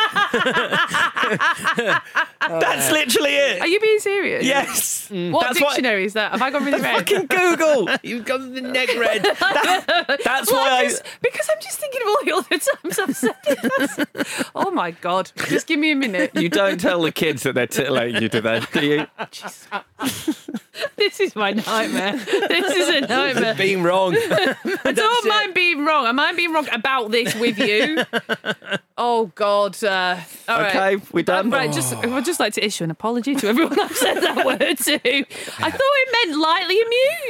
That's 2.49 2.91
literally 2.93 3.31
it. 3.35 3.61
Are 3.61 3.67
you 3.67 3.81
being 3.81 3.99
serious? 4.01 4.45
Yes. 4.45 5.09
What 5.11 5.47
That's 5.47 5.61
why- 5.61 5.69
dictionary 5.71 6.05
is 6.05 6.13
that? 6.15 6.33
Have 6.33 6.43
I 6.43 6.51
gone 6.51 6.65
really 6.65 6.81
red? 6.81 6.97
Fucking 7.09 7.27
Google. 7.27 7.89
You've 8.03 8.25
got 8.25 8.39
the 8.39 8.61
neck 8.61 8.89
red. 8.97 9.23
That's 9.23 10.51
Well, 10.51 10.61
why 10.61 10.71
I'm 10.81 10.87
I. 10.87 10.89
just- 10.89 11.03
because 11.23 11.49
I'm 11.51 11.61
just 11.63 11.79
thinking 11.79 12.03
of 12.03 12.09
all 12.33 12.43
the 12.43 12.59
times 12.83 12.99
I've 12.99 13.17
said. 13.17 14.07
Oh 14.55 14.71
my 14.71 14.91
god! 14.93 15.33
Just 15.49 15.67
give 15.67 15.79
me 15.79 15.93
a 15.93 15.97
minute. 15.97 16.33
You 16.35 16.49
don't 16.49 16.79
tell 16.81 17.03
the 17.03 17.13
kids 17.13 17.43
that 17.43 17.55
they're 17.55 17.67
titillating 17.67 18.23
you, 18.23 18.29
do 18.29 18.41
they? 18.41 18.61
Do 18.73 18.87
you? 18.87 19.07
This 20.97 21.21
is 21.21 21.35
my 21.35 21.51
nightmare. 21.53 22.17
This 22.17 22.77
is 22.77 22.89
a 22.89 23.01
nightmare. 23.03 23.55
Being 23.55 23.83
wrong. 23.83 24.15
I 24.85 24.93
don't 24.93 25.29
mind 25.29 25.55
being 25.55 25.85
wrong. 25.85 26.07
I 26.07 26.13
mind 26.13 26.37
being 26.37 26.53
wrong 26.53 26.69
about 26.73 27.11
this 27.11 27.35
with 27.35 27.59
you. 27.59 28.05
Oh 28.97 29.27
God! 29.35 29.83
Uh, 29.83 30.19
all 30.49 30.59
right. 30.61 30.77
Okay, 30.77 31.07
we 31.13 31.23
done? 31.23 31.53
Uh, 31.53 31.57
right, 31.57 31.73
just 31.73 31.95
I'd 31.95 32.25
just 32.25 32.39
like 32.39 32.53
to 32.55 32.65
issue 32.65 32.85
an 32.85 32.91
apology 32.91 33.35
to 33.35 33.49
everyone 33.49 33.81
I've 33.81 33.97
said 33.97 34.21
that 34.21 34.45
word 34.47 34.59
to. 34.59 34.95
I 34.95 35.71
thought 35.71 35.81
it 35.81 36.29
meant 36.29 36.41
lightly 36.41 36.81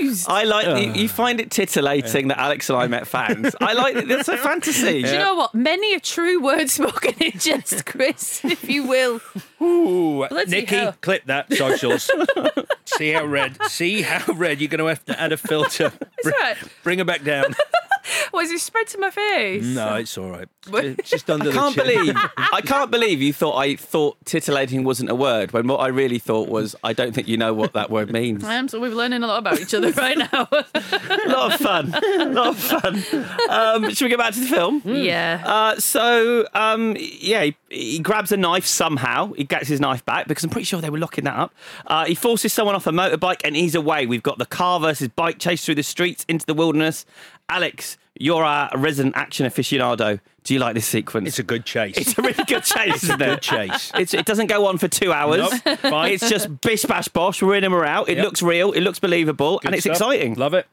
amused. 0.00 0.28
I 0.28 0.44
like 0.44 0.66
you, 0.66 1.02
you 1.02 1.08
find 1.08 1.40
it 1.40 1.50
titillating 1.50 2.28
that 2.28 2.38
Alex 2.38 2.68
and 2.68 2.78
I 2.78 2.88
met 2.88 3.06
fans. 3.06 3.54
I 3.60 3.72
like 3.72 3.96
it. 3.96 4.08
That's 4.08 4.28
a 4.28 4.36
fantasy. 4.36 5.02
Do 5.02 5.08
you 5.12 5.18
know 5.18 5.34
what? 5.36 5.54
Many 5.54 5.94
a 5.94 6.00
true 6.00 6.42
word 6.42 6.68
spoken 6.68 7.14
in 7.20 7.38
jest, 7.38 7.86
Chris, 7.86 8.44
if 8.44 8.68
you 8.68 8.84
will. 8.86 9.20
Ooh, 9.62 10.26
Bloody 10.28 10.50
Nikki, 10.50 10.74
hell. 10.74 10.94
clip 11.00 11.24
that 11.26 11.52
socials. 11.52 12.10
See 12.84 13.12
how 13.12 13.24
red. 13.32 13.58
See 13.64 14.02
how 14.02 14.32
red. 14.32 14.60
You're 14.60 14.68
going 14.68 14.78
to 14.78 14.86
have 14.86 15.04
to 15.06 15.20
add 15.20 15.32
a 15.32 15.36
filter. 15.36 15.92
Bring, 16.22 16.34
right. 16.40 16.56
bring 16.82 16.98
her 16.98 17.04
back 17.04 17.24
down. 17.24 17.54
Was 18.32 18.50
it 18.50 18.60
spread 18.60 18.86
to 18.88 18.98
my 18.98 19.10
face? 19.10 19.64
No, 19.64 19.96
it's 19.96 20.16
all 20.18 20.30
right. 20.30 20.48
What? 20.68 20.84
It's 20.84 21.10
just 21.10 21.28
under 21.30 21.50
I 21.50 21.52
can't 21.52 21.74
chin. 21.74 21.84
believe 21.86 22.16
I 22.36 22.60
can't 22.64 22.90
believe 22.90 23.20
you 23.20 23.32
thought 23.32 23.56
I 23.56 23.76
thought 23.76 24.16
titillating 24.24 24.84
wasn't 24.84 25.10
a 25.10 25.14
word 25.14 25.52
when 25.52 25.66
what 25.66 25.80
I 25.80 25.88
really 25.88 26.18
thought 26.18 26.48
was 26.48 26.76
I 26.84 26.92
don't 26.92 27.12
think 27.12 27.26
you 27.28 27.36
know 27.36 27.52
what 27.52 27.72
that 27.72 27.90
word 27.90 28.12
means. 28.12 28.44
I 28.44 28.54
am, 28.54 28.68
so 28.68 28.80
we're 28.80 28.90
learning 28.94 29.22
a 29.22 29.26
lot 29.26 29.38
about 29.38 29.60
each 29.60 29.74
other 29.74 29.90
right 29.92 30.16
now. 30.16 30.48
a 30.52 31.28
lot 31.28 31.52
of 31.54 31.60
fun, 31.60 31.92
a 31.94 32.26
lot 32.26 32.48
of 32.48 32.58
fun. 32.58 33.04
Um, 33.48 33.90
should 33.92 34.04
we 34.06 34.08
get 34.10 34.18
back 34.18 34.34
to 34.34 34.40
the 34.40 34.46
film? 34.46 34.82
yeah. 34.84 35.42
Uh, 35.44 35.80
so 35.80 36.46
um, 36.54 36.96
yeah, 36.98 37.42
he, 37.44 37.56
he 37.70 37.98
grabs 37.98 38.30
a 38.32 38.36
knife 38.36 38.66
somehow. 38.66 39.32
He 39.32 39.44
gets 39.44 39.68
his 39.68 39.80
knife 39.80 40.04
back 40.04 40.28
because 40.28 40.44
I'm 40.44 40.50
pretty 40.50 40.64
sure 40.64 40.80
they 40.80 40.90
were 40.90 40.98
locking 40.98 41.24
that 41.24 41.36
up. 41.36 41.54
Uh, 41.86 42.04
he 42.04 42.14
forces 42.14 42.52
someone 42.52 42.74
off 42.74 42.86
a 42.86 42.90
motorbike 42.92 43.40
and 43.44 43.56
he's 43.56 43.74
away. 43.74 44.06
We've 44.06 44.22
got 44.22 44.38
the 44.38 44.46
car 44.46 44.78
versus 44.78 45.08
bike 45.08 45.38
chase 45.38 45.64
through 45.64 45.74
the 45.76 45.82
streets 45.82 46.24
into 46.28 46.46
the 46.46 46.54
wilderness. 46.54 47.04
Alex, 47.48 47.98
you're 48.18 48.44
our 48.44 48.70
resident 48.76 49.16
action 49.16 49.46
aficionado. 49.46 50.20
Do 50.44 50.54
you 50.54 50.60
like 50.60 50.74
this 50.74 50.86
sequence? 50.86 51.28
It's 51.28 51.38
a 51.38 51.42
good 51.44 51.64
chase. 51.64 51.96
It's 51.96 52.18
a 52.18 52.22
really 52.22 52.42
good 52.44 52.64
chase, 52.64 53.04
isn't 53.04 53.22
it? 53.22 53.26
good 53.26 53.42
chase. 53.42 53.92
It's, 53.94 54.12
it 54.12 54.26
doesn't 54.26 54.48
go 54.48 54.66
on 54.66 54.76
for 54.78 54.88
two 54.88 55.12
hours. 55.12 55.50
Nope, 55.64 55.78
fine. 55.78 56.12
It's 56.12 56.28
just 56.28 56.60
bish 56.62 56.84
bash 56.84 57.06
bosh. 57.08 57.40
We're 57.42 57.54
in 57.56 57.64
and 57.64 57.72
we're 57.72 57.84
out. 57.84 58.08
It 58.08 58.16
Yep. 58.16 58.24
looks 58.24 58.42
real. 58.42 58.72
It 58.72 58.80
looks 58.80 58.98
believable, 58.98 59.58
Good 59.58 59.66
and 59.68 59.74
it's 59.76 59.84
stuff. 59.84 59.92
exciting. 59.96 60.34
Love 60.34 60.54
it. 60.54 60.66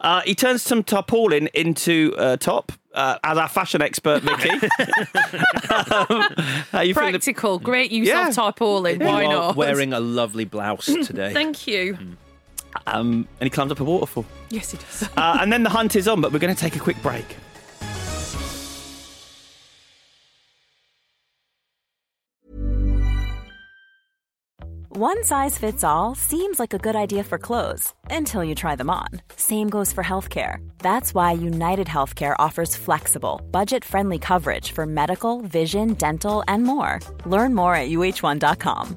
Uh, 0.00 0.22
he 0.22 0.34
turns 0.34 0.62
some 0.62 0.82
tarpaulin 0.82 1.48
into 1.52 2.14
uh, 2.16 2.36
top 2.38 2.72
uh, 2.94 3.18
as 3.22 3.36
our 3.36 3.48
fashion 3.48 3.82
expert, 3.82 4.22
Vicky. 4.22 4.48
um, 5.70 6.24
how 6.72 6.80
you 6.80 6.94
feeling? 6.94 7.10
Practical, 7.12 7.58
great 7.58 7.90
use 7.90 8.08
Yeah. 8.08 8.28
of 8.28 8.34
tarpaulin. 8.34 9.00
Why 9.00 9.22
you 9.22 9.28
are 9.28 9.32
not? 9.32 9.56
wearing 9.56 9.92
a 9.92 10.00
lovely 10.00 10.44
blouse 10.46 10.86
today. 10.86 11.32
Thank 11.34 11.66
you. 11.66 11.98
Um, 12.86 13.28
and 13.40 13.46
he 13.46 13.50
climbs 13.50 13.72
up 13.72 13.80
a 13.80 13.84
waterfall. 13.84 14.24
Yes, 14.50 14.70
he 14.70 14.78
does. 14.78 15.08
Uh, 15.16 15.38
and 15.40 15.52
then 15.52 15.62
the 15.62 15.70
hunt 15.70 15.96
is 15.96 16.08
on, 16.08 16.20
but 16.20 16.32
we're 16.32 16.38
going 16.38 16.54
to 16.54 16.60
take 16.60 16.76
a 16.76 16.80
quick 16.80 17.00
break. 17.02 17.36
One 25.00 25.24
size 25.24 25.56
fits 25.56 25.82
all 25.82 26.14
seems 26.14 26.58
like 26.58 26.74
a 26.74 26.78
good 26.78 26.94
idea 26.94 27.24
for 27.24 27.38
clothes 27.38 27.94
until 28.10 28.44
you 28.44 28.54
try 28.54 28.76
them 28.76 28.90
on. 28.90 29.08
Same 29.36 29.70
goes 29.70 29.94
for 29.94 30.04
healthcare. 30.04 30.56
That's 30.78 31.14
why 31.14 31.32
United 31.32 31.86
Healthcare 31.86 32.34
offers 32.38 32.76
flexible, 32.76 33.40
budget 33.50 33.82
friendly 33.82 34.18
coverage 34.18 34.72
for 34.72 34.84
medical, 34.84 35.40
vision, 35.42 35.94
dental, 35.94 36.42
and 36.48 36.64
more. 36.64 36.98
Learn 37.24 37.54
more 37.54 37.74
at 37.74 37.88
uh1.com. 37.88 38.96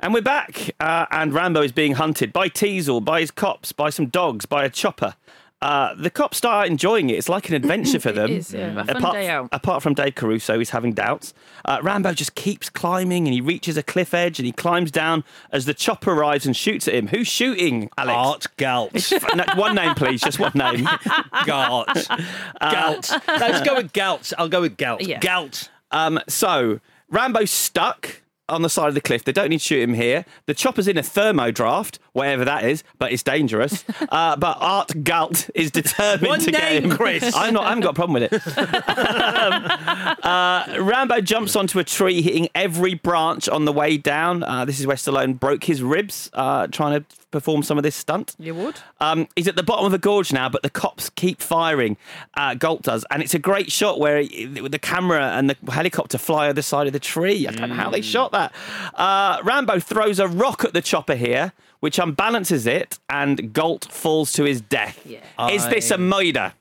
And 0.00 0.12
we're 0.12 0.22
back, 0.22 0.72
uh, 0.80 1.06
and 1.12 1.32
Rambo 1.32 1.62
is 1.62 1.70
being 1.72 1.92
hunted 1.92 2.32
by 2.32 2.48
Teasle, 2.48 3.04
by 3.04 3.20
his 3.20 3.30
cops, 3.30 3.70
by 3.72 3.90
some 3.90 4.06
dogs, 4.06 4.44
by 4.44 4.64
a 4.64 4.68
chopper. 4.68 5.14
Uh, 5.62 5.94
the 5.94 6.10
cops 6.10 6.36
start 6.36 6.66
enjoying 6.66 7.08
it. 7.08 7.14
It's 7.14 7.28
like 7.28 7.48
an 7.48 7.54
adventure 7.54 8.00
for 8.00 8.10
them. 8.12 8.28
is, 8.28 8.52
yeah, 8.52 8.72
a 8.80 8.84
fun 8.84 8.96
apart, 8.96 9.14
day 9.14 9.28
out. 9.30 9.48
apart 9.52 9.82
from 9.84 9.94
Dave 9.94 10.16
Caruso, 10.16 10.58
he's 10.58 10.70
having 10.70 10.92
doubts. 10.94 11.32
Uh, 11.64 11.78
Rambo 11.80 12.12
just 12.12 12.34
keeps 12.34 12.68
climbing, 12.68 13.26
and 13.26 13.32
he 13.32 13.40
reaches 13.40 13.76
a 13.76 13.84
cliff 13.84 14.12
edge, 14.12 14.38
and 14.40 14.44
he 14.44 14.52
climbs 14.52 14.90
down 14.90 15.22
as 15.52 15.64
the 15.64 15.72
chopper 15.72 16.12
arrives 16.12 16.44
and 16.44 16.56
shoots 16.56 16.88
at 16.88 16.94
him. 16.94 17.06
Who's 17.06 17.28
shooting, 17.28 17.88
Alex? 17.96 18.16
Art 18.16 18.46
Galt. 18.56 19.12
No, 19.36 19.44
one 19.54 19.76
name, 19.76 19.94
please. 19.94 20.20
Just 20.20 20.40
one 20.40 20.52
name. 20.56 20.86
Galt. 21.46 21.88
Galt. 22.60 23.12
Let's 23.28 23.66
go 23.66 23.76
with 23.76 23.92
Galt. 23.92 24.32
I'll 24.36 24.48
go 24.48 24.60
with 24.60 24.76
Galt. 24.76 25.02
Yeah. 25.02 25.20
Galt. 25.20 25.70
Um, 25.92 26.18
so 26.28 26.80
Rambo's 27.08 27.52
stuck 27.52 28.20
on 28.48 28.62
the 28.62 28.68
side 28.68 28.88
of 28.88 28.94
the 28.94 29.00
cliff. 29.00 29.24
They 29.24 29.32
don't 29.32 29.50
need 29.50 29.58
to 29.58 29.64
shoot 29.64 29.82
him 29.82 29.94
here. 29.94 30.24
The 30.46 30.54
chopper's 30.54 30.88
in 30.88 30.98
a 30.98 31.02
thermo 31.02 31.50
draft, 31.50 31.98
whatever 32.14 32.46
that 32.46 32.64
is, 32.64 32.82
but 32.98 33.12
it's 33.12 33.22
dangerous. 33.22 33.84
Uh, 34.14 34.36
but 34.36 34.58
Art 34.60 35.02
Galt 35.02 35.50
is 35.54 35.70
determined 35.72 36.28
One 36.28 36.38
to 36.40 36.52
get 36.52 36.62
name, 36.62 36.90
him. 36.90 36.96
Chris. 36.96 37.34
I'm 37.34 37.54
not. 37.54 37.64
I 37.64 37.68
haven't 37.70 37.82
got 37.82 37.90
a 37.90 37.94
problem 37.94 38.14
with 38.22 38.32
it. 38.32 38.58
um, 38.98 40.18
uh, 40.22 40.76
Rambo 40.80 41.20
jumps 41.20 41.56
onto 41.56 41.78
a 41.78 41.84
tree, 41.84 42.22
hitting 42.22 42.48
every 42.54 42.94
branch 42.94 43.48
on 43.48 43.64
the 43.64 43.72
way 43.72 43.96
down. 43.96 44.42
Uh, 44.42 44.64
this 44.64 44.78
is 44.78 44.86
where 44.86 44.96
Stallone 44.96 45.38
broke 45.38 45.64
his 45.64 45.82
ribs 45.82 46.30
uh, 46.34 46.66
trying 46.68 47.00
to 47.00 47.06
perform 47.30 47.62
some 47.64 47.76
of 47.76 47.82
this 47.82 47.96
stunt. 47.96 48.36
You 48.38 48.54
would? 48.54 48.76
Um, 49.00 49.26
he's 49.34 49.48
at 49.48 49.56
the 49.56 49.62
bottom 49.64 49.84
of 49.86 49.90
the 49.92 49.98
gorge 49.98 50.32
now, 50.32 50.48
but 50.48 50.62
the 50.62 50.70
cops 50.70 51.10
keep 51.10 51.40
firing. 51.40 51.96
Uh, 52.34 52.54
Galt 52.54 52.82
does, 52.82 53.04
and 53.10 53.22
it's 53.22 53.34
a 53.34 53.38
great 53.40 53.72
shot 53.72 53.98
where 53.98 54.20
he, 54.20 54.44
the 54.46 54.78
camera 54.78 55.32
and 55.36 55.50
the 55.50 55.72
helicopter 55.72 56.18
fly 56.18 56.44
over 56.46 56.52
the 56.52 56.62
side 56.62 56.86
of 56.86 56.92
the 56.92 57.00
tree. 57.00 57.48
I 57.48 57.52
don't 57.52 57.70
know 57.70 57.74
how 57.74 57.90
they 57.90 58.02
shot 58.02 58.30
that. 58.32 58.54
Uh, 58.94 59.40
Rambo 59.42 59.80
throws 59.80 60.18
a 60.20 60.28
rock 60.28 60.64
at 60.64 60.72
the 60.74 60.82
chopper 60.82 61.16
here, 61.16 61.52
which 61.84 61.98
unbalances 61.98 62.66
it, 62.66 62.98
and 63.10 63.52
Galt 63.52 63.84
falls 63.92 64.32
to 64.32 64.44
his 64.44 64.62
death. 64.62 65.04
Yeah. 65.04 65.50
Is 65.50 65.68
this 65.68 65.90
a 65.90 65.98
murder? 65.98 66.54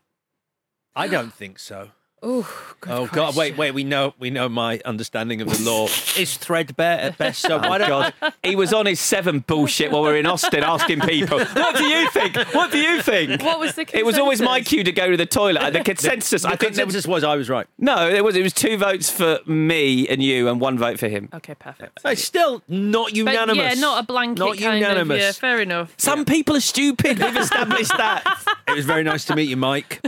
I 0.98 1.08
don't 1.08 1.34
think 1.34 1.60
so. 1.60 1.92
Oh, 2.26 2.50
good 2.80 2.92
Oh 2.94 3.08
God! 3.08 3.36
Wait, 3.36 3.56
question. 3.56 3.58
wait. 3.58 3.72
We 3.74 3.84
know, 3.84 4.14
we 4.18 4.30
know 4.30 4.48
my 4.48 4.80
understanding 4.86 5.42
of 5.42 5.50
the 5.50 5.62
law 5.70 5.86
is 6.18 6.38
threadbare 6.38 7.00
at 7.00 7.18
best. 7.18 7.42
So 7.42 7.58
why 7.58 7.68
Oh, 7.76 7.78
don't 7.80 7.90
God. 7.90 8.14
he 8.42 8.56
was 8.56 8.72
on 8.72 8.86
his 8.86 9.02
seven 9.02 9.40
bullshit 9.40 9.92
while 9.92 10.04
we 10.04 10.08
were 10.10 10.16
in 10.16 10.26
Austin 10.26 10.64
asking 10.64 11.02
people, 11.02 11.40
what 11.44 11.76
do 11.76 11.84
you 11.84 12.10
think? 12.12 12.38
What 12.54 12.72
do 12.72 12.78
you 12.78 13.02
think? 13.02 13.42
What 13.44 13.60
was 13.60 13.76
the 13.76 13.86
It 13.94 14.06
was 14.06 14.18
always 14.18 14.42
my 14.42 14.62
cue 14.62 14.86
to 14.86 14.92
go 14.94 15.12
to 15.12 15.18
the 15.18 15.26
toilet. 15.26 15.74
The 15.74 15.84
consensus, 15.84 16.44
the 16.44 16.48
I 16.48 16.56
think 16.56 16.76
there 16.76 16.86
was 16.86 16.94
consensus 16.96 17.08
was 17.08 17.24
I 17.26 17.36
was 17.36 17.50
right. 17.50 17.68
No, 17.78 18.08
it 18.10 18.24
was 18.24 18.38
it 18.38 18.42
was 18.44 18.54
two 18.54 18.78
votes 18.78 19.10
for 19.10 19.40
me 19.46 20.08
and 20.08 20.24
you, 20.24 20.48
and 20.48 20.62
one 20.62 20.78
vote 20.78 21.00
for 21.00 21.10
him. 21.10 21.28
Okay, 21.34 21.56
perfect. 21.56 22.00
It's 22.06 22.24
still 22.24 22.62
not 22.70 23.08
But 23.08 23.16
unanimous. 23.18 23.76
yeah, 23.76 23.82
not 23.82 24.02
a 24.02 24.08
blanket 24.08 24.40
Not 24.40 24.58
kind 24.58 24.80
unanimous. 24.80 25.16
of. 25.18 25.22
Yeah, 25.22 25.32
fair 25.34 25.60
enough. 25.62 25.94
Some 25.98 26.24
people 26.24 26.56
are 26.56 26.62
stupid. 26.62 27.20
We've 27.20 27.36
established 27.38 27.98
that. 27.98 28.24
It 28.66 28.78
was 28.78 28.86
very 28.86 29.04
nice 29.04 29.26
to 29.26 29.36
meet 29.36 29.50
you, 29.50 29.58
Mike. 29.58 30.00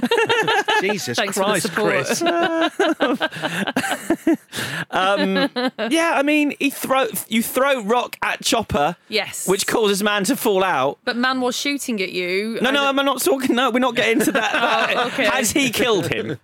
Jesus 0.81 1.17
Thanks 1.17 1.35
for 1.37 1.41
the 1.41 1.45
Christ, 1.45 1.65
support. 1.67 1.93
Um, 4.91 5.35
yeah, 5.89 6.13
I 6.15 6.21
mean, 6.23 6.53
he 6.59 6.69
throw 6.69 7.07
you 7.27 7.41
throw 7.43 7.81
rock 7.83 8.15
at 8.21 8.43
Chopper, 8.43 8.95
Yes. 9.09 9.47
which 9.47 9.67
causes 9.67 10.01
man 10.03 10.23
to 10.25 10.35
fall 10.35 10.63
out. 10.63 10.99
But 11.03 11.17
man 11.17 11.41
was 11.41 11.55
shooting 11.57 12.01
at 12.01 12.11
you. 12.11 12.59
No, 12.61 12.71
no, 12.71 12.85
I'm 12.85 12.95
not 12.95 13.21
talking. 13.21 13.55
No, 13.55 13.69
we're 13.71 13.79
not 13.79 13.95
getting 13.95 14.19
into 14.19 14.31
that. 14.31 14.53
Oh, 14.97 15.07
okay. 15.07 15.25
Has 15.33 15.51
he 15.51 15.69
killed 15.69 16.07
him? 16.07 16.39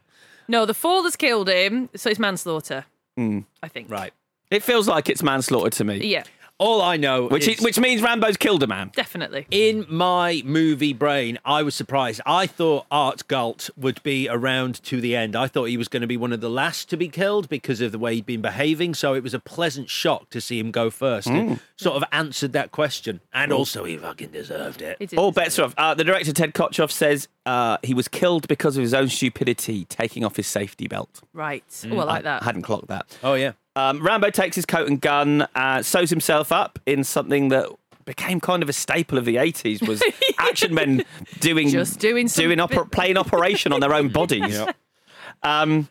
No, 0.47 0.65
the 0.65 0.73
fall 0.73 1.03
has 1.03 1.15
killed 1.15 1.47
him, 1.49 1.89
so 1.95 2.09
it's 2.09 2.19
manslaughter. 2.19 2.85
I 3.17 3.67
think. 3.67 3.89
Right. 3.89 4.11
It 4.49 4.63
feels 4.63 4.87
like 4.87 5.09
it's 5.09 5.21
manslaughter 5.23 5.69
to 5.69 5.83
me. 5.83 6.05
Yeah, 6.05 6.23
All 6.61 6.79
I 6.79 6.95
know, 6.95 7.25
Which 7.27 7.47
is, 7.47 7.57
is, 7.57 7.63
which 7.63 7.79
means 7.79 8.03
Rambo's 8.03 8.37
killed 8.37 8.61
a 8.61 8.67
man. 8.67 8.91
definitely. 8.95 9.47
in 9.49 9.83
my 9.89 10.43
movie 10.45 10.93
brain, 10.93 11.39
I 11.43 11.63
was 11.63 11.73
surprised. 11.73 12.21
I 12.23 12.45
thought 12.45 12.85
Art 12.91 13.27
Galt 13.27 13.71
would 13.75 14.01
be 14.03 14.29
around 14.29 14.75
to 14.83 15.01
the 15.01 15.15
end. 15.15 15.35
I 15.35 15.47
thought 15.47 15.65
he 15.65 15.77
was 15.77 15.87
going 15.87 16.01
to 16.01 16.07
be 16.07 16.17
one 16.17 16.31
of 16.31 16.39
the 16.39 16.51
last 16.51 16.87
to 16.91 16.97
be 16.97 17.09
killed 17.09 17.49
because 17.49 17.81
of 17.81 17.91
the 17.91 17.97
way 17.97 18.13
he'd 18.13 18.27
been 18.27 18.43
behaving. 18.43 18.93
So 18.93 19.15
it 19.15 19.23
was 19.23 19.33
a 19.33 19.39
pleasant 19.39 19.89
shock 19.89 20.29
to 20.29 20.39
see 20.39 20.59
him 20.59 20.69
go 20.69 20.91
first. 20.91 21.27
Mm. 21.27 21.53
It 21.53 21.59
sort 21.77 21.95
of 21.97 22.03
answered 22.11 22.53
that 22.53 22.71
question, 22.71 23.21
and 23.33 23.51
also 23.51 23.83
he 23.83 23.97
fucking 23.97 24.29
deserved 24.29 24.83
it. 24.83 24.97
All 25.17 25.31
deserve 25.31 25.35
bets 25.35 25.57
are 25.57 25.63
off. 25.63 25.73
Uh, 25.77 25.95
the 25.95 26.03
director 26.03 26.31
Ted 26.31 26.53
Kotcheff 26.53 26.91
says 26.91 27.27
uh, 27.47 27.77
he 27.81 27.95
was 27.95 28.07
killed 28.07 28.47
because 28.47 28.77
of 28.77 28.83
his 28.83 28.93
own 28.93 29.07
stupidity, 29.07 29.85
taking 29.85 30.23
off 30.23 30.35
his 30.35 30.45
safety 30.45 30.87
belt. 30.87 31.09
it. 31.23 31.29
Right. 31.33 31.63
Oh, 31.89 31.97
I 31.97 32.03
like 32.03 32.23
that. 32.23 32.43
I 32.43 32.45
hadn't 32.45 32.61
clocked 32.61 32.87
that. 32.89 33.17
Oh 33.23 33.33
yeah. 33.33 33.53
Um, 33.75 34.01
Rambo 34.05 34.29
takes 34.31 34.55
his 34.55 34.65
coat 34.65 34.87
and 34.87 34.99
gun, 34.99 35.47
uh, 35.55 35.81
sews 35.81 36.09
himself 36.09 36.51
up 36.51 36.77
in 36.85 37.03
something 37.03 37.49
that 37.49 37.67
became 38.05 38.39
kind 38.41 38.61
of 38.63 38.67
a 38.69 38.73
staple 38.73 39.17
of 39.17 39.25
the 39.25 39.35
80s 39.37 39.87
was 39.87 40.03
action 40.37 40.73
men 40.73 41.05
doing 41.39 41.69
Just 41.69 41.99
doing 41.99 42.27
some 42.27 42.43
doing 42.43 42.57
oper- 42.57 42.69
bit- 42.83 42.91
playing 42.91 43.17
operation 43.17 43.71
on 43.71 43.79
their 43.79 43.93
own 43.93 44.09
bodies. 44.13 44.59
Um, 45.43 45.87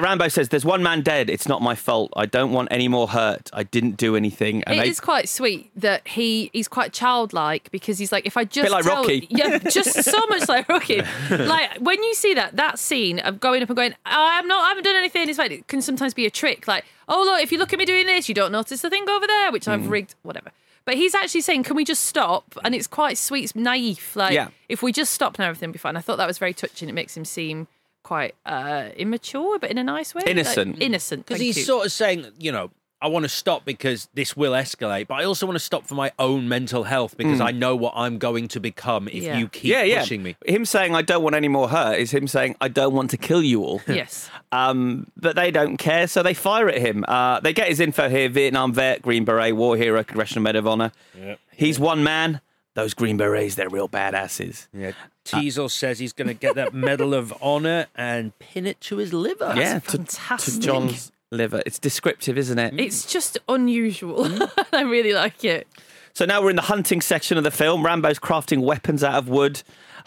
Rambo 0.00 0.28
says, 0.28 0.50
"There's 0.50 0.64
one 0.64 0.82
man 0.82 1.00
dead. 1.02 1.30
It's 1.30 1.48
not 1.48 1.62
my 1.62 1.74
fault. 1.74 2.12
I 2.16 2.26
don't 2.26 2.52
want 2.52 2.68
any 2.70 2.88
more 2.88 3.08
hurt. 3.08 3.48
I 3.52 3.62
didn't 3.62 3.96
do 3.96 4.16
anything." 4.16 4.62
And 4.64 4.78
It 4.78 4.82
they- 4.82 4.88
is 4.90 5.00
quite 5.00 5.28
sweet 5.28 5.70
that 5.76 6.06
he 6.08 6.50
he's 6.52 6.68
quite 6.68 6.92
childlike 6.92 7.70
because 7.70 7.98
he's 7.98 8.12
like, 8.12 8.26
if 8.26 8.36
I 8.36 8.44
just 8.44 8.70
like 8.70 8.84
tell, 8.84 8.96
Rocky. 9.02 9.26
yeah, 9.30 9.58
just 9.58 10.02
so 10.04 10.26
much 10.28 10.48
like 10.48 10.68
Rocky. 10.76 11.02
like 11.30 11.78
when 11.78 12.02
you 12.02 12.14
see 12.14 12.34
that 12.34 12.56
that 12.56 12.78
scene 12.78 13.18
of 13.20 13.40
going 13.40 13.62
up 13.62 13.70
and 13.70 13.76
going, 13.76 13.94
I 14.04 14.38
am 14.38 14.46
not, 14.46 14.64
I 14.64 14.68
haven't 14.68 14.84
done 14.84 14.96
anything. 14.96 15.28
It's 15.28 15.38
like 15.38 15.50
it 15.52 15.68
can 15.68 15.80
sometimes 15.80 16.12
be 16.14 16.26
a 16.26 16.30
trick. 16.30 16.68
Like, 16.68 16.84
oh 17.08 17.22
look, 17.24 17.42
if 17.42 17.50
you 17.52 17.58
look 17.58 17.72
at 17.72 17.78
me 17.78 17.84
doing 17.86 18.06
this, 18.06 18.28
you 18.28 18.34
don't 18.34 18.52
notice 18.52 18.82
the 18.82 18.90
thing 18.90 19.08
over 19.08 19.26
there, 19.26 19.52
which 19.52 19.64
Hmm. 19.64 19.70
I've 19.72 19.88
rigged, 19.88 20.14
whatever. 20.22 20.50
But 20.84 20.94
he's 20.94 21.16
actually 21.16 21.40
saying, 21.40 21.64
can 21.64 21.74
we 21.74 21.84
just 21.84 22.04
stop? 22.04 22.54
And 22.62 22.72
it's 22.72 22.86
quite 22.86 23.18
sweet, 23.18 23.42
it's 23.44 23.56
naive. 23.56 24.12
Like, 24.14 24.34
Yeah. 24.34 24.48
if 24.68 24.82
we 24.84 24.92
just 24.92 25.12
stop 25.12 25.36
now, 25.36 25.46
everything 25.46 25.70
will 25.70 25.72
be 25.72 25.78
fine. 25.80 25.96
I 25.96 26.00
thought 26.00 26.16
that 26.18 26.28
was 26.28 26.38
very 26.38 26.54
touching. 26.54 26.88
It 26.88 26.92
makes 26.92 27.16
him 27.16 27.24
seem 27.24 27.66
quite 28.06 28.36
uh, 28.46 28.90
immature, 28.96 29.58
but 29.58 29.68
in 29.68 29.78
a 29.78 29.84
nice 29.84 30.14
way. 30.14 30.20
Like, 30.20 30.30
Innocent. 30.30 30.80
innocent. 30.80 31.26
Because 31.26 31.40
he's 31.40 31.56
you. 31.56 31.64
sort 31.64 31.86
of 31.86 31.90
saying, 31.92 32.24
you 32.38 32.52
know, 32.52 32.70
I 33.02 33.08
want 33.08 33.24
to 33.24 33.28
stop 33.28 33.64
because 33.64 34.08
this 34.14 34.36
will 34.36 34.52
escalate, 34.52 35.08
but 35.08 35.16
I 35.16 35.24
also 35.24 35.44
want 35.44 35.56
to 35.56 35.64
stop 35.64 35.86
for 35.86 35.96
my 35.96 36.12
own 36.18 36.48
mental 36.48 36.84
health 36.84 37.16
because 37.16 37.40
I 37.40 37.50
know 37.50 37.74
what 37.74 37.94
I'm 37.96 38.18
going 38.18 38.46
to 38.48 38.60
become 38.60 39.08
if 39.08 39.24
Yeah. 39.24 39.38
you 39.38 39.48
keep 39.48 39.64
yeah, 39.70 39.82
yeah. 39.82 40.00
pushing 40.00 40.22
me. 40.22 40.36
Him 40.46 40.64
saying, 40.64 40.94
"I 40.94 41.02
don't 41.02 41.22
want 41.22 41.34
any 41.34 41.48
more 41.48 41.68
hurt," 41.68 41.98
is 41.98 42.12
him 42.12 42.26
saying, 42.28 42.54
"I 42.60 42.68
don't 42.68 42.94
want 42.94 43.10
to 43.10 43.16
kill 43.16 43.42
you 43.42 43.62
all." 43.64 43.82
Yes. 43.88 44.30
Um, 44.52 45.08
but 45.16 45.34
they 45.36 45.50
don't 45.50 45.76
care, 45.76 46.06
so 46.06 46.22
they 46.22 46.32
fire 46.32 46.68
at 46.68 46.78
him. 46.78 47.04
Uh, 47.06 47.40
they 47.40 47.52
get 47.52 47.68
his 47.68 47.80
info 47.80 48.08
here: 48.08 48.28
Vietnam 48.30 48.72
vet, 48.72 49.02
Green 49.02 49.24
Beret, 49.24 49.54
war 49.56 49.76
hero, 49.76 50.02
Congressional 50.04 50.42
Medal 50.44 50.60
of 50.60 50.66
Honor. 50.68 50.92
Yep. 51.18 51.38
He's 51.52 51.78
one 51.80 52.02
man. 52.04 52.40
Those 52.74 52.94
Green 52.94 53.16
Berets, 53.18 53.56
they're 53.56 53.68
real 53.68 53.88
badasses. 53.88 54.68
Yeah. 54.72 54.92
Teasle 55.26 55.70
says 55.70 55.98
he's 55.98 56.12
going 56.12 56.28
to 56.28 56.34
get 56.34 56.54
that 56.54 56.72
Medal 56.72 57.14
of 57.14 57.34
Honor 57.40 57.86
and 57.94 58.38
pin 58.38 58.66
it 58.66 58.80
to 58.82 58.96
his 58.98 59.12
liver. 59.12 59.52
yeah, 59.56 59.80
to, 59.80 59.90
fantastic. 59.98 60.54
to 60.54 60.60
John's 60.60 61.12
liver. 61.30 61.62
It's 61.66 61.78
descriptive, 61.78 62.38
isn't 62.38 62.58
it? 62.58 62.78
It's 62.78 63.06
just 63.06 63.38
unusual. 63.48 64.26
I 64.72 64.82
really 64.82 65.12
like 65.12 65.44
it. 65.44 65.66
So 66.12 66.24
now 66.24 66.40
we're 66.40 66.50
in 66.50 66.56
the 66.56 66.62
hunting 66.62 67.00
section 67.00 67.36
of 67.36 67.44
the 67.44 67.50
film. 67.50 67.84
Rambo's 67.84 68.18
crafting 68.18 68.62
weapons 68.62 69.04
out 69.04 69.14
of 69.14 69.28
wood. 69.28 69.62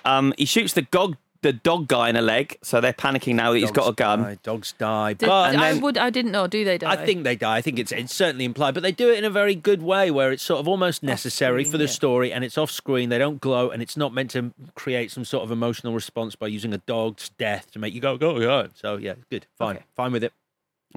Um, 0.06 0.34
he 0.38 0.46
shoots 0.46 0.74
the 0.74 0.82
dog, 0.84 1.18
the 1.42 1.54
dog 1.54 1.88
guy 1.88 2.10
in 2.10 2.16
a 2.16 2.22
leg, 2.22 2.58
so 2.62 2.82
they're 2.82 2.92
panicking 2.92 3.36
now 3.36 3.54
that 3.54 3.60
he's 3.60 3.72
got 3.72 3.88
a 3.88 3.94
gun. 3.94 4.22
Die, 4.24 4.38
dogs 4.44 4.74
die. 4.78 5.14
Did- 5.14 5.28
but 5.28 5.56
I 5.56 5.74
would. 5.74 5.98
I 5.98 6.10
didn't 6.10 6.32
know. 6.32 6.48
Do 6.48 6.66
they 6.66 6.78
die? 6.78 6.92
I 6.92 7.06
think 7.06 7.24
they 7.24 7.36
die. 7.36 7.58
I 7.58 7.62
think 7.62 7.80
it's 7.80 7.92
it's 7.92 8.14
certainly 8.14 8.46
implied, 8.46 8.74
but 8.74 8.84
they 8.84 8.92
do 8.92 9.10
it 9.10 9.18
in 9.18 9.26
a 9.26 9.30
very 9.30 9.56
good 9.56 9.82
way 9.82 10.12
where 10.12 10.32
it's 10.32 10.44
sort 10.44 10.60
of 10.60 10.68
almost 10.68 11.02
necessary 11.02 11.62
Off-screen, 11.62 11.72
for 11.72 11.78
the 11.78 11.86
yeah. 11.86 11.90
story 11.90 12.34
and 12.34 12.44
it's 12.44 12.58
off 12.58 12.72
screen. 12.72 13.10
They 13.10 13.18
don't 13.18 13.40
glow 13.40 13.70
and 13.70 13.82
it's 13.82 13.96
not 13.96 14.14
meant 14.14 14.32
to 14.32 14.54
create 14.76 15.12
some 15.12 15.24
sort 15.26 15.44
of 15.44 15.52
emotional 15.52 15.94
response 15.94 16.36
by 16.36 16.48
using 16.48 16.74
a 16.74 16.80
dog's 16.80 17.30
death 17.30 17.72
to 17.72 17.80
make 17.80 17.94
you 17.94 18.02
go, 18.02 18.12
oh, 18.12 18.18
go, 18.18 18.40
go. 18.40 18.68
So, 18.76 18.98
yeah, 18.98 19.16
good. 19.30 19.46
Fine. 19.58 19.78
Okay. 19.78 19.86
Fine 19.96 20.12
with 20.12 20.24
it. 20.24 20.34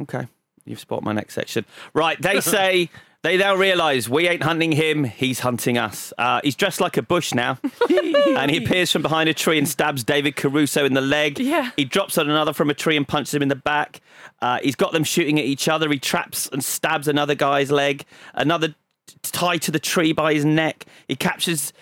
Okay, 0.00 0.26
you've 0.64 0.80
spotted 0.80 1.04
my 1.04 1.12
next 1.12 1.34
section. 1.34 1.64
Right, 1.94 2.20
they 2.20 2.40
say 2.56 2.90
they 3.22 3.36
now 3.36 3.54
realise 3.54 4.08
we 4.08 4.28
ain't 4.28 4.42
hunting 4.42 4.72
him; 4.72 5.04
he's 5.04 5.40
hunting 5.40 5.78
us. 5.78 6.12
Uh, 6.18 6.40
he's 6.42 6.56
dressed 6.56 6.80
like 6.80 6.96
a 6.96 7.02
bush 7.02 7.32
now, 7.34 7.58
and 7.88 8.50
he 8.50 8.56
appears 8.56 8.90
from 8.90 9.02
behind 9.02 9.28
a 9.28 9.34
tree 9.34 9.58
and 9.58 9.68
stabs 9.68 10.02
David 10.02 10.36
Caruso 10.36 10.84
in 10.84 10.94
the 10.94 11.00
leg. 11.00 11.38
Yeah. 11.38 11.70
he 11.76 11.84
drops 11.84 12.18
on 12.18 12.28
another 12.28 12.52
from 12.52 12.68
a 12.70 12.74
tree 12.74 12.96
and 12.96 13.06
punches 13.06 13.34
him 13.34 13.42
in 13.42 13.48
the 13.48 13.56
back. 13.56 14.00
Uh, 14.40 14.58
he's 14.62 14.74
got 14.74 14.92
them 14.92 15.04
shooting 15.04 15.38
at 15.38 15.44
each 15.44 15.68
other. 15.68 15.88
He 15.90 15.98
traps 15.98 16.48
and 16.52 16.64
stabs 16.64 17.06
another 17.06 17.34
guy's 17.36 17.70
leg. 17.70 18.04
Another 18.34 18.74
tied 19.22 19.62
to 19.62 19.70
the 19.70 19.78
tree 19.78 20.12
by 20.12 20.34
his 20.34 20.44
neck. 20.44 20.86
He 21.08 21.16
captures. 21.16 21.72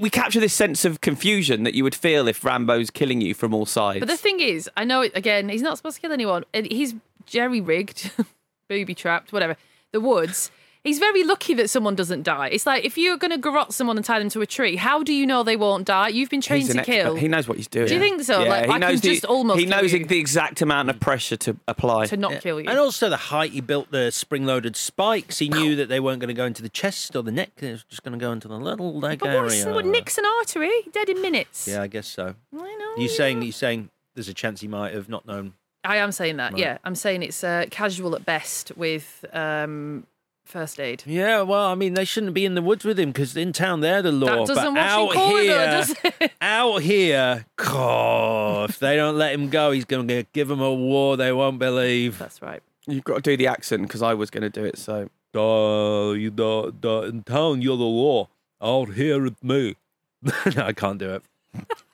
We 0.00 0.10
capture 0.10 0.40
this 0.40 0.54
sense 0.54 0.84
of 0.84 1.00
confusion 1.00 1.62
that 1.64 1.74
you 1.74 1.84
would 1.84 1.94
feel 1.94 2.26
if 2.26 2.44
Rambo's 2.44 2.90
killing 2.90 3.20
you 3.20 3.34
from 3.34 3.54
all 3.54 3.66
sides. 3.66 4.00
But 4.00 4.08
the 4.08 4.16
thing 4.16 4.40
is, 4.40 4.68
I 4.76 4.84
know 4.84 5.02
again. 5.02 5.48
He's 5.48 5.62
not 5.62 5.76
supposed 5.76 5.96
to 5.96 6.00
kill 6.00 6.12
anyone. 6.12 6.44
He's 6.52 6.94
jerry 7.26 7.60
rigged, 7.60 8.10
booby 8.68 8.94
trapped, 8.94 9.32
whatever. 9.32 9.56
The 9.92 10.00
woods. 10.00 10.50
He's 10.84 10.98
very 10.98 11.22
lucky 11.22 11.54
that 11.54 11.70
someone 11.70 11.94
doesn't 11.94 12.24
die. 12.24 12.48
It's 12.48 12.66
like 12.66 12.84
if 12.84 12.98
you're 12.98 13.16
going 13.16 13.30
to 13.30 13.38
garrot 13.38 13.70
someone 13.72 13.96
and 13.96 14.04
tie 14.04 14.18
them 14.18 14.28
to 14.30 14.40
a 14.40 14.46
tree, 14.46 14.74
how 14.74 15.04
do 15.04 15.12
you 15.12 15.24
know 15.24 15.44
they 15.44 15.54
won't 15.54 15.86
die? 15.86 16.08
You've 16.08 16.28
been 16.28 16.40
trained 16.40 16.68
to 16.70 16.78
expert. 16.78 16.92
kill. 16.92 17.14
He 17.14 17.28
knows 17.28 17.46
what 17.46 17.56
he's 17.56 17.68
doing. 17.68 17.86
Do 17.86 17.94
you 17.94 18.00
think 18.00 18.20
so? 18.22 18.42
Yeah, 18.42 18.48
Like, 18.48 18.64
he 18.64 18.70
I 18.70 18.72
can 18.72 18.80
knows 18.80 19.00
the, 19.00 19.10
just 19.10 19.24
almost 19.24 19.60
He 19.60 19.66
kill 19.66 19.80
knows 19.80 19.92
you. 19.92 20.04
the 20.04 20.18
exact 20.18 20.60
amount 20.60 20.90
of 20.90 20.98
pressure 20.98 21.36
to 21.36 21.56
apply. 21.68 22.06
to 22.06 22.16
not 22.16 22.40
kill 22.40 22.60
you. 22.60 22.68
And 22.68 22.80
also 22.80 23.08
the 23.08 23.16
height 23.16 23.52
he 23.52 23.60
built 23.60 23.92
the 23.92 24.10
spring 24.10 24.44
loaded 24.44 24.74
spikes. 24.74 25.38
He 25.38 25.48
knew 25.48 25.76
that 25.76 25.88
they 25.88 26.00
weren't 26.00 26.18
going 26.18 26.28
to 26.28 26.34
go 26.34 26.46
into 26.46 26.62
the 26.62 26.68
chest 26.68 27.14
or 27.14 27.22
the 27.22 27.30
neck. 27.30 27.52
They 27.58 27.70
were 27.70 27.80
just 27.88 28.02
going 28.02 28.18
to 28.18 28.24
go 28.24 28.32
into 28.32 28.48
the 28.48 28.58
little 28.58 28.98
leg 28.98 29.20
but 29.20 29.28
what's 29.40 29.62
area. 29.62 29.72
what, 29.72 29.86
Nick's 29.86 30.18
an 30.18 30.24
artery? 30.38 30.72
Dead 30.90 31.08
in 31.08 31.22
minutes. 31.22 31.68
Yeah, 31.68 31.82
I 31.82 31.86
guess 31.86 32.08
so. 32.08 32.34
I 32.52 32.56
know. 32.56 32.94
You 32.96 33.08
yeah. 33.08 33.16
saying 33.16 33.42
you 33.42 33.52
saying 33.52 33.90
there's 34.16 34.28
a 34.28 34.34
chance 34.34 34.60
he 34.62 34.68
might 34.68 34.94
have 34.94 35.08
not 35.08 35.26
known. 35.26 35.54
I 35.84 35.96
am 35.96 36.12
saying 36.12 36.36
that. 36.36 36.52
Right. 36.52 36.60
Yeah, 36.60 36.78
I'm 36.84 36.94
saying 36.94 37.22
it's 37.22 37.42
uh, 37.42 37.66
casual 37.70 38.14
at 38.14 38.24
best 38.24 38.72
with 38.76 39.24
um, 39.32 40.06
first 40.44 40.78
aid. 40.78 41.02
Yeah, 41.06 41.42
well, 41.42 41.66
I 41.66 41.74
mean, 41.74 41.94
they 41.94 42.04
shouldn't 42.04 42.34
be 42.34 42.44
in 42.44 42.54
the 42.54 42.62
woods 42.62 42.84
with 42.84 42.98
him 42.98 43.10
because 43.10 43.36
in 43.36 43.52
town 43.52 43.80
they're 43.80 44.02
the 44.02 44.12
law. 44.12 44.46
That 44.46 44.54
doesn't 44.54 44.74
but 44.74 44.80
out 44.80 45.08
in 45.08 45.18
corridor, 45.18 45.42
here, 45.42 45.66
does 45.66 45.94
it? 46.04 46.32
out 46.40 46.82
here, 46.82 47.46
God, 47.56 48.70
if 48.70 48.78
they 48.78 48.96
don't 48.96 49.16
let 49.16 49.34
him 49.34 49.48
go, 49.48 49.72
he's 49.72 49.84
going 49.84 50.06
to 50.08 50.24
give 50.32 50.48
them 50.48 50.60
a 50.60 50.72
war 50.72 51.16
they 51.16 51.32
won't 51.32 51.58
believe. 51.58 52.18
That's 52.18 52.40
right. 52.42 52.62
You've 52.86 53.04
got 53.04 53.16
to 53.16 53.20
do 53.22 53.36
the 53.36 53.46
accent 53.46 53.82
because 53.82 54.02
I 54.02 54.14
was 54.14 54.30
going 54.30 54.42
to 54.42 54.50
do 54.50 54.64
it. 54.64 54.78
So 54.78 55.08
Uh, 55.34 56.12
you 56.12 56.30
the, 56.30 56.74
the, 56.80 57.02
in 57.02 57.22
town, 57.22 57.62
you're 57.62 57.76
the 57.76 57.84
law. 57.84 58.28
Out 58.60 58.94
here, 58.94 59.20
with 59.20 59.42
me. 59.42 59.74
no, 60.22 60.62
I 60.62 60.72
can't 60.72 60.98
do 60.98 61.14
it. 61.14 61.22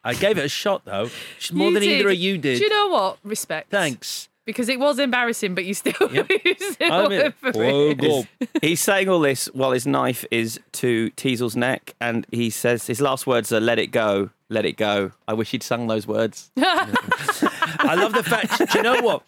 I 0.04 0.14
gave 0.14 0.38
it 0.38 0.44
a 0.44 0.48
shot 0.48 0.82
though. 0.84 1.10
It's 1.36 1.52
more 1.52 1.68
You 1.68 1.74
than 1.74 1.82
either 1.82 2.08
of 2.08 2.14
you 2.16 2.38
did. 2.38 2.58
Do 2.58 2.64
you 2.64 2.70
know 2.70 2.88
what? 2.88 3.18
Respect. 3.24 3.70
Thanks. 3.70 4.28
Because 4.44 4.70
it 4.70 4.80
was 4.80 4.98
embarrassing, 4.98 5.54
but 5.54 5.66
you 5.66 5.74
still, 5.74 5.92
Yep. 6.10 6.30
you 6.44 6.54
still 6.58 6.90
I 6.92 7.08
mean, 7.08 7.18
went 7.18 7.34
for 7.34 7.52
well, 7.52 7.94
go. 7.94 8.24
he's 8.62 8.80
saying 8.80 9.06
all 9.10 9.20
this 9.20 9.44
while 9.52 9.72
his 9.72 9.86
knife 9.86 10.24
is 10.30 10.58
to 10.72 11.10
Teasle's 11.18 11.54
neck, 11.54 11.94
and 12.00 12.26
he 12.30 12.48
says 12.48 12.86
his 12.86 12.98
last 13.02 13.26
words 13.26 13.52
are 13.52 13.60
"Let 13.60 13.78
it 13.78 13.88
go, 13.88 14.30
let 14.48 14.64
it 14.64 14.78
go." 14.78 15.12
I 15.26 15.34
wish 15.34 15.50
he'd 15.50 15.62
sung 15.62 15.86
those 15.86 16.06
words. 16.06 16.50
I 16.56 17.94
love 17.94 18.14
the 18.14 18.22
fact. 18.22 18.72
Do 18.72 18.78
you 18.78 18.82
know 18.82 19.02
what? 19.02 19.22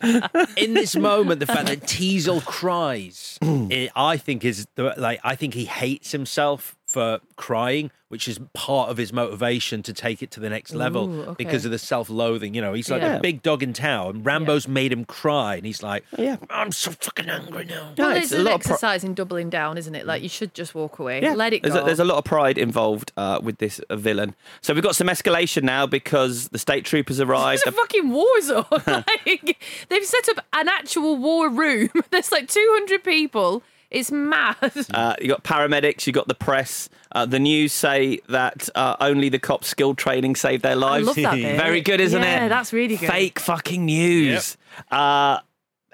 In 0.56 0.72
this 0.72 0.96
moment, 0.96 1.40
the 1.40 1.46
fact 1.46 1.66
that 1.66 1.82
Teasle 1.82 2.42
cries, 2.46 3.38
it, 3.42 3.90
I 3.94 4.16
think 4.16 4.42
is 4.42 4.66
the, 4.76 4.94
like 4.96 5.20
I 5.22 5.36
think 5.36 5.52
he 5.52 5.66
hates 5.66 6.12
himself 6.12 6.76
for 6.90 7.20
crying, 7.36 7.90
which 8.08 8.26
is 8.26 8.40
part 8.52 8.90
of 8.90 8.96
his 8.96 9.12
motivation 9.12 9.80
to 9.84 9.92
take 9.92 10.22
it 10.24 10.30
to 10.32 10.40
the 10.40 10.50
next 10.50 10.74
level 10.74 11.08
Ooh, 11.08 11.22
okay. 11.22 11.34
because 11.44 11.64
of 11.64 11.70
the 11.70 11.78
self-loathing. 11.78 12.52
You 12.52 12.60
know, 12.60 12.72
he's 12.72 12.90
like 12.90 13.00
Yeah. 13.00 13.14
the 13.14 13.20
big 13.20 13.42
dog 13.42 13.62
in 13.62 13.72
town. 13.72 14.24
Rambo's 14.24 14.66
made 14.66 14.90
him 14.92 15.04
cry, 15.04 15.54
and 15.54 15.64
he's 15.64 15.82
like, 15.84 16.04
Yeah. 16.18 16.36
"I'm 16.50 16.72
so 16.72 16.90
fucking 16.90 17.28
angry 17.30 17.66
now." 17.66 17.92
Well, 17.96 18.10
it's 18.10 18.24
it's 18.26 18.32
a 18.32 18.38
an 18.38 18.44
lot 18.44 18.54
of 18.68 18.78
pro- 18.80 18.90
in 18.90 19.14
doubling 19.14 19.50
down, 19.50 19.78
isn't 19.78 19.94
it? 19.94 20.04
Like 20.04 20.22
you 20.22 20.28
should 20.28 20.52
just 20.52 20.74
walk 20.74 20.98
away, 20.98 21.22
Yeah, 21.22 21.34
let 21.34 21.52
it 21.52 21.62
there's 21.62 21.74
go. 21.74 21.82
A, 21.82 21.84
there's 21.84 22.00
a 22.00 22.04
lot 22.04 22.18
of 22.18 22.24
pride 22.24 22.58
involved 22.58 23.12
uh, 23.16 23.38
with 23.40 23.58
this 23.58 23.78
uh, 23.88 23.94
villain. 23.94 24.34
So 24.60 24.74
we've 24.74 24.82
got 24.82 24.96
some 24.96 25.06
escalation 25.06 25.62
now 25.62 25.86
because 25.86 26.48
the 26.48 26.58
state 26.58 26.84
troopers 26.84 27.20
arrived. 27.26 27.62
It's 27.64 27.68
a 27.68 27.72
fucking 27.72 28.10
war 28.10 28.40
zone. 28.40 28.64
like, 28.88 29.56
they've 29.88 30.04
set 30.04 30.28
up 30.30 30.44
an 30.52 30.68
actual 30.68 31.16
war 31.16 31.48
room. 31.48 31.90
There's 32.10 32.32
like 32.32 32.48
200 32.48 33.04
people. 33.04 33.62
It's 33.90 34.12
mad. 34.12 34.56
Uh, 34.94 35.16
you 35.20 35.26
got 35.28 35.42
paramedics, 35.42 36.06
you 36.06 36.12
got 36.12 36.28
the 36.28 36.34
press. 36.34 36.88
Uh, 37.12 37.26
the 37.26 37.40
news 37.40 37.72
say 37.72 38.20
that 38.28 38.68
uh, 38.76 38.96
only 39.00 39.28
the 39.28 39.38
cops' 39.40 39.66
skilled 39.66 39.98
training 39.98 40.36
saved 40.36 40.62
their 40.62 40.76
lives. 40.76 41.04
I 41.04 41.06
love 41.08 41.16
that 41.16 41.34
bit. 41.34 41.56
Very 41.56 41.80
good, 41.80 42.00
isn't 42.00 42.22
it? 42.22 42.24
Yeah, 42.26 42.48
that's 42.48 42.72
really 42.72 42.96
good. 42.96 43.10
Fake 43.10 43.40
fucking 43.40 43.84
news. 43.84 44.56
Uh, 44.92 45.40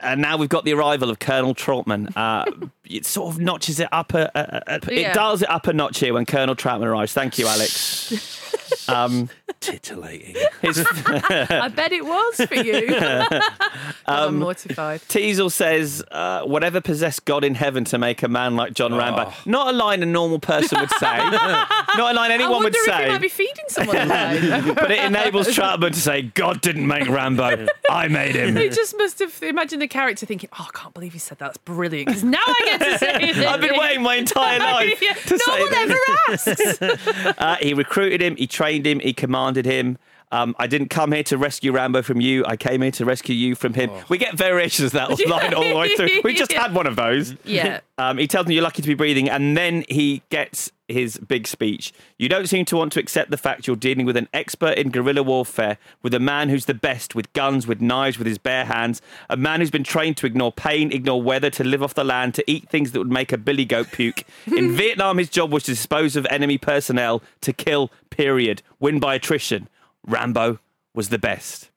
and 0.03 0.21
now 0.21 0.37
we've 0.37 0.51
got 0.51 0.67
the 0.67 0.75
arrival 0.75 1.09
of 1.09 1.19
Colonel 1.21 1.55
Trautman. 1.55 2.15
Uh, 2.15 2.45
it 2.85 3.07
sort 3.07 3.35
of 3.35 3.41
notches 3.41 3.81
it 3.81 3.89
up 3.93 4.13
a, 4.13 4.31
a, 4.35 4.63
a, 4.75 4.81
a- 4.91 4.95
Yeah. 4.95 5.11
it 5.13 5.15
dials 5.15 5.41
it 5.41 5.49
up 5.49 5.67
a 5.67 5.73
notch 5.73 6.01
here 6.01 6.13
when 6.13 6.27
Colonel 6.27 6.55
Trautman 6.55 6.85
arrives. 6.89 7.15
Thank 7.15 7.39
you, 7.39 7.47
Alex. 7.49 8.13
um, 8.89 9.29
Titillating. 9.61 10.37
his, 10.63 10.85
I 11.07 11.69
bet 11.75 11.93
it 11.93 12.05
was 12.05 12.37
for 12.37 12.55
you. 12.55 12.87
God, 13.01 13.33
Um, 13.33 13.43
I'm 14.07 14.39
mortified. 14.39 15.01
Teasle 15.03 15.51
says, 15.51 16.05
uh, 16.11 16.43
whatever 16.43 16.81
possessed 16.81 17.25
God 17.25 17.43
in 17.45 17.55
heaven 17.55 17.85
to 17.87 17.99
make 17.99 18.23
a 18.23 18.29
man 18.29 18.55
like 18.57 18.75
John 18.75 18.95
Rambo. 18.95 19.33
Not 19.45 19.75
a 19.75 19.77
line 19.77 20.03
a 20.03 20.07
normal 20.07 20.39
person 20.39 20.79
would 20.81 20.91
say. 20.93 21.17
Not 21.17 21.99
a 21.99 22.13
line 22.15 22.31
I 22.31 22.35
anyone 22.35 22.53
wonder 22.63 22.67
would 22.69 22.77
if 22.77 22.85
say. 22.85 23.05
he 23.05 23.09
might 23.11 23.21
be 23.21 23.29
feeding 23.29 23.65
someone 23.69 23.97
alive. 23.97 24.75
but 24.75 24.91
it 24.91 25.05
enables 25.05 25.49
Trautman 25.49 25.93
to 25.93 26.01
say, 26.01 26.23
God 26.23 26.61
didn't 26.61 26.87
make 26.87 27.09
Rambo. 27.09 27.67
I 27.91 28.09
made 28.09 28.37
him. 28.37 28.57
He 28.57 28.69
just 28.69 28.97
must 28.99 29.19
have 29.21 29.43
imagined 29.43 29.83
the 29.83 29.89
character 29.89 30.27
thinking, 30.27 30.51
"Oh, 30.59 30.69
I 30.73 30.77
can't 30.79 30.93
believe 30.95 31.13
he 31.13 31.19
said 31.19 31.39
that. 31.39 31.47
That's 31.47 31.59
brilliant." 31.59 32.07
Because 32.07 32.25
now 32.25 32.39
I 32.47 32.63
get 32.65 32.81
to 32.81 32.99
say 32.99 33.13
it. 33.31 33.37
I've 33.39 33.61
been 33.61 33.79
waiting 33.79 34.03
my 34.03 34.17
entire 34.17 34.59
life 34.59 35.01
Yeah, 35.01 35.15
to 35.15 35.35
no 35.35 35.39
say 35.39 35.61
one 35.61 35.71
this. 35.71 36.47
ever 36.49 36.93
asks. 37.23 37.39
Uh, 37.39 37.57
he 37.61 37.75
recruited 37.75 38.21
him, 38.21 38.37
he 38.37 38.47
trained 38.57 38.87
him, 38.87 39.01
he 39.01 39.13
commanded 39.13 39.67
him. 39.67 39.99
Um, 40.33 40.57
I 40.59 40.67
didn't 40.67 40.89
come 40.89 41.13
here 41.13 41.23
to 41.25 41.39
rescue 41.39 41.73
Rambo 41.73 42.03
from 42.03 42.21
you. 42.21 42.45
I 42.45 42.57
came 42.57 42.83
here 42.83 42.91
to 42.93 43.05
rescue 43.05 43.35
you 43.35 43.55
from 43.55 43.75
him. 43.75 43.91
Oh. 43.93 44.05
We 44.09 44.19
get 44.19 44.35
variations 44.35 44.87
of 44.87 44.93
that 44.93 45.27
line 45.29 45.55
all 45.55 45.63
the 45.63 45.77
way 45.77 45.95
through. 45.95 46.23
We 46.25 46.35
just 46.35 46.53
had 46.53 46.75
one 46.75 46.87
of 46.87 46.97
those. 46.97 47.35
Yeah. 47.45 47.81
Um, 47.99 48.19
he 48.19 48.27
tells 48.27 48.47
me 48.47 48.55
you're 48.55 48.63
lucky 48.63 48.83
to 48.83 48.89
be 48.89 48.93
breathing, 48.93 49.31
and 49.31 49.57
then 49.57 49.83
he 49.89 50.21
gets 50.29 50.71
his 50.87 51.17
big 51.17 51.47
speech. 51.47 51.95
You 52.19 52.29
don't 52.29 52.47
seem 52.47 52.67
to 52.67 52.77
want 52.77 52.93
to 52.93 53.01
accept 53.01 53.31
the 53.31 53.39
fact 53.39 53.67
you're 53.67 53.75
dealing 53.75 54.05
with 54.05 54.19
an 54.19 54.29
expert 54.35 54.77
in 54.77 54.91
guerrilla 54.91 55.23
warfare, 55.23 55.79
with 56.03 56.13
a 56.13 56.21
man 56.21 56.51
who's 56.51 56.67
the 56.67 56.75
best 56.75 57.15
with 57.15 57.33
guns, 57.33 57.67
with 57.67 57.81
knives, 57.81 58.19
with 58.19 58.27
his 58.27 58.37
bare 58.37 58.67
hands, 58.67 59.01
a 59.31 59.37
man 59.39 59.61
who's 59.61 59.71
been 59.71 59.83
trained 59.83 60.19
to 60.19 60.27
ignore 60.27 60.53
pain, 60.53 60.93
ignore 60.93 61.23
weather, 61.23 61.49
to 61.49 61.65
live 61.65 61.83
off 61.83 61.95
the 61.95 62.05
land, 62.05 62.35
to 62.35 62.45
eat 62.47 62.69
things 62.69 62.93
that 62.93 62.99
would 62.99 63.11
make 63.11 63.33
a 63.33 63.39
billy 63.39 63.65
goat 63.65 63.91
puke. 63.93 64.25
In 64.47 64.77
Vietnam, 64.77 65.17
his 65.17 65.31
job 65.31 65.51
was 65.51 65.63
to 65.63 65.71
dispose 65.71 66.17
of 66.17 66.27
enemy 66.27 66.59
personnel, 66.59 67.23
to 67.41 67.55
kill, 67.55 67.91
period. 68.11 68.63
Win 68.79 69.01
by 69.01 69.15
attrition. 69.15 69.71
Rambo 70.07 70.59
was 70.95 71.09
the 71.09 71.19
best. 71.19 71.71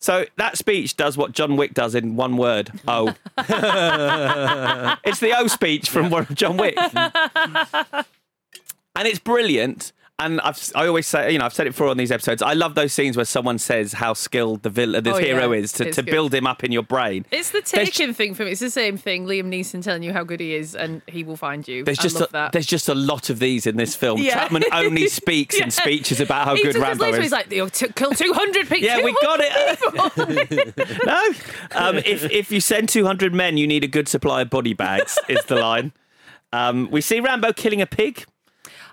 So 0.00 0.26
that 0.36 0.58
speech 0.58 0.96
does 0.96 1.16
what 1.16 1.32
John 1.32 1.56
Wick 1.56 1.72
does 1.72 1.94
in 1.94 2.14
one 2.14 2.36
word. 2.36 2.70
Oh. 2.86 3.14
it's 3.38 5.20
the 5.20 5.32
O 5.38 5.46
speech 5.46 5.88
from 5.88 6.26
John 6.34 6.58
Wick. 6.58 6.76
and 6.94 8.04
it's 8.96 9.18
brilliant. 9.18 9.92
And 10.20 10.40
I've, 10.42 10.70
I 10.76 10.86
always 10.86 11.08
say, 11.08 11.32
you 11.32 11.40
know, 11.40 11.44
I've 11.44 11.52
said 11.52 11.66
it 11.66 11.70
before 11.70 11.88
on 11.88 11.96
these 11.96 12.12
episodes. 12.12 12.40
I 12.40 12.52
love 12.52 12.76
those 12.76 12.92
scenes 12.92 13.16
where 13.16 13.24
someone 13.24 13.58
says 13.58 13.94
how 13.94 14.14
skilled 14.14 14.62
the 14.62 14.70
villain, 14.70 15.02
this 15.02 15.16
Oh, 15.16 15.18
yeah. 15.18 15.26
hero 15.40 15.50
is 15.52 15.72
to, 15.72 15.88
It's 15.88 15.96
to 15.96 16.02
good. 16.04 16.10
build 16.12 16.32
him 16.32 16.46
up 16.46 16.62
in 16.62 16.70
your 16.70 16.84
brain. 16.84 17.26
It's 17.32 17.50
the 17.50 17.62
There's- 17.68 17.90
thing 18.16 18.32
for 18.32 18.44
me. 18.44 18.52
It's 18.52 18.60
the 18.60 18.70
same 18.70 18.96
thing. 18.96 19.26
Liam 19.26 19.46
Neeson 19.46 19.82
telling 19.82 20.04
you 20.04 20.12
how 20.12 20.22
good 20.22 20.38
he 20.38 20.54
is, 20.54 20.76
and 20.76 21.02
he 21.08 21.24
will 21.24 21.36
find 21.36 21.66
you. 21.66 21.82
There's 21.82 21.98
I 21.98 22.02
just 22.02 22.14
love 22.20 22.28
a, 22.28 22.32
that. 22.32 22.52
there's 22.52 22.64
just 22.64 22.88
a 22.88 22.94
lot 22.94 23.28
of 23.28 23.40
these 23.40 23.66
in 23.66 23.76
this 23.76 23.96
film. 23.96 24.20
Yeah. 24.20 24.34
Chapman 24.34 24.62
only 24.70 25.08
speaks 25.20 25.58
Yeah. 25.58 25.64
in 25.64 25.70
speeches 25.72 26.20
about 26.20 26.44
how 26.46 26.54
he 26.54 26.62
good 26.62 26.76
Rambo 26.76 27.06
is. 27.06 27.16
He's 27.18 27.32
like, 27.32 27.50
"You'll 27.50 27.68
t- 27.70 27.88
kill 27.96 28.12
200 28.12 28.68
people. 28.68 28.78
Yeah, 28.86 29.02
we 29.02 29.12
got 29.20 29.40
it. 29.42 31.06
no, 31.06 31.30
um, 31.72 31.96
if 31.98 32.30
if 32.30 32.52
you 32.52 32.60
send 32.60 32.88
200 32.88 33.34
men, 33.34 33.56
you 33.56 33.66
need 33.66 33.82
a 33.82 33.88
good 33.88 34.06
supply 34.08 34.42
of 34.42 34.50
body 34.50 34.74
bags. 34.74 35.18
is 35.28 35.44
the 35.46 35.56
line. 35.56 35.92
Um, 36.52 36.88
we 36.92 37.00
see 37.00 37.18
Rambo 37.18 37.52
killing 37.52 37.80
a 37.82 37.86
pig. 37.86 38.26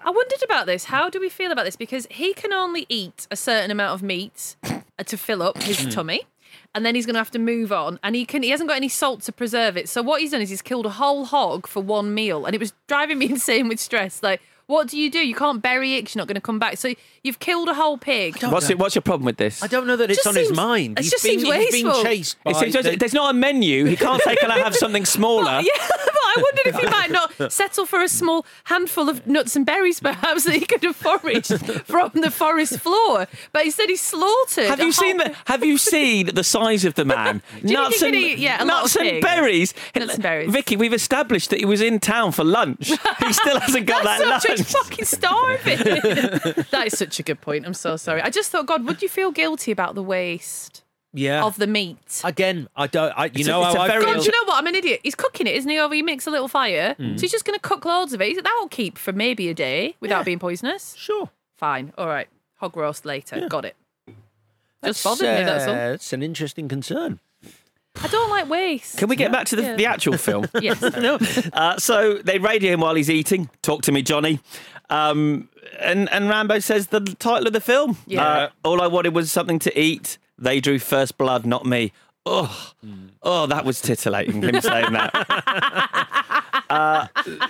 I 0.04 0.10
wondered 0.10 0.44
about 0.44 0.66
this. 0.66 0.86
How 0.86 1.10
do 1.10 1.20
we 1.20 1.30
feel 1.30 1.52
about 1.52 1.66
this? 1.66 1.76
Because 1.76 2.08
he 2.10 2.34
can 2.34 2.54
only 2.54 2.86
eat 2.90 3.28
a 3.30 3.36
certain 3.36 3.72
amount 3.72 3.94
of 3.94 4.04
meat 4.04 4.56
uh, 4.64 5.04
to 5.06 5.18
fill 5.18 5.42
up 5.44 5.62
his 5.62 5.94
tummy. 5.94 6.22
And 6.74 6.86
then 6.86 6.96
he's 6.96 7.06
going 7.06 7.16
to 7.16 7.20
have 7.20 7.32
to 7.32 7.40
move 7.40 7.72
on, 7.74 8.00
and 8.02 8.16
he 8.16 8.26
can—he 8.26 8.50
hasn't 8.50 8.70
got 8.70 8.78
any 8.78 8.88
salt 8.88 9.22
to 9.24 9.34
preserve 9.34 9.76
it. 9.76 9.90
So 9.90 10.02
what 10.02 10.22
he's 10.22 10.32
done 10.32 10.42
is 10.42 10.50
he's 10.50 10.62
killed 10.62 10.86
a 10.86 10.92
whole 10.92 11.26
hog 11.26 11.68
for 11.68 11.82
one 11.82 12.14
meal, 12.14 12.46
and 12.46 12.56
it 12.56 12.60
was 12.60 12.72
driving 12.88 13.20
me 13.20 13.26
insane 13.30 13.68
with 13.68 13.80
stress. 13.80 14.24
Like, 14.24 14.42
what 14.72 14.88
do 14.88 14.98
you 14.98 15.10
do? 15.12 15.20
You 15.20 15.36
can't 15.36 15.62
bury 15.62 15.96
it; 15.96 16.04
'cause 16.06 16.16
you're 16.16 16.22
not 16.22 16.28
going 16.28 16.36
to 16.36 16.42
come 16.42 16.60
back. 16.60 16.78
So 16.78 16.94
you've 17.24 17.40
killed 17.40 17.70
a 17.70 17.74
whole 17.74 17.98
pig. 17.98 18.42
What's 18.44 18.70
it, 18.70 18.78
What's 18.80 18.96
your 18.96 19.02
problem 19.02 19.26
with 19.26 19.38
this? 19.38 19.62
I 19.62 19.68
don't 19.68 19.86
know 19.86 19.96
that 19.98 20.10
it's 20.10 20.20
Just 20.24 20.28
on 20.28 20.36
his 20.36 20.48
seems- 20.48 20.58
mind. 20.58 20.98
it 20.98 21.04
He's 21.04 21.12
just 21.12 21.24
been, 21.24 21.40
seems 21.40 21.54
he's 21.56 21.72
been 21.72 21.86
wasteful. 21.88 22.04
chased 22.04 22.44
by 22.44 22.52
It 22.52 22.56
seems 22.58 22.74
the- 22.74 22.96
there's 22.98 23.14
not 23.14 23.30
a 23.32 23.34
menu. 23.34 23.86
He 23.86 23.96
can't 23.96 24.22
say, 24.24 24.36
"Can 24.38 24.50
I 24.52 24.60
have 24.60 24.76
something 24.76 25.06
smaller?" 25.06 25.62
Yeah, 25.62 25.72
but 25.90 26.10
I 26.34 26.36
wondered 26.42 26.68
if 26.68 26.76
he 26.80 26.86
might 26.88 27.12
not 27.12 27.52
settle 27.52 27.86
for 27.86 28.02
a 28.02 28.08
small 28.10 28.46
handful 28.66 29.10
of 29.10 29.28
nuts 29.28 29.56
and 29.56 29.66
berries, 29.66 30.00
perhaps 30.00 30.46
that 30.46 30.54
he 30.56 30.62
could 30.66 30.84
have 30.84 30.96
foraged 30.96 31.54
from 31.86 32.12
the 32.16 32.32
forest 32.32 32.80
floor. 32.80 33.28
But 33.52 33.66
instead, 33.66 33.90
he 33.90 33.96
slaughtered. 33.98 34.68
Have 34.68 34.80
a 34.80 34.86
you 34.86 34.92
seen 34.92 35.20
whole- 35.20 35.30
the 35.30 35.36
Have 35.46 35.64
you 35.66 35.78
seen 35.78 36.28
the 36.34 36.44
size 36.44 36.86
of 36.86 36.94
the 36.96 37.06
man? 37.06 37.42
you 37.56 37.62
think 37.62 37.74
nuts 37.74 38.00
he 38.00 38.06
and 38.06 38.16
could 38.16 38.24
eat- 38.24 38.38
yeah, 38.40 38.64
a 38.64 38.66
lot 38.66 38.82
nuts 38.84 38.96
of 38.96 39.02
and 39.02 39.10
pig? 39.12 39.22
berries. 39.22 39.74
Nuts 39.96 40.14
and 40.16 40.24
berries. 40.24 40.52
Vicky, 40.52 40.76
we've 40.78 40.94
established 40.94 41.50
that 41.50 41.60
he 41.60 41.66
was 41.66 41.82
in 41.82 42.00
town 42.00 42.32
for 42.32 42.44
lunch. 42.44 42.92
He 43.22 43.34
still 43.34 43.60
hasn't 43.60 43.86
got 43.86 44.04
That's 44.04 44.24
that 44.24 44.42
such 44.42 44.50
lunch. 44.50 44.61
a 44.61 44.61
fucking 44.68 45.06
starving. 45.06 45.78
that 46.72 46.84
is 46.88 46.98
such 46.98 47.20
a 47.20 47.24
good 47.24 47.42
point. 47.42 47.66
I'm 47.66 47.74
so 47.74 47.98
sorry. 47.98 48.22
I 48.22 48.30
just 48.30 48.52
thought, 48.52 48.66
God, 48.66 48.86
would 48.86 49.02
you 49.02 49.10
feel 49.10 49.32
guilty 49.32 49.72
about 49.72 49.96
the 49.96 50.04
waste 50.04 50.84
yeah. 51.14 51.44
of 51.44 51.58
the 51.58 51.68
meat? 51.68 52.22
Again, 52.24 52.68
I 52.76 52.88
don't. 52.88 53.12
I, 53.18 53.26
you 53.26 53.32
It's 53.36 53.48
a- 53.48 53.52
know 53.52 53.66
it's 53.66 53.76
how 53.76 53.82
a 53.82 53.86
I 53.86 53.88
very- 53.88 54.04
feel. 54.06 54.14
God, 54.14 54.20
do 54.20 54.26
you 54.26 54.32
know 54.32 54.46
what? 54.48 54.58
I'm 54.58 54.68
an 54.68 54.76
idiot. 54.76 55.00
He's 55.04 55.16
cooking 55.16 55.48
it, 55.48 55.56
isn't 55.56 55.70
he? 55.70 55.80
Over, 55.80 55.94
he 55.96 56.02
makes 56.02 56.28
a 56.28 56.32
little 56.32 56.48
fire, 56.48 56.94
Hmm. 56.96 57.16
so 57.18 57.22
he's 57.22 57.32
just 57.32 57.46
going 57.46 57.58
to 57.58 57.62
cook 57.62 57.86
loads 57.86 58.14
of 58.14 58.22
it. 58.22 58.44
That'll 58.44 58.68
keep 58.70 58.98
for 58.98 59.12
maybe 59.14 59.50
a 59.50 59.54
day 59.54 59.96
without 60.00 60.26
being 60.26 60.40
poisonous. 60.40 60.96
Sure. 60.98 61.30
Fine. 61.58 61.94
All 61.98 62.08
right. 62.08 62.28
Hog 62.58 62.76
roast 62.78 63.06
later. 63.06 63.48
Got 63.50 63.66
it. 63.66 63.76
Just 64.84 65.04
That's, 65.04 65.04
bothered 65.04 65.38
me. 65.40 65.44
That's 65.46 65.68
all. 65.68 65.76
uh, 65.76 65.94
It's 65.94 66.12
an 66.14 66.24
interesting 66.24 66.68
concern. 66.68 67.20
I 67.96 68.08
don't 68.08 68.30
like 68.30 68.50
waste. 68.50 68.98
Can 68.98 69.10
we 69.10 69.16
get 69.16 69.32
back 69.32 69.46
to 69.48 69.56
the, 69.56 69.62
Yeah. 69.64 69.76
the 69.76 69.86
actual 69.86 70.18
film? 70.18 70.48
Yes. 70.62 70.82
Uh, 71.54 71.78
so 71.78 72.16
they 72.16 72.40
radio 72.40 72.74
him 72.74 72.80
while 72.82 72.96
he's 72.96 73.10
eating. 73.10 73.50
Talk 73.62 73.82
to 73.84 73.92
me, 73.92 74.02
Johnny. 74.02 74.40
Um, 74.90 75.50
and 75.80 76.10
and 76.12 76.30
Rambo 76.30 76.60
says 76.60 76.88
the 76.88 77.00
title 77.00 77.48
of 77.48 77.54
the 77.54 77.62
film. 77.62 77.98
Yeah. 78.08 78.26
Uh, 78.28 78.50
all 78.64 78.82
I 78.82 78.88
wanted 78.88 79.14
was 79.16 79.32
something 79.32 79.60
to 79.60 79.80
eat. 79.80 80.18
They 80.38 80.60
drew 80.60 80.80
first 80.80 81.18
blood, 81.18 81.46
not 81.46 81.66
me. 81.66 81.92
Oh, 82.26 82.72
oh, 83.24 83.48
that 83.48 83.66
was 83.66 83.82
titillating 83.82 84.42
him 84.44 84.62
saying 84.62 84.94
that. 84.94 86.08
Uh, 86.70 87.06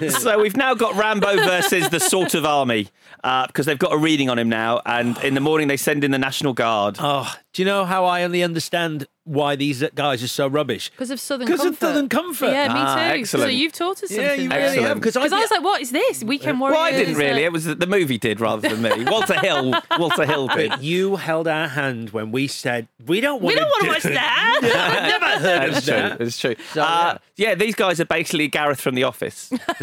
so 0.09 0.39
we've 0.41 0.57
now 0.57 0.73
got 0.73 0.95
Rambo 0.95 1.35
versus 1.35 1.89
the 1.89 1.99
sort 1.99 2.33
of 2.33 2.43
army 2.43 2.87
uh, 3.23 3.45
because 3.45 3.67
they've 3.67 3.77
got 3.77 3.93
a 3.93 3.97
reading 3.97 4.31
on 4.31 4.39
him 4.39 4.49
now, 4.49 4.81
and 4.83 5.15
in 5.19 5.35
the 5.35 5.39
morning 5.39 5.67
they 5.67 5.77
send 5.77 6.03
in 6.03 6.09
the 6.09 6.17
National 6.17 6.53
Guard. 6.53 6.97
Oh, 6.99 7.31
do 7.53 7.61
you 7.61 7.65
know 7.67 7.85
how 7.85 8.05
I 8.05 8.23
only 8.23 8.41
understand 8.41 9.05
why 9.23 9.55
these 9.55 9.83
guys 9.93 10.23
are 10.23 10.27
so 10.27 10.47
rubbish? 10.47 10.89
Because 10.89 11.11
of 11.11 11.19
Southern 11.19 11.47
Comfort. 11.47 11.61
Because 11.63 11.73
of 11.73 11.79
Southern 11.79 12.09
Comfort. 12.09 12.47
Yeah, 12.47 12.67
me 12.69 12.73
Ah, 12.79 12.95
too. 12.95 13.01
excellent. 13.19 13.43
So 13.45 13.49
you've 13.49 13.71
taught 13.73 14.01
us 14.03 14.09
something. 14.09 14.17
Yeah, 14.19 14.33
you 14.33 14.49
really 14.49 14.63
Excellent. 14.63 14.87
have. 14.87 14.97
Because 14.97 15.15
I, 15.17 15.21
I 15.21 15.39
was 15.41 15.51
like, 15.51 15.63
what 15.63 15.81
is 15.81 15.91
this? 15.91 16.23
Weekend 16.23 16.59
Warriors? 16.59 16.75
Well, 16.77 16.83
I 16.85 16.91
didn't 16.91 17.15
really. 17.15 17.43
It 17.43 17.51
was 17.51 17.65
the 17.65 17.87
movie 17.87 18.17
did 18.17 18.39
rather 18.39 18.67
than 18.67 18.81
me. 18.81 19.03
Walter 19.11 19.39
Hill. 19.39 19.73
Walter 19.99 20.25
Hill 20.25 20.47
did. 20.47 20.69
But 20.71 20.83
you 20.83 21.17
held 21.17 21.47
our 21.47 21.67
hand 21.67 22.09
when 22.09 22.31
we 22.31 22.47
said 22.47 22.87
we 23.05 23.21
don't 23.21 23.41
want 23.41 23.55
to 23.57 23.63
We 23.63 23.69
don't 23.69 23.69
want 23.69 24.01
to 24.01 24.07
do 24.09 24.13
watch 24.13 24.15
that. 24.15 24.59
I've 24.63 25.21
never 25.21 25.47
heard 25.47 25.73
That's 25.73 25.77
of 25.77 25.83
true. 25.93 26.09
that. 26.09 26.21
It's 26.21 26.39
true. 26.39 26.55
So, 26.73 26.81
uh, 26.81 27.17
yeah, 27.35 27.55
these 27.55 27.75
guys 27.75 27.99
are 27.99 28.05
basically 28.05 28.47
Gareth 28.47 28.81
from 28.81 28.95
The 28.95 29.03
Office. 29.03 29.51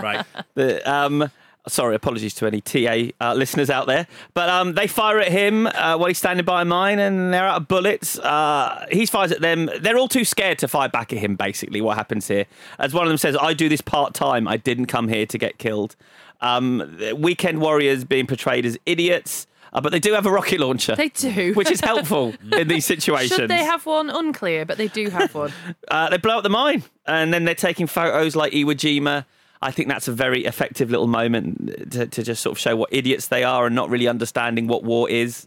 Right. 0.00 0.24
The, 0.54 0.88
um, 0.90 1.30
sorry, 1.68 1.94
apologies 1.94 2.34
to 2.34 2.46
any 2.46 2.60
TA 2.60 3.12
uh, 3.20 3.34
listeners 3.34 3.70
out 3.70 3.86
there, 3.86 4.06
but 4.34 4.48
um, 4.48 4.74
they 4.74 4.86
fire 4.86 5.18
at 5.20 5.30
him 5.30 5.66
uh, 5.66 5.96
while 5.96 6.08
he's 6.08 6.18
standing 6.18 6.44
by 6.44 6.62
a 6.62 6.64
mine, 6.64 6.98
and 6.98 7.32
they're 7.32 7.46
out 7.46 7.62
of 7.62 7.68
bullets. 7.68 8.18
Uh, 8.18 8.86
he 8.90 9.06
fires 9.06 9.32
at 9.32 9.40
them. 9.40 9.70
They're 9.80 9.96
all 9.96 10.08
too 10.08 10.24
scared 10.24 10.58
to 10.58 10.68
fire 10.68 10.88
back 10.88 11.12
at 11.12 11.18
him. 11.18 11.36
Basically, 11.36 11.80
what 11.80 11.96
happens 11.96 12.28
here? 12.28 12.46
As 12.78 12.92
one 12.92 13.04
of 13.04 13.08
them 13.08 13.18
says, 13.18 13.36
"I 13.40 13.54
do 13.54 13.68
this 13.68 13.80
part 13.80 14.14
time. 14.14 14.48
I 14.48 14.56
didn't 14.56 14.86
come 14.86 15.08
here 15.08 15.26
to 15.26 15.38
get 15.38 15.58
killed." 15.58 15.96
Um, 16.40 16.98
weekend 17.16 17.60
warriors 17.60 18.04
being 18.04 18.26
portrayed 18.26 18.64
as 18.64 18.78
idiots. 18.86 19.46
Uh, 19.72 19.80
but 19.80 19.92
they 19.92 20.00
do 20.00 20.14
have 20.14 20.24
a 20.24 20.30
rocket 20.30 20.60
launcher. 20.60 20.96
They 20.96 21.10
do. 21.10 21.52
Which 21.56 21.70
is 21.70 21.80
helpful 21.80 22.34
in 22.52 22.68
these 22.68 22.86
situations. 22.86 23.32
Should 23.36 23.50
they 23.50 23.64
have 23.64 23.84
one? 23.84 24.08
Unclear, 24.08 24.64
but 24.64 24.78
they 24.78 24.88
do 24.88 25.10
have 25.10 25.34
one. 25.34 25.52
Uh, 25.88 26.08
they 26.10 26.18
blow 26.18 26.36
up 26.38 26.42
the 26.42 26.50
mine, 26.50 26.82
and 27.06 27.32
then 27.32 27.44
they're 27.44 27.54
taking 27.54 27.86
photos 27.86 28.36
like 28.36 28.52
Iwo 28.52 28.72
Jima. 28.72 29.24
I 29.60 29.70
think 29.70 29.88
that's 29.88 30.08
a 30.08 30.12
very 30.12 30.44
effective 30.44 30.90
little 30.90 31.06
moment 31.06 31.92
to, 31.92 32.06
to 32.06 32.22
just 32.22 32.42
sort 32.42 32.52
of 32.52 32.58
show 32.58 32.76
what 32.76 32.90
idiots 32.92 33.28
they 33.28 33.44
are 33.44 33.66
and 33.66 33.74
not 33.74 33.90
really 33.90 34.06
understanding 34.06 34.68
what 34.68 34.84
war 34.84 35.10
is. 35.10 35.46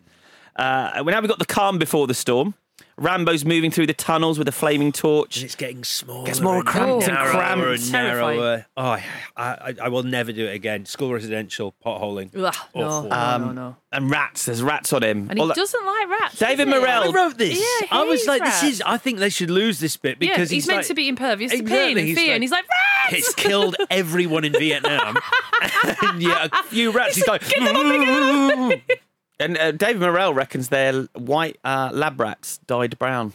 Uh, 0.55 1.01
now 1.05 1.19
we've 1.21 1.29
got 1.29 1.39
the 1.39 1.45
calm 1.45 1.79
before 1.79 2.07
the 2.07 2.13
storm. 2.13 2.53
Rambo's 3.01 3.43
moving 3.43 3.71
through 3.71 3.87
the 3.87 3.93
tunnels 3.93 4.37
with 4.37 4.47
a 4.47 4.51
flaming 4.51 4.91
torch. 4.91 5.37
And 5.37 5.45
it's 5.45 5.55
getting 5.55 5.83
smaller. 5.83 6.25
Gets 6.27 6.39
more 6.39 6.57
and 6.57 6.65
cramped 6.65 7.03
and 7.07 7.13
narrower 7.13 7.31
cramped. 7.31 7.81
and 7.83 7.91
narrower. 7.91 8.65
Oh, 8.77 8.83
I, 8.83 9.03
I, 9.35 9.75
I 9.83 9.89
will 9.89 10.03
never 10.03 10.31
do 10.31 10.45
it 10.45 10.53
again. 10.53 10.85
School 10.85 11.11
residential 11.13 11.73
potholing. 11.83 12.27
Ugh, 12.35 12.55
no, 12.75 12.83
Awful. 12.87 13.09
no, 13.09 13.15
Um, 13.15 13.41
no, 13.47 13.51
no. 13.53 13.75
And 13.91 14.09
rats, 14.09 14.45
there's 14.45 14.61
rats 14.63 14.93
on 14.93 15.03
him. 15.03 15.27
And 15.29 15.37
he 15.37 15.41
All 15.41 15.51
doesn't 15.53 15.85
like 15.85 16.07
rats. 16.09 16.37
David 16.39 16.65
does 16.65 16.73
he? 16.75 16.79
Morrell. 16.79 17.03
I 17.03 17.11
wrote 17.11 17.37
this. 17.37 17.57
Yeah, 17.59 17.87
I 17.91 18.03
was 18.03 18.25
like, 18.27 18.41
rats. 18.41 18.61
this 18.61 18.73
is. 18.73 18.81
I 18.85 18.97
think 18.97 19.19
they 19.19 19.29
should 19.29 19.49
lose 19.49 19.79
this 19.79 19.97
bit 19.97 20.17
Yeah, 20.21 20.29
because 20.29 20.49
he's, 20.49 20.63
he's, 20.63 20.67
meant 20.67 20.77
like, 20.79 20.87
to 20.87 20.93
be 20.93 21.07
impervious 21.09 21.51
to 21.51 21.63
pain 21.63 21.97
and 21.97 22.07
he's 22.07 22.17
fear, 22.17 22.27
like- 22.27 22.33
and 22.35 22.43
he's 22.43 22.51
like 22.51 22.65
rats. 22.69 23.13
It's 23.17 23.33
killed 23.35 23.75
everyone 23.89 24.45
in 24.45 24.53
Vietnam. 24.53 25.17
and 26.03 26.21
yeah, 26.21 26.47
a 26.51 26.63
few 26.63 26.91
rats. 26.91 27.15
He's 27.15 27.27
like, 27.27 27.41
Get 27.49 27.59
them 29.41 29.51
up, 29.51 29.57
get 29.57 29.57
them 29.57 29.57
up. 29.57 29.57
And 29.57 29.57
uh, 29.57 29.71
David 29.87 30.01
Morrell 30.01 30.33
reckons 30.33 30.69
their 30.69 31.03
white 31.15 31.57
uh, 31.63 31.89
lab 31.93 32.19
rats 32.19 32.59
dyed 32.67 32.97
brown. 32.99 33.33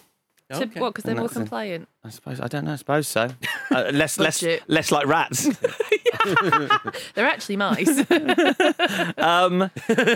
To- 0.53 0.67
What? 0.77 0.91
Because 0.95 1.03
they're 1.05 1.17
more 1.17 1.29
compliant. 1.29 1.89
I 2.05 2.11
suppose 2.11 2.41
I 2.41 2.47
don't 2.47 2.65
know. 2.65 2.73
I 2.73 2.77
suppose 2.77 3.09
so. 3.09 3.31
Uh, 3.69 3.91
less, 3.93 4.17
less, 4.17 4.41
Budget. 4.41 4.63
less 4.69 4.93
like 4.93 5.07
rats. 5.09 5.45
They're 7.15 7.27
actually 7.27 7.57
mice. 7.57 7.89
Um, 9.19 9.71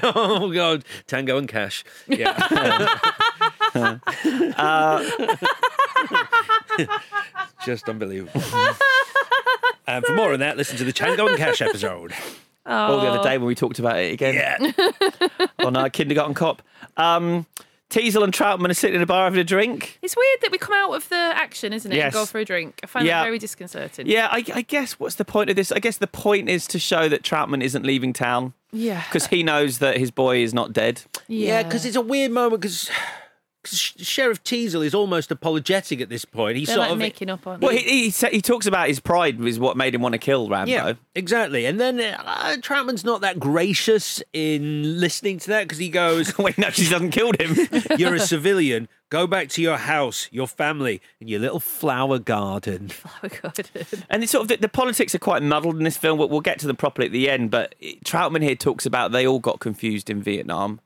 oh 0.05 0.51
god, 0.55 0.84
Tango 1.09 1.36
and 1.36 1.49
Cash. 1.49 1.84
Yeah. 2.07 2.32
Just 7.64 7.88
unbelievable. 7.88 8.41
and 9.86 10.05
for 10.05 10.14
more 10.14 10.32
on 10.32 10.41
that, 10.41 10.57
listen 10.57 10.76
to 10.78 10.84
the 10.84 10.93
Tango 10.93 11.26
and 11.26 11.36
Cash 11.36 11.61
episode. 11.61 12.12
Or 12.66 13.00
the 13.00 13.08
other 13.08 13.22
day 13.22 13.38
when 13.38 13.46
we 13.46 13.54
talked 13.54 13.78
about 13.78 13.98
it 13.98 14.12
again 14.12 14.34
Yeah. 14.34 15.46
on 15.64 15.76
uh, 15.76 15.88
Kindergarten 15.88 16.34
Cop. 16.34 16.62
Um, 16.96 17.46
Teasle 17.88 18.22
and 18.22 18.32
Trautman 18.32 18.70
are 18.70 18.74
sitting 18.74 18.94
in 18.96 19.02
a 19.02 19.06
bar 19.06 19.24
having 19.24 19.40
a 19.40 19.44
drink. 19.44 19.98
It's 20.00 20.14
weird 20.16 20.40
that 20.42 20.52
we 20.52 20.58
come 20.58 20.74
out 20.76 20.94
of 20.94 21.08
the 21.08 21.16
action, 21.16 21.72
isn't 21.72 21.90
it? 21.90 21.96
Yes. 21.96 22.04
And 22.04 22.12
go 22.12 22.24
for 22.26 22.38
a 22.38 22.44
drink. 22.44 22.78
I 22.84 22.86
find 22.86 23.04
Yeah. 23.04 23.18
that 23.20 23.24
very 23.24 23.38
disconcerting. 23.40 24.06
Yeah, 24.06 24.28
I, 24.30 24.44
I 24.54 24.62
guess 24.62 25.00
what's 25.00 25.16
the 25.16 25.24
point 25.24 25.50
of 25.50 25.56
this? 25.56 25.72
I 25.72 25.80
guess 25.80 25.96
the 25.98 26.06
point 26.06 26.48
is 26.48 26.68
to 26.68 26.78
show 26.78 27.08
that 27.08 27.22
Trautman 27.24 27.62
isn't 27.64 27.84
leaving 27.84 28.12
town 28.12 28.52
Yeah. 28.70 29.02
because 29.08 29.26
he 29.26 29.42
knows 29.42 29.78
that 29.78 29.96
his 29.96 30.12
boy 30.12 30.36
is 30.42 30.54
not 30.54 30.72
dead. 30.72 31.02
Yeah, 31.26 31.64
because 31.64 31.84
it's 31.84 31.96
a 31.96 32.00
weird 32.00 32.30
moment 32.30 32.62
because. 32.62 32.88
Sheriff 33.64 34.42
Teasle 34.42 34.84
is 34.84 34.94
almost 34.94 35.30
apologetic 35.30 36.00
at 36.00 36.08
this 36.08 36.24
point. 36.24 36.56
He's 36.56 36.68
They're 36.68 36.76
sort 36.76 36.86
like 36.86 36.92
of 36.92 36.98
making 36.98 37.28
up 37.28 37.46
on 37.46 37.61
Well, 37.61 37.72
he, 37.72 38.08
he 38.08 38.28
he 38.28 38.40
talks 38.40 38.64
about 38.66 38.88
his 38.88 39.00
pride 39.00 39.38
is 39.44 39.58
what 39.58 39.76
made 39.76 39.94
him 39.94 40.00
want 40.00 40.14
to 40.14 40.18
kill 40.18 40.48
Rambo. 40.48 40.70
Yeah, 40.70 40.92
exactly. 41.14 41.66
And 41.66 41.78
then 41.78 42.00
uh, 42.00 42.56
Trautman's 42.61 43.04
not 43.04 43.20
that 43.20 43.38
gracious 43.38 44.22
in 44.32 44.98
listening 44.98 45.38
to 45.40 45.48
that 45.48 45.64
because 45.64 45.78
he 45.78 45.90
goes, 45.90 46.36
Wait, 46.38 46.56
no, 46.56 46.70
she 46.70 46.88
doesn't 46.88 47.11
killed 47.11 47.38
him. 47.40 47.68
You're 47.98 48.14
a 48.14 48.20
civilian. 48.20 48.88
Go 49.11 49.26
back 49.26 49.48
to 49.50 49.62
your 49.62 49.76
house, 49.76 50.28
your 50.30 50.46
family, 50.46 51.02
and 51.18 51.28
your 51.28 51.40
little 51.40 51.58
flower 51.61 52.18
garden. 52.20 52.90
Oh, 53.04 53.28
God. 53.42 53.68
And 54.08 54.22
it's 54.22 54.30
sort 54.30 54.42
of 54.42 54.48
the, 54.48 54.56
the 54.56 54.68
politics 54.68 55.14
are 55.16 55.18
quite 55.18 55.42
muddled 55.42 55.76
in 55.76 55.82
this 55.82 55.96
film. 55.96 56.16
We'll, 56.18 56.28
we'll 56.28 56.40
get 56.40 56.61
to 56.61 56.68
them 56.68 56.76
properly 56.76 57.06
at 57.06 57.12
the 57.12 57.28
end. 57.28 57.50
But 57.50 57.74
Trautman 58.04 58.42
here 58.42 58.54
talks 58.54 58.86
about 58.86 59.11
they 59.11 59.26
all 59.26 59.40
got 59.40 59.58
confused 59.58 60.08
in 60.11 60.22
Vietnam. 60.22 60.80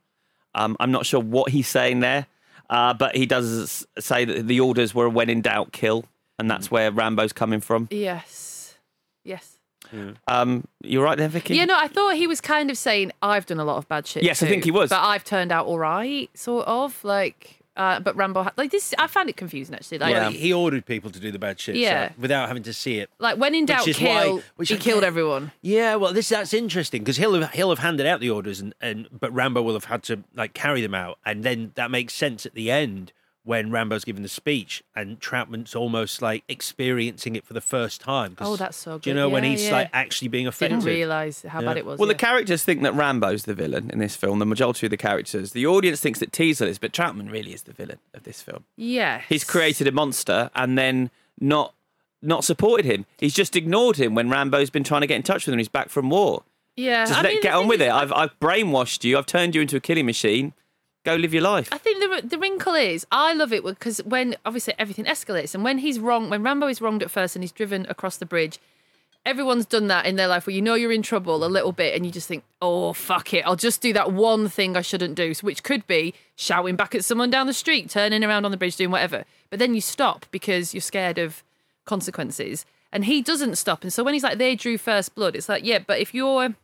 Um, 0.55 0.77
I'm 0.81 0.91
not 0.91 1.05
sure 1.05 1.21
what 1.21 1.51
he's 1.51 1.69
saying 1.69 2.01
there, 2.01 2.27
uh, 2.71 2.95
but 2.95 3.17
he 3.17 3.27
does 3.27 3.87
say 3.99 4.25
that 4.25 4.47
the 4.47 4.61
orders 4.61 4.95
were 4.95 5.09
when 5.09 5.29
in 5.31 5.43
doubt, 5.43 5.73
kill, 5.73 6.05
and 6.39 6.51
that's 6.51 6.71
where 6.71 6.91
Rambo's 6.91 7.33
coming 7.33 7.61
from. 7.61 7.89
yes. 7.91 8.77
Yes. 9.25 9.59
Um, 10.27 10.65
you're 10.83 11.05
right 11.05 11.17
there, 11.17 11.29
Vicky. 11.29 11.55
Yeah, 11.55 11.67
no, 11.67 11.77
I 11.79 11.89
thought 11.89 12.17
he 12.17 12.27
was 12.27 12.41
kind 12.41 12.71
of 12.71 12.77
saying 12.77 13.13
I've 13.23 13.47
done 13.47 13.61
a 13.61 13.65
lot 13.65 13.77
of 13.77 13.89
bad 13.89 14.07
shit. 14.07 14.23
Yes, 14.23 14.43
I 14.43 14.47
think 14.47 14.65
he 14.65 14.71
was. 14.71 14.91
but 14.91 15.01
I've 15.01 15.25
turned 15.25 15.53
out 15.53 15.67
all 15.67 15.79
right, 15.79 16.29
sort 16.37 16.67
of. 16.67 17.03
Like, 17.05 17.61
uh, 17.77 18.01
but 18.01 18.15
Rambo, 18.17 18.49
like 18.57 18.71
this, 18.71 18.95
I 18.99 19.07
found 19.07 19.29
it 19.29 19.37
confusing 19.37 19.75
actually. 19.75 19.99
Like, 19.99 20.15
Well, 20.15 20.31
he, 20.31 20.53
ordered 20.53 20.87
people 20.87 21.11
to 21.11 21.19
do 21.21 21.31
the 21.33 21.39
bad 21.39 21.59
shit, 21.59 21.75
so- 21.75 21.81
Yeah. 21.81 22.13
without 22.19 22.49
having 22.49 22.63
to 22.65 22.73
see 22.73 22.99
it. 22.99 23.11
like 23.19 23.37
when 23.39 23.55
in 23.55 23.67
doubt, 23.67 23.87
is 23.89 23.97
kill. 23.97 24.37
why- 24.37 24.43
which 24.57 24.69
he 24.69 24.77
I 24.77 24.79
killed 24.79 25.03
everyone. 25.05 25.51
Yeah, 25.63 25.97
well, 25.97 26.13
this 26.13 26.29
that's 26.29 26.55
interesting 26.55 27.03
because 27.03 27.17
he'll 27.17 27.41
have 27.41 27.51
he'll 27.53 27.71
have 27.71 27.81
handed 27.81 28.07
out 28.07 28.21
the 28.21 28.31
orders, 28.31 28.61
and, 28.61 28.75
and 28.81 29.09
but 29.13 29.33
Rambo 29.33 29.63
will 29.63 29.75
have 29.75 29.87
had 29.87 30.03
to 30.05 30.23
like 30.35 30.55
carry 30.55 30.81
them 30.83 30.95
out, 30.95 31.19
and 31.27 31.43
then 31.43 31.73
that 31.75 31.91
makes 31.91 32.15
sense 32.15 32.47
at 32.47 32.55
the 32.55 32.71
end 32.71 33.13
when 33.45 33.71
Rambo's 33.71 34.05
giving 34.05 34.23
the 34.23 34.29
speech, 34.29 34.83
and 34.97 35.21
Trautman's 35.21 35.75
almost 35.75 36.23
like 36.23 36.45
experiencing 36.49 37.37
it 37.37 37.45
for 37.45 37.53
the 37.53 37.61
first 37.61 38.01
time. 38.01 38.37
Oh, 38.41 38.57
that's 38.57 38.77
so 38.77 38.93
good. 38.93 39.03
Do 39.03 39.11
you 39.11 39.15
good. 39.15 39.21
know 39.21 39.29
when 39.29 39.45
he's 39.45 39.65
yeah. 39.67 39.73
like 39.73 39.91
actually 39.93 40.29
being 40.29 40.47
affected? 40.47 40.77
Didn't 40.77 40.87
realise 40.87 41.43
how 41.43 41.61
Yeah. 41.61 41.67
bad 41.69 41.77
it 41.77 41.85
was. 41.87 41.99
Well, 41.99 42.09
yeah. 42.09 42.15
the 42.15 42.19
characters 42.19 42.65
think 42.65 42.83
that 42.83 42.95
Rambo's 42.95 43.45
the 43.45 43.55
villain 43.55 43.91
in 43.91 43.99
this 43.99 44.17
film. 44.17 44.39
The 44.39 44.47
majority 44.47 44.87
of 44.87 44.91
the 44.91 44.97
characters. 44.97 45.53
The 45.53 45.67
audience 45.67 46.01
thinks 46.01 46.21
that 46.21 46.33
Teasle 46.33 46.67
is, 46.67 46.79
but 46.79 46.93
Trautman 46.93 47.31
really 47.31 47.53
is 47.53 47.63
the 47.63 47.73
villain 47.73 47.99
of 48.15 48.23
this 48.25 48.41
film. 48.41 48.65
yeah, 48.77 49.21
He's 49.29 49.45
created 49.45 49.87
a 49.87 49.93
monster 49.93 50.51
and 50.55 50.77
then 50.79 51.11
not 51.39 51.75
not 52.23 52.43
supported 52.43 52.87
him. 52.87 53.05
He's 53.19 53.35
just 53.35 53.55
ignored 53.55 53.97
him 53.97 54.15
when 54.15 54.31
Rambo's 54.31 54.71
been 54.71 54.85
trying 54.85 55.03
to 55.03 55.07
get 55.07 55.17
in 55.17 55.23
touch 55.23 55.45
with 55.45 55.53
him. 55.53 55.59
He's 55.59 55.69
back 55.69 55.91
from 55.91 56.09
war. 56.09 56.45
Yeah, 56.77 57.05
Just 57.05 57.19
I 57.19 57.23
let 57.23 57.33
mean, 57.35 57.43
get 57.43 57.53
on 57.55 57.69
with 57.69 57.83
is, 57.83 57.89
it. 57.89 57.93
I've 57.93 58.13
I've 58.13 58.41
brainwashed 58.41 59.05
you. 59.05 59.19
I've 59.19 59.27
turned 59.27 59.55
you 59.55 59.61
into 59.61 59.77
a 59.77 59.81
killing 59.81 60.07
machine. 60.07 60.55
Go 61.05 61.17
live 61.17 61.35
your 61.35 61.43
life. 61.43 61.69
I 61.71 61.79
think 61.79 62.01
the 62.01 62.29
the 62.29 62.39
wrinkle 62.39 62.75
is 62.75 63.07
I 63.13 63.35
love 63.35 63.53
it 63.53 63.63
because 63.63 63.99
when 64.05 64.37
obviously 64.45 64.75
everything 64.79 65.05
escalates 65.05 65.55
and 65.55 65.63
when 65.63 65.79
he's 65.79 65.99
wrong 66.01 66.31
when 66.31 66.43
Rambo 66.43 66.67
is 66.67 66.81
wronged 66.81 67.03
at 67.03 67.11
first 67.11 67.37
and 67.37 67.43
he's 67.43 67.53
driven 67.53 67.87
across 67.91 68.17
the 68.17 68.25
bridge, 68.25 68.59
everyone's 69.27 69.67
done 69.67 69.87
that 69.89 70.07
in 70.07 70.17
their 70.17 70.29
life 70.29 70.47
where 70.47 70.57
you 70.57 70.63
know 70.63 70.75
you're 70.75 70.93
in 70.93 71.03
trouble 71.03 71.45
a 71.45 71.47
little 71.47 71.73
bit 71.73 71.95
and 71.95 72.07
you 72.07 72.13
just 72.13 72.27
think, 72.27 72.43
oh 72.63 72.95
fuck 72.95 73.35
it, 73.35 73.47
I'll 73.47 73.57
just 73.57 73.83
do 73.83 73.93
that 73.93 74.13
one 74.13 74.49
thing 74.49 74.77
I 74.77 74.81
shouldn't 74.81 75.15
do, 75.15 75.35
which 75.43 75.63
could 75.63 75.87
be 75.87 76.15
shouting 76.37 76.77
back 76.77 76.95
at 76.95 77.05
someone 77.05 77.31
down 77.31 77.47
the 77.47 77.53
street, 77.53 77.91
turning 77.91 78.25
around 78.25 78.45
on 78.45 78.51
the 78.51 78.57
bridge, 78.57 78.77
doing 78.77 78.91
whatever. 78.91 79.25
But 79.51 79.59
then 79.59 79.75
you 79.75 79.83
stop 79.83 80.27
because 80.31 80.73
you're 80.73 80.81
scared 80.81 81.19
of 81.19 81.43
consequences, 81.85 82.65
and 82.93 83.05
he 83.05 83.21
doesn't 83.21 83.57
stop. 83.57 83.83
And 83.83 83.93
so 83.93 84.03
when 84.05 84.15
he's 84.15 84.23
like, 84.23 84.39
they 84.39 84.55
drew 84.55 84.79
first 84.79 85.15
blood, 85.15 85.37
it's 85.37 85.49
like, 85.49 85.65
yeah, 85.65 85.81
but 85.81 86.01
if 86.01 86.15
you're 86.15 86.55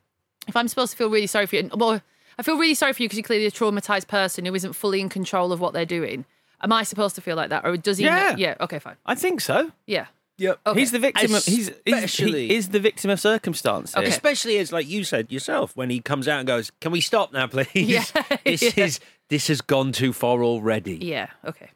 if 0.49 0.57
I'm 0.57 0.69
supposed 0.69 0.93
to 0.93 0.97
feel 0.97 1.11
really 1.11 1.27
sorry 1.27 1.47
for 1.47 1.57
you, 1.57 1.69
well, 1.75 2.01
I 2.41 2.43
feel 2.43 2.57
really 2.57 2.73
sorry 2.73 2.95
for 2.95 3.03
you 3.03 3.09
because 3.09 3.19
you're 3.19 3.23
clearly 3.23 3.45
a 3.45 3.51
traumatized 3.51 4.09
person 4.09 4.47
who 4.47 4.55
isn't 4.55 4.73
fully 4.73 5.03
in 5.03 5.11
control 5.11 5.53
of 5.53 5.61
what 5.61 5.75
they're 5.75 5.85
doing. 5.85 6.25
Am 6.63 6.73
I 6.73 6.85
supposed 6.85 7.15
to 7.17 7.21
feel 7.21 7.37
like 7.37 7.51
that, 7.51 7.67
or 7.67 7.77
does 7.77 7.99
he? 7.99 8.05
Yeah. 8.07 8.35
yeah. 8.35 8.55
Okay. 8.63 8.79
Fine. 8.79 8.97
I 9.05 9.15
think 9.15 9.43
so. 9.43 9.71
Yeah. 9.87 10.07
Yep. 10.39 10.59
Okay. 10.69 10.81
He's 10.81 10.91
the 10.91 10.99
victim. 10.99 11.35
Of, 11.35 11.45
he's, 11.45 11.69
he's 11.85 11.95
Especially- 11.95 12.49
he 12.49 12.55
is 12.55 12.71
the 12.71 12.81
victim 12.81 13.11
of 13.11 13.21
circumstance. 13.21 13.93
here. 13.93 14.05
Especially 14.05 14.57
as, 14.57 14.73
like 14.73 14.89
you 14.89 15.05
said 15.05 15.31
yourself, 15.31 15.77
when 15.77 15.91
he 15.91 16.01
comes 16.01 16.27
out 16.29 16.39
and 16.39 16.47
goes, 16.47 16.73
"Can 16.81 16.93
we 16.93 17.03
stop 17.03 17.31
now, 17.31 17.47
please? 17.47 17.69
Yeah, 17.75 18.05
this 18.47 18.63
yeah. 18.77 18.85
is 18.87 19.01
this 19.29 19.49
has 19.49 19.61
gone 19.61 19.93
too 19.93 20.15
far 20.15 20.43
already." 20.43 20.97
Yeah. 20.97 21.27
Okay. 21.45 21.69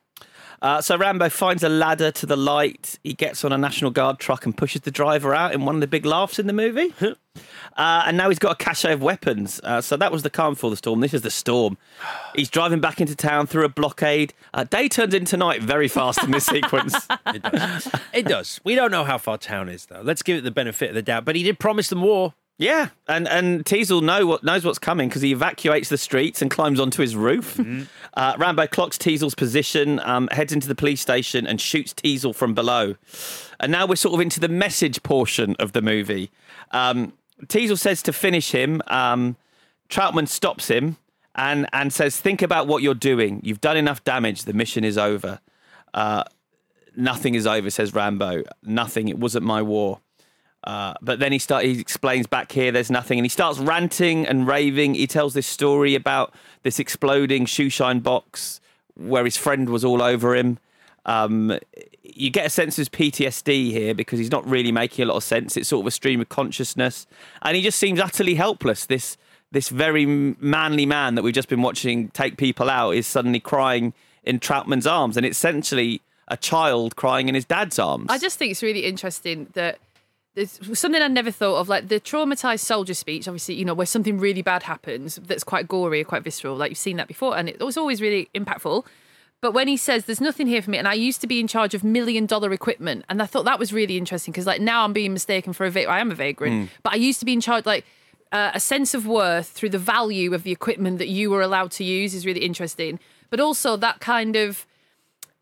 Uh, 0.65 0.81
so 0.81 0.97
Rambo 0.97 1.29
finds 1.29 1.63
a 1.63 1.69
ladder 1.69 2.11
to 2.11 2.25
the 2.25 2.39
light. 2.39 2.99
He 3.05 3.13
gets 3.13 3.45
on 3.45 3.53
a 3.53 3.59
National 3.59 3.91
Guard 3.91 4.19
truck 4.19 4.47
and 4.47 4.57
pushes 4.57 4.81
the 4.81 4.91
driver 4.91 5.35
out 5.35 5.53
in 5.53 5.67
one 5.67 5.75
of 5.75 5.83
the 5.83 5.87
big 5.87 6.07
laughs 6.07 6.39
in 6.39 6.47
the 6.47 6.55
movie. 6.55 6.95
uh, 7.03 8.05
and 8.07 8.17
now 8.17 8.31
he's 8.31 8.39
got 8.39 8.53
a 8.53 8.65
cache 8.65 8.87
of 8.87 9.03
weapons. 9.03 9.61
Uh, 9.63 9.83
so 9.83 9.95
that 9.99 10.11
was 10.11 10.23
the 10.23 10.31
calm 10.31 10.55
before 10.55 10.71
the 10.71 10.77
storm. 10.79 11.01
This 11.01 11.13
is 11.13 11.21
the 11.21 11.31
storm. 11.31 11.77
He's 12.35 12.49
driving 12.49 12.81
back 12.81 12.99
into 12.99 13.15
town 13.15 13.47
through 13.47 13.67
a 13.67 13.69
blockade. 13.69 14.33
Uh, 14.55 14.65
day 14.65 14.89
turns 14.89 15.13
into 15.13 15.37
night 15.37 15.63
very 15.63 15.87
fast 15.87 16.23
in 16.23 16.31
this 16.31 16.47
sequence. 16.55 16.97
It 17.27 17.43
does. 17.43 17.89
it 18.15 18.25
does. 18.25 18.59
We 18.65 18.75
don't 18.75 18.91
know 18.91 19.05
how 19.05 19.19
far 19.19 19.37
town 19.37 19.69
is, 19.69 19.85
though. 19.85 20.01
Let's 20.01 20.23
give 20.23 20.39
it 20.39 20.45
the 20.45 20.51
benefit 20.51 20.89
of 20.89 20.95
the 20.95 21.03
doubt. 21.03 21.27
But 21.27 21.37
he 21.37 21.43
did 21.43 21.59
promise 21.59 21.91
them 21.91 22.01
war. 22.01 22.33
Yeah, 22.57 22.91
and 23.09 23.27
and 23.27 23.65
Teasle 23.65 24.01
know 24.01 24.27
what 24.27 24.45
knows 24.45 24.65
what's 24.65 24.79
coming 24.79 25.09
because 25.09 25.23
he 25.23 25.33
evacuates 25.33 25.89
the 25.89 25.99
streets 25.99 26.41
and 26.41 26.49
climbs 26.49 26.79
onto 26.79 27.03
his 27.03 27.17
roof. 27.17 27.59
Uh, 28.17 28.35
Rambo 28.39 28.67
clocks 28.67 28.97
Teasle's 28.97 29.35
position, 29.35 30.01
um, 30.01 30.29
heads 30.31 30.53
into 30.53 30.69
the 30.69 30.75
police 30.75 31.01
station, 31.01 31.47
and 31.47 31.61
shoots 31.61 31.93
Teasle 31.93 32.35
from 32.35 32.55
below. 32.55 32.95
And 33.61 33.73
now 33.73 33.87
we're 33.87 33.97
sort 33.97 34.15
of 34.15 34.21
into 34.21 34.41
the 34.41 34.49
message 34.49 35.03
portion 35.03 35.57
of 35.59 35.73
the 35.73 35.83
movie. 35.83 36.31
Um, 36.71 37.13
Teasle 37.47 37.79
says 37.79 38.03
to 38.03 38.13
finish 38.13 38.53
him. 38.53 38.81
Um, 38.87 39.37
Trautman 39.89 40.29
stops 40.29 40.69
him 40.69 40.97
and 41.35 41.67
and 41.73 41.93
says, 41.93 42.21
"Think 42.21 42.43
about 42.43 42.67
what 42.67 42.83
you're 42.83 42.95
doing. 42.95 43.41
You've 43.43 43.61
done 43.61 43.77
enough 43.77 44.05
damage. 44.05 44.45
The 44.45 44.53
mission 44.53 44.85
is 44.85 44.97
over." 44.97 45.41
Uh, 45.93 46.25
Nothing 46.97 47.35
is 47.35 47.47
over, 47.47 47.71
says 47.71 47.93
Rambo. 47.93 48.45
Nothing. 48.63 49.09
It 49.09 49.19
wasn't 49.19 49.45
my 49.45 49.63
war. 49.63 50.01
Uh, 50.65 50.95
but 51.03 51.19
then 51.19 51.31
he 51.31 51.39
start 51.39 51.65
he 51.65 51.79
explains 51.79 52.27
back 52.27 52.51
here 52.51 52.73
there's 52.73 52.91
nothing 52.91 53.19
and 53.19 53.25
he 53.25 53.29
starts 53.29 53.59
ranting 53.59 54.27
and 54.27 54.47
raving. 54.47 54.95
He 54.95 55.07
tells 55.07 55.35
this 55.35 55.47
story 55.47 55.95
about 55.95 56.33
this 56.63 56.79
exploding 56.79 57.45
shoeshine 57.45 58.03
box 58.03 58.61
where 58.95 59.25
his 59.25 59.37
friend 59.37 59.69
was 59.69 59.85
all 59.85 60.03
over 60.03 60.35
him. 60.35 60.59
Um, 61.07 61.59
you 62.03 62.31
get 62.31 62.47
a 62.47 62.51
sense 62.51 62.79
of 62.79 62.83
his 62.83 62.89
PTSD 62.89 63.73
here 63.73 63.95
because 63.95 64.19
he's 64.19 64.31
not 64.31 64.49
really 64.49 64.73
making 64.73 65.05
a 65.05 65.09
lot 65.09 65.17
of 65.17 65.25
sense. 65.25 65.57
It's 65.57 65.69
sort 65.69 65.83
of 65.83 65.89
a 65.89 65.91
stream 65.91 66.21
of 66.21 66.31
consciousness, 66.31 67.07
and 67.43 67.57
he 67.57 67.63
just 67.63 67.79
seems 67.79 68.01
utterly 68.01 68.37
helpless. 68.37 68.87
This 68.87 69.19
this 69.51 69.69
very 69.69 70.07
manly 70.07 70.87
man 70.87 71.15
that 71.15 71.23
we've 71.23 71.35
just 71.35 71.49
been 71.49 71.63
watching 71.63 72.09
take 72.09 72.39
people 72.39 72.71
out 72.71 72.93
is 72.93 73.07
suddenly 73.07 73.41
crying 73.41 73.93
in 74.23 74.41
Trautman's 74.41 74.87
arms, 74.87 75.19
and 75.19 75.27
it's 75.27 75.37
essentially 75.37 76.01
a 76.29 76.39
child 76.39 76.97
crying 76.97 77.29
in 77.29 77.35
his 77.35 77.45
dad's 77.45 77.79
arms. 77.79 78.07
I 78.09 78.17
just 78.17 78.39
think 78.39 78.53
it's 78.53 78.63
really 78.63 78.85
interesting 78.85 79.49
that 79.53 79.79
there's 80.35 80.59
something 80.79 81.01
I 81.01 81.09
never 81.09 81.31
thought 81.31 81.57
of, 81.61 81.69
like 81.69 81.89
the 81.89 82.01
traumatized 82.01 82.61
soldier 82.61 82.95
speech. 82.95 83.29
Obviously, 83.29 83.55
you 83.55 83.65
know, 83.65 83.75
where 83.75 83.87
something 83.87 84.19
really 84.19 84.43
bad 84.43 84.65
happens 84.65 85.17
that's 85.17 85.45
quite 85.45 85.69
gory 85.69 86.01
or 86.01 86.05
quite 86.05 86.25
visceral. 86.25 86.57
Like 86.57 86.71
you've 86.71 86.79
seen 86.79 86.97
that 86.97 87.09
before, 87.09 87.37
and 87.37 87.49
it 87.49 87.61
was 87.61 87.77
always 87.77 88.01
really 88.01 88.29
impactful. 88.35 88.85
But 89.41 89.53
when 89.53 89.69
he 89.69 89.77
says, 89.77 90.07
"There's 90.07 90.21
nothing 90.21 90.47
here 90.47 90.63
for 90.63 90.71
me," 90.71 90.79
and 90.79 90.89
I 90.89 90.95
used 90.95 91.21
to 91.21 91.27
be 91.27 91.39
in 91.39 91.47
charge 91.47 91.75
of 91.75 91.85
million 91.85 92.27
dollar 92.27 92.53
equipment, 92.53 93.05
and 93.09 93.23
I 93.23 93.27
thought 93.27 93.45
that 93.45 93.59
was 93.59 93.73
really 93.73 93.97
interesting 93.97 94.33
because, 94.33 94.47
like, 94.47 94.61
now 94.61 94.85
I'm 94.85 94.93
being 94.93 95.13
mistaken 95.13 95.53
for 95.53 95.67
a 95.67 95.71
va- 95.71 95.89
I 95.89 96.01
am 96.01 96.11
a 96.11 96.15
vagrant, 96.15 96.71
but 96.83 96.93
I 96.95 96.97
used 96.97 97.21
to 97.21 97.27
be 97.27 97.33
in 97.33 97.41
charge, 97.41 97.67
like. 97.67 97.85
Uh, 98.33 98.51
a 98.53 98.59
sense 98.59 98.95
of 98.95 99.07
worth 99.07 99.47
through 99.47 99.69
the 99.69 99.79
value 99.79 100.35
of 100.35 100.43
the 100.43 100.51
equipment 100.51 100.99
that 100.99 101.07
you 101.07 101.31
were 101.31 101.41
allowed 101.41 101.71
to 101.71 101.85
use 101.85 102.15
is 102.15 102.27
really 102.27 102.41
interesting. 102.41 102.99
But 103.31 103.39
also 103.39 103.77
that 103.77 104.01
kind 104.01 104.35
of 104.35 104.67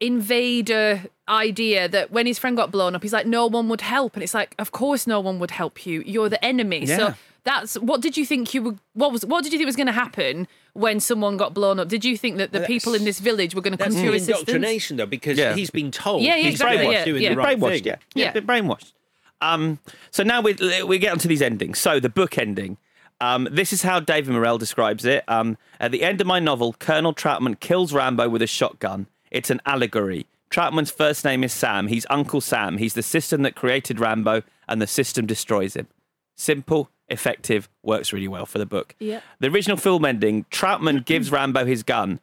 invader 0.05 1.05
idea 1.29 1.89
that 1.89 2.11
when 2.11 2.27
his 2.27 2.39
friend 2.39 2.57
got 2.57 2.71
blown 2.71 2.95
up, 2.95 3.03
he's 3.03 3.13
like, 3.13 3.27
no 3.27 3.47
one 3.47 3.69
would 3.69 3.81
help. 3.81 4.15
And 4.15 4.23
it's 4.23 4.35
like, 4.35 4.55
of 4.59 4.73
course, 4.73 5.07
no 5.07 5.21
one 5.21 5.39
would 5.39 5.51
help 5.53 5.87
you. 5.87 6.03
You're 6.07 6.29
the 6.29 6.45
enemy. 6.45 6.85
Yeah. 6.85 6.97
So 6.97 7.15
that's 7.45 7.75
what 7.79 8.01
did 8.01 8.17
you 8.17 8.25
think 8.27 8.55
you 8.55 8.63
were? 8.63 8.75
What 8.95 9.13
was? 9.13 9.25
What 9.25 9.43
did 9.45 9.53
you 9.53 9.59
think 9.59 9.67
was 9.67 9.77
going 9.77 9.87
to 9.89 9.93
happen 9.93 10.47
when 10.75 11.01
someone 11.01 11.37
got 11.37 11.55
blown 11.55 11.79
up? 11.81 11.89
Did 11.89 12.05
you 12.05 12.17
think 12.17 12.37
that 12.39 12.53
the 12.53 12.61
Well, 12.61 12.67
people 12.67 12.95
in 12.95 13.05
this 13.05 13.19
village 13.21 13.55
were 13.55 13.61
going 13.63 13.73
to 13.77 13.79
come 13.79 13.93
That's 13.93 13.97
to 13.97 14.01
the 14.01 14.07
your 14.07 14.15
assistance? 14.15 14.41
indoctrination, 14.49 14.97
though, 14.97 15.07
because 15.07 15.39
Yeah. 15.39 15.55
he's 15.55 15.71
been 15.71 15.91
told. 15.91 16.23
Yeah, 16.23 16.37
yeah, 16.37 16.43
he's 16.45 16.55
exactly, 16.55 16.79
brainwashed 16.87 16.93
yeah, 16.93 17.05
doing 17.05 17.23
yeah. 17.23 17.31
the 17.31 17.37
right 17.37 17.59
brainwashed, 17.59 17.71
thing. 17.83 17.85
yeah, 17.85 17.97
yeah, 18.15 18.33
Yeah. 18.35 18.41
brainwashed. 18.43 18.93
Um, 19.41 19.79
so 20.11 20.23
now 20.23 20.41
we 20.41 20.57
we 20.87 20.99
get 20.99 21.11
onto 21.13 21.29
these 21.29 21.43
endings. 21.43 21.79
So 21.79 21.99
the 22.01 22.09
book 22.09 22.39
ending. 22.39 22.77
Um, 23.21 23.47
this 23.53 23.73
is 23.73 23.83
how 23.83 24.01
David 24.01 24.33
Morrell 24.35 24.59
describes 24.59 25.05
it. 25.05 25.23
Um, 25.29 25.57
at 25.79 25.93
the 25.93 26.03
end 26.03 26.21
of 26.21 26.27
my 26.27 26.41
novel, 26.41 26.75
Colonel 26.79 27.15
Trautman 27.15 27.59
kills 27.61 27.93
Rambo 27.93 28.29
with 28.29 28.43
a 28.43 28.49
shotgun. 28.49 29.07
It's 29.33 29.51
an 29.51 29.63
allegory. 29.65 30.27
Trautman's 30.51 30.91
first 30.91 31.25
name 31.25 31.43
is 31.43 31.53
Sam. 31.53 31.89
He's 31.89 32.05
Uncle 32.11 32.43
Sam. 32.43 32.77
He's 32.77 32.93
the 32.93 33.03
system 33.03 33.43
that 33.43 33.57
created 33.57 33.99
Rambo, 33.99 34.43
and 34.69 34.81
the 34.81 34.87
system 34.87 35.25
destroys 35.27 35.75
him. 35.75 35.89
Simple, 36.37 36.91
effective, 37.09 37.69
works 37.83 38.13
really 38.13 38.29
well 38.29 38.45
for 38.45 38.59
the 38.59 38.67
book. 38.67 38.95
Yeah. 38.99 39.21
The 39.41 39.49
original 39.49 39.79
film 39.79 40.05
ending, 40.05 40.45
Trautman 40.51 41.05
gives 41.07 41.33
Rambo 41.33 41.65
his 41.65 41.83
gun. 41.83 42.21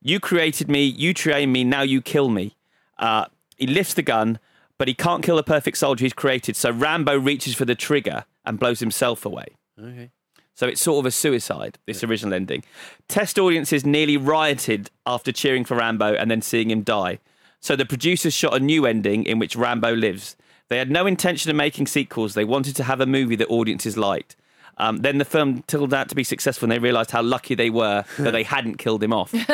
You 0.00 0.20
created 0.20 0.70
me, 0.70 0.84
you 0.84 1.12
trained 1.12 1.52
me, 1.52 1.64
now 1.64 1.82
you 1.82 2.00
kill 2.00 2.28
me. 2.28 2.56
Uh, 2.96 3.26
he 3.56 3.66
lifts 3.66 3.94
the 3.94 4.02
gun, 4.02 4.38
but 4.78 4.86
he 4.86 4.94
can't 4.94 5.24
kill 5.24 5.36
the 5.36 5.42
perfect 5.42 5.78
soldier 5.78 6.04
he's 6.04 6.12
created. 6.12 6.54
So 6.54 6.70
Rambo 6.70 7.18
reaches 7.18 7.56
for 7.56 7.64
the 7.64 7.74
trigger 7.74 8.24
and 8.44 8.58
blows 8.58 8.78
himself 8.78 9.26
away. 9.26 9.46
Okay. 9.80 10.10
So 10.54 10.66
it's 10.66 10.80
sort 10.80 11.00
of 11.02 11.06
a 11.06 11.10
suicide, 11.10 11.78
this 11.86 12.04
original 12.04 12.34
ending. 12.34 12.62
Test 13.08 13.38
audiences 13.38 13.86
nearly 13.86 14.16
rioted 14.16 14.90
after 15.06 15.32
cheering 15.32 15.64
for 15.64 15.76
Rambo 15.76 16.14
and 16.14 16.30
then 16.30 16.42
seeing 16.42 16.70
him 16.70 16.82
die. 16.82 17.18
So 17.60 17.76
the 17.76 17.86
producers 17.86 18.34
shot 18.34 18.54
a 18.54 18.60
new 18.60 18.86
ending 18.86 19.24
in 19.24 19.38
which 19.38 19.56
Rambo 19.56 19.94
lives. 19.94 20.36
They 20.68 20.78
had 20.78 20.90
no 20.90 21.06
intention 21.06 21.50
of 21.50 21.56
making 21.56 21.86
sequels. 21.86 22.34
They 22.34 22.44
wanted 22.44 22.76
to 22.76 22.84
have 22.84 23.00
a 23.00 23.06
movie 23.06 23.36
that 23.36 23.48
audiences 23.48 23.96
liked. 23.96 24.36
Um, 24.78 24.98
then 24.98 25.18
the 25.18 25.24
film 25.24 25.62
turned 25.66 25.92
out 25.92 26.08
to 26.08 26.14
be 26.14 26.24
successful, 26.24 26.66
and 26.66 26.72
they 26.72 26.78
realised 26.78 27.10
how 27.10 27.22
lucky 27.22 27.54
they 27.54 27.70
were 27.70 28.04
that 28.18 28.30
they 28.30 28.42
hadn't 28.56 28.78
killed 28.78 29.02
him 29.02 29.12
off. 29.12 29.32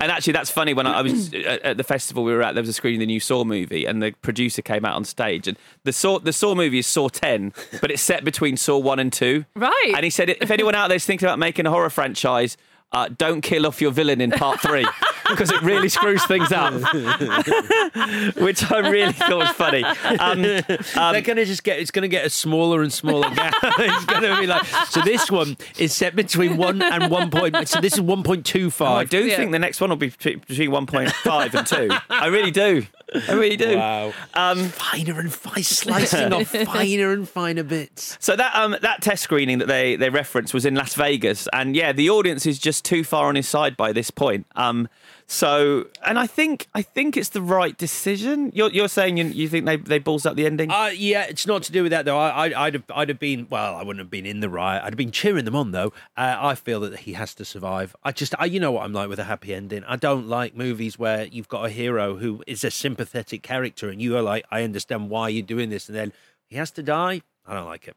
and 0.00 0.12
actually, 0.12 0.32
that's 0.32 0.50
funny. 0.50 0.74
When 0.74 0.86
I, 0.86 0.98
I 0.98 1.02
was 1.02 1.32
at 1.34 1.62
at 1.62 1.76
the 1.76 1.84
festival 1.84 2.24
we 2.24 2.32
were 2.32 2.42
at, 2.42 2.54
there 2.54 2.62
was 2.62 2.68
a 2.68 2.74
screening 2.74 2.98
of 2.98 3.00
the 3.00 3.06
new 3.06 3.20
Saw 3.20 3.44
movie, 3.44 3.86
and 3.86 4.02
the 4.02 4.12
producer 4.22 4.62
came 4.62 4.84
out 4.84 4.96
on 4.96 5.04
stage. 5.04 5.48
And 5.48 5.56
the 5.84 5.92
Saw 5.92 6.18
the 6.18 6.32
Saw 6.32 6.54
movie 6.54 6.78
is 6.78 6.86
Saw 6.86 7.08
Ten, 7.08 7.52
but 7.80 7.90
it's 7.90 8.02
set 8.02 8.24
between 8.24 8.56
Saw 8.56 8.78
One 8.78 8.98
and 8.98 9.12
Two. 9.12 9.44
Right. 9.54 9.92
And 9.94 10.04
he 10.04 10.10
said, 10.10 10.30
if 10.30 10.50
anyone 10.50 10.74
out 10.74 10.88
there's 10.88 11.04
thinking 11.04 11.26
about 11.26 11.38
making 11.38 11.66
a 11.66 11.70
horror 11.70 11.90
franchise, 11.90 12.56
uh, 12.92 13.08
don't 13.16 13.40
kill 13.40 13.66
off 13.66 13.80
your 13.80 13.92
villain 13.92 14.20
in 14.20 14.30
part 14.30 14.60
three 14.60 14.86
because 15.30 15.50
it 15.50 15.62
really 15.62 15.88
screws 15.88 16.24
things 16.24 16.52
up, 16.52 16.74
which 18.36 18.70
I 18.70 18.78
really 18.90 19.12
thought 19.12 19.38
was 19.38 19.48
funny. 19.50 19.84
Um, 19.84 20.42
They're 20.42 21.22
going 21.22 21.36
to 21.36 21.44
just 21.44 21.64
get, 21.64 21.78
it's 21.78 21.90
going 21.90 22.02
to 22.02 22.08
get 22.08 22.26
a 22.26 22.30
smaller 22.30 22.82
and 22.82 22.92
smaller 22.92 23.30
gap. 23.34 23.54
it's 23.62 24.04
going 24.04 24.22
to 24.22 24.40
be 24.40 24.46
like, 24.46 24.64
so 24.88 25.00
this 25.02 25.30
one 25.30 25.56
is 25.78 25.94
set 25.94 26.14
between 26.16 26.56
one 26.56 26.82
and 26.82 27.10
one 27.10 27.30
point, 27.30 27.68
so 27.68 27.80
this 27.80 27.94
is 27.94 28.00
1.25. 28.00 28.86
I 28.86 29.04
do 29.04 29.28
think 29.30 29.52
the 29.52 29.58
next 29.58 29.80
one 29.80 29.90
will 29.90 29.96
be 29.96 30.08
between 30.08 30.40
between 30.46 30.70
1.5 30.70 31.54
and 31.54 31.66
2. 31.66 31.96
I 32.10 32.26
really 32.26 32.50
do. 32.50 32.86
I 33.28 33.32
really 33.32 33.56
do. 33.56 33.76
Wow. 33.76 34.12
Um, 34.34 34.68
finer 34.68 35.18
and 35.18 35.32
finer, 35.32 35.62
slicing 35.62 36.32
off 36.32 36.48
finer 36.66 37.12
and 37.12 37.28
finer 37.28 37.62
bits. 37.62 38.16
So 38.20 38.36
that 38.36 38.54
um, 38.54 38.76
that 38.82 39.02
test 39.02 39.22
screening 39.22 39.58
that 39.58 39.68
they 39.68 39.96
they 39.96 40.10
referenced 40.10 40.54
was 40.54 40.64
in 40.64 40.74
Las 40.74 40.94
Vegas, 40.94 41.48
and 41.52 41.74
yeah, 41.74 41.92
the 41.92 42.10
audience 42.10 42.46
is 42.46 42.58
just 42.58 42.84
too 42.84 43.02
far 43.04 43.26
on 43.26 43.34
his 43.34 43.48
side 43.48 43.76
by 43.76 43.92
this 43.92 44.10
point. 44.10 44.46
Um, 44.54 44.88
so, 45.32 45.86
and 46.04 46.18
I 46.18 46.26
think 46.26 46.66
I 46.74 46.82
think 46.82 47.16
it's 47.16 47.28
the 47.28 47.40
right 47.40 47.78
decision. 47.78 48.50
You're 48.52 48.72
you're 48.72 48.88
saying 48.88 49.16
you, 49.16 49.26
you 49.26 49.48
think 49.48 49.64
they 49.64 49.76
they 49.76 50.00
balls 50.00 50.26
up 50.26 50.34
the 50.34 50.44
ending? 50.44 50.72
Uh, 50.72 50.90
yeah, 50.92 51.22
it's 51.22 51.46
not 51.46 51.62
to 51.62 51.72
do 51.72 51.84
with 51.84 51.92
that 51.92 52.04
though. 52.04 52.18
I, 52.18 52.48
I, 52.48 52.66
I'd 52.66 52.74
have, 52.74 52.82
I'd 52.92 53.08
have 53.10 53.20
been 53.20 53.46
well. 53.48 53.76
I 53.76 53.84
wouldn't 53.84 54.00
have 54.00 54.10
been 54.10 54.26
in 54.26 54.40
the 54.40 54.48
riot. 54.48 54.82
I'd 54.82 54.92
have 54.92 54.96
been 54.96 55.12
cheering 55.12 55.44
them 55.44 55.54
on 55.54 55.70
though. 55.70 55.92
Uh, 56.16 56.36
I 56.36 56.56
feel 56.56 56.80
that 56.80 56.98
he 56.98 57.12
has 57.12 57.32
to 57.36 57.44
survive. 57.44 57.94
I 58.02 58.10
just, 58.10 58.34
I, 58.40 58.46
you 58.46 58.58
know 58.58 58.72
what 58.72 58.84
I'm 58.84 58.92
like 58.92 59.08
with 59.08 59.20
a 59.20 59.24
happy 59.24 59.54
ending. 59.54 59.84
I 59.84 59.94
don't 59.94 60.26
like 60.26 60.56
movies 60.56 60.98
where 60.98 61.26
you've 61.26 61.46
got 61.46 61.64
a 61.64 61.70
hero 61.70 62.16
who 62.16 62.42
is 62.48 62.64
a 62.64 62.70
sympathetic 62.72 63.44
character, 63.44 63.88
and 63.88 64.02
you 64.02 64.16
are 64.16 64.22
like, 64.22 64.44
I 64.50 64.64
understand 64.64 65.10
why 65.10 65.28
you're 65.28 65.46
doing 65.46 65.70
this, 65.70 65.88
and 65.88 65.96
then 65.96 66.12
he 66.48 66.56
has 66.56 66.72
to 66.72 66.82
die. 66.82 67.22
I 67.46 67.54
don't 67.54 67.66
like 67.66 67.86
it. 67.86 67.94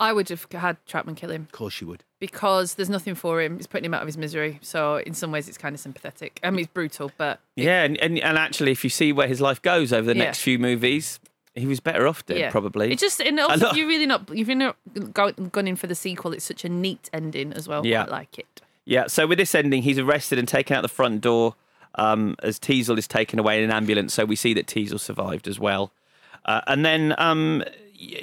I 0.00 0.12
would 0.12 0.28
have 0.28 0.46
had 0.52 0.76
Chapman 0.86 1.14
kill 1.14 1.30
him 1.30 1.42
Of 1.42 1.52
course 1.52 1.80
you 1.80 1.86
would. 1.86 2.02
because 2.18 2.74
there's 2.74 2.90
nothing 2.90 3.14
for 3.14 3.40
him. 3.40 3.56
It's 3.58 3.66
putting 3.66 3.84
him 3.84 3.94
out 3.94 4.02
of 4.02 4.06
his 4.06 4.18
misery. 4.18 4.58
So 4.62 4.96
in 4.96 5.14
some 5.14 5.30
ways, 5.30 5.48
it's 5.48 5.58
kind 5.58 5.74
of 5.74 5.80
sympathetic. 5.80 6.40
I 6.42 6.50
mean, 6.50 6.60
it's 6.64 6.72
brutal, 6.72 7.12
but 7.16 7.40
yeah, 7.56 7.84
and, 7.84 7.96
and 7.98 8.18
and 8.18 8.36
actually, 8.38 8.72
if 8.72 8.82
you 8.84 8.90
see 8.90 9.12
where 9.12 9.28
his 9.28 9.40
life 9.40 9.62
goes 9.62 9.92
over 9.92 10.06
the 10.12 10.16
Yeah. 10.18 10.24
next 10.24 10.40
few 10.40 10.58
movies, 10.58 11.20
he 11.54 11.66
was 11.66 11.78
better 11.78 12.08
off 12.08 12.26
dead 12.26 12.38
yeah, 12.38 12.50
probably. 12.50 12.90
It 12.92 12.98
just 12.98 13.20
and 13.20 13.38
also 13.38 13.72
you're 13.72 13.86
really 13.86 14.06
not 14.06 14.28
if 14.32 14.48
you're 14.48 14.56
not 14.56 14.76
go, 15.12 15.30
gone 15.32 15.68
in 15.68 15.76
for 15.76 15.86
the 15.86 15.94
sequel, 15.94 16.32
it's 16.32 16.44
such 16.44 16.64
a 16.64 16.68
neat 16.68 17.08
ending 17.12 17.52
as 17.52 17.68
well. 17.68 17.86
Yeah. 17.86 18.02
I 18.04 18.06
like 18.06 18.38
it. 18.38 18.60
Yeah, 18.86 19.06
so 19.06 19.26
with 19.26 19.38
this 19.38 19.54
ending, 19.54 19.82
he's 19.82 19.98
arrested 19.98 20.38
and 20.38 20.46
taken 20.48 20.76
out 20.76 20.82
the 20.82 20.88
front 20.88 21.20
door 21.22 21.54
um, 21.94 22.34
as 22.42 22.58
Teasle 22.58 22.98
is 22.98 23.06
taken 23.08 23.38
away 23.38 23.56
in 23.58 23.64
an 23.64 23.70
ambulance. 23.70 24.12
So 24.12 24.24
we 24.26 24.36
see 24.36 24.52
that 24.54 24.66
Teasle 24.66 24.98
survived 25.00 25.46
as 25.48 25.58
well. 25.60 25.90
Uh, 26.44 26.60
and 26.66 26.84
then 26.84 27.14
um, 27.16 27.62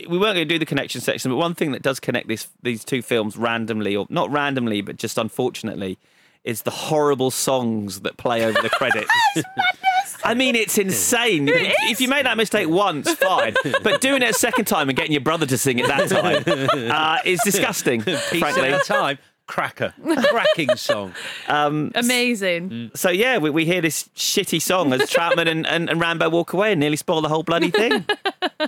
we 0.07 0.17
weren't 0.17 0.35
going 0.35 0.47
to 0.47 0.53
do 0.53 0.59
the 0.59 0.65
connection 0.65 1.01
section, 1.01 1.31
but 1.31 1.37
one 1.37 1.55
thing 1.55 1.71
that 1.71 1.81
does 1.81 1.99
connect 1.99 2.27
this, 2.27 2.47
these 2.61 2.83
two 2.83 3.01
films 3.01 3.37
randomly, 3.37 3.95
or 3.95 4.05
not 4.09 4.31
randomly, 4.31 4.81
but 4.81 4.97
just 4.97 5.17
unfortunately, 5.17 5.97
is 6.43 6.63
the 6.63 6.71
horrible 6.71 7.29
songs 7.31 8.01
that 8.01 8.17
play 8.17 8.43
over 8.43 8.59
the 8.61 8.69
credits. 8.69 9.11
I 10.23 10.33
mean, 10.33 10.55
it's 10.55 10.77
insane. 10.77 11.47
if, 11.47 11.73
if 11.83 12.01
you 12.01 12.07
make 12.07 12.23
that 12.23 12.37
mistake 12.37 12.67
once, 12.67 13.11
fine. 13.15 13.55
But 13.83 14.01
doing 14.01 14.21
it 14.21 14.29
a 14.29 14.33
second 14.33 14.65
time 14.65 14.89
and 14.89 14.95
getting 14.95 15.11
your 15.11 15.21
brother 15.21 15.45
to 15.45 15.57
sing 15.57 15.79
it 15.79 15.87
that 15.87 16.09
time 16.47 16.91
uh, 16.91 17.17
is 17.25 17.39
disgusting, 17.43 18.01
Piece 18.01 18.39
frankly. 18.39 18.69
at 18.69 18.81
a 18.81 18.83
time. 18.83 19.17
Cracker, 19.47 19.93
cracking 20.29 20.75
song. 20.77 21.13
Um, 21.47 21.91
Amazing. 21.95 22.91
so 22.95 23.09
yeah, 23.09 23.37
we, 23.37 23.49
we 23.49 23.65
hear 23.65 23.81
this 23.81 24.09
shitty 24.15 24.61
song 24.61 24.93
as 24.93 25.09
Trautman 25.09 25.47
and, 25.49 25.67
and, 25.67 25.89
and 25.89 25.99
Rambo 25.99 26.29
walk 26.29 26.53
away 26.53 26.71
and 26.71 26.79
nearly 26.79 26.95
spoil 26.95 27.21
the 27.21 27.27
whole 27.29 27.43
bloody 27.43 27.69
thing. 27.69 28.05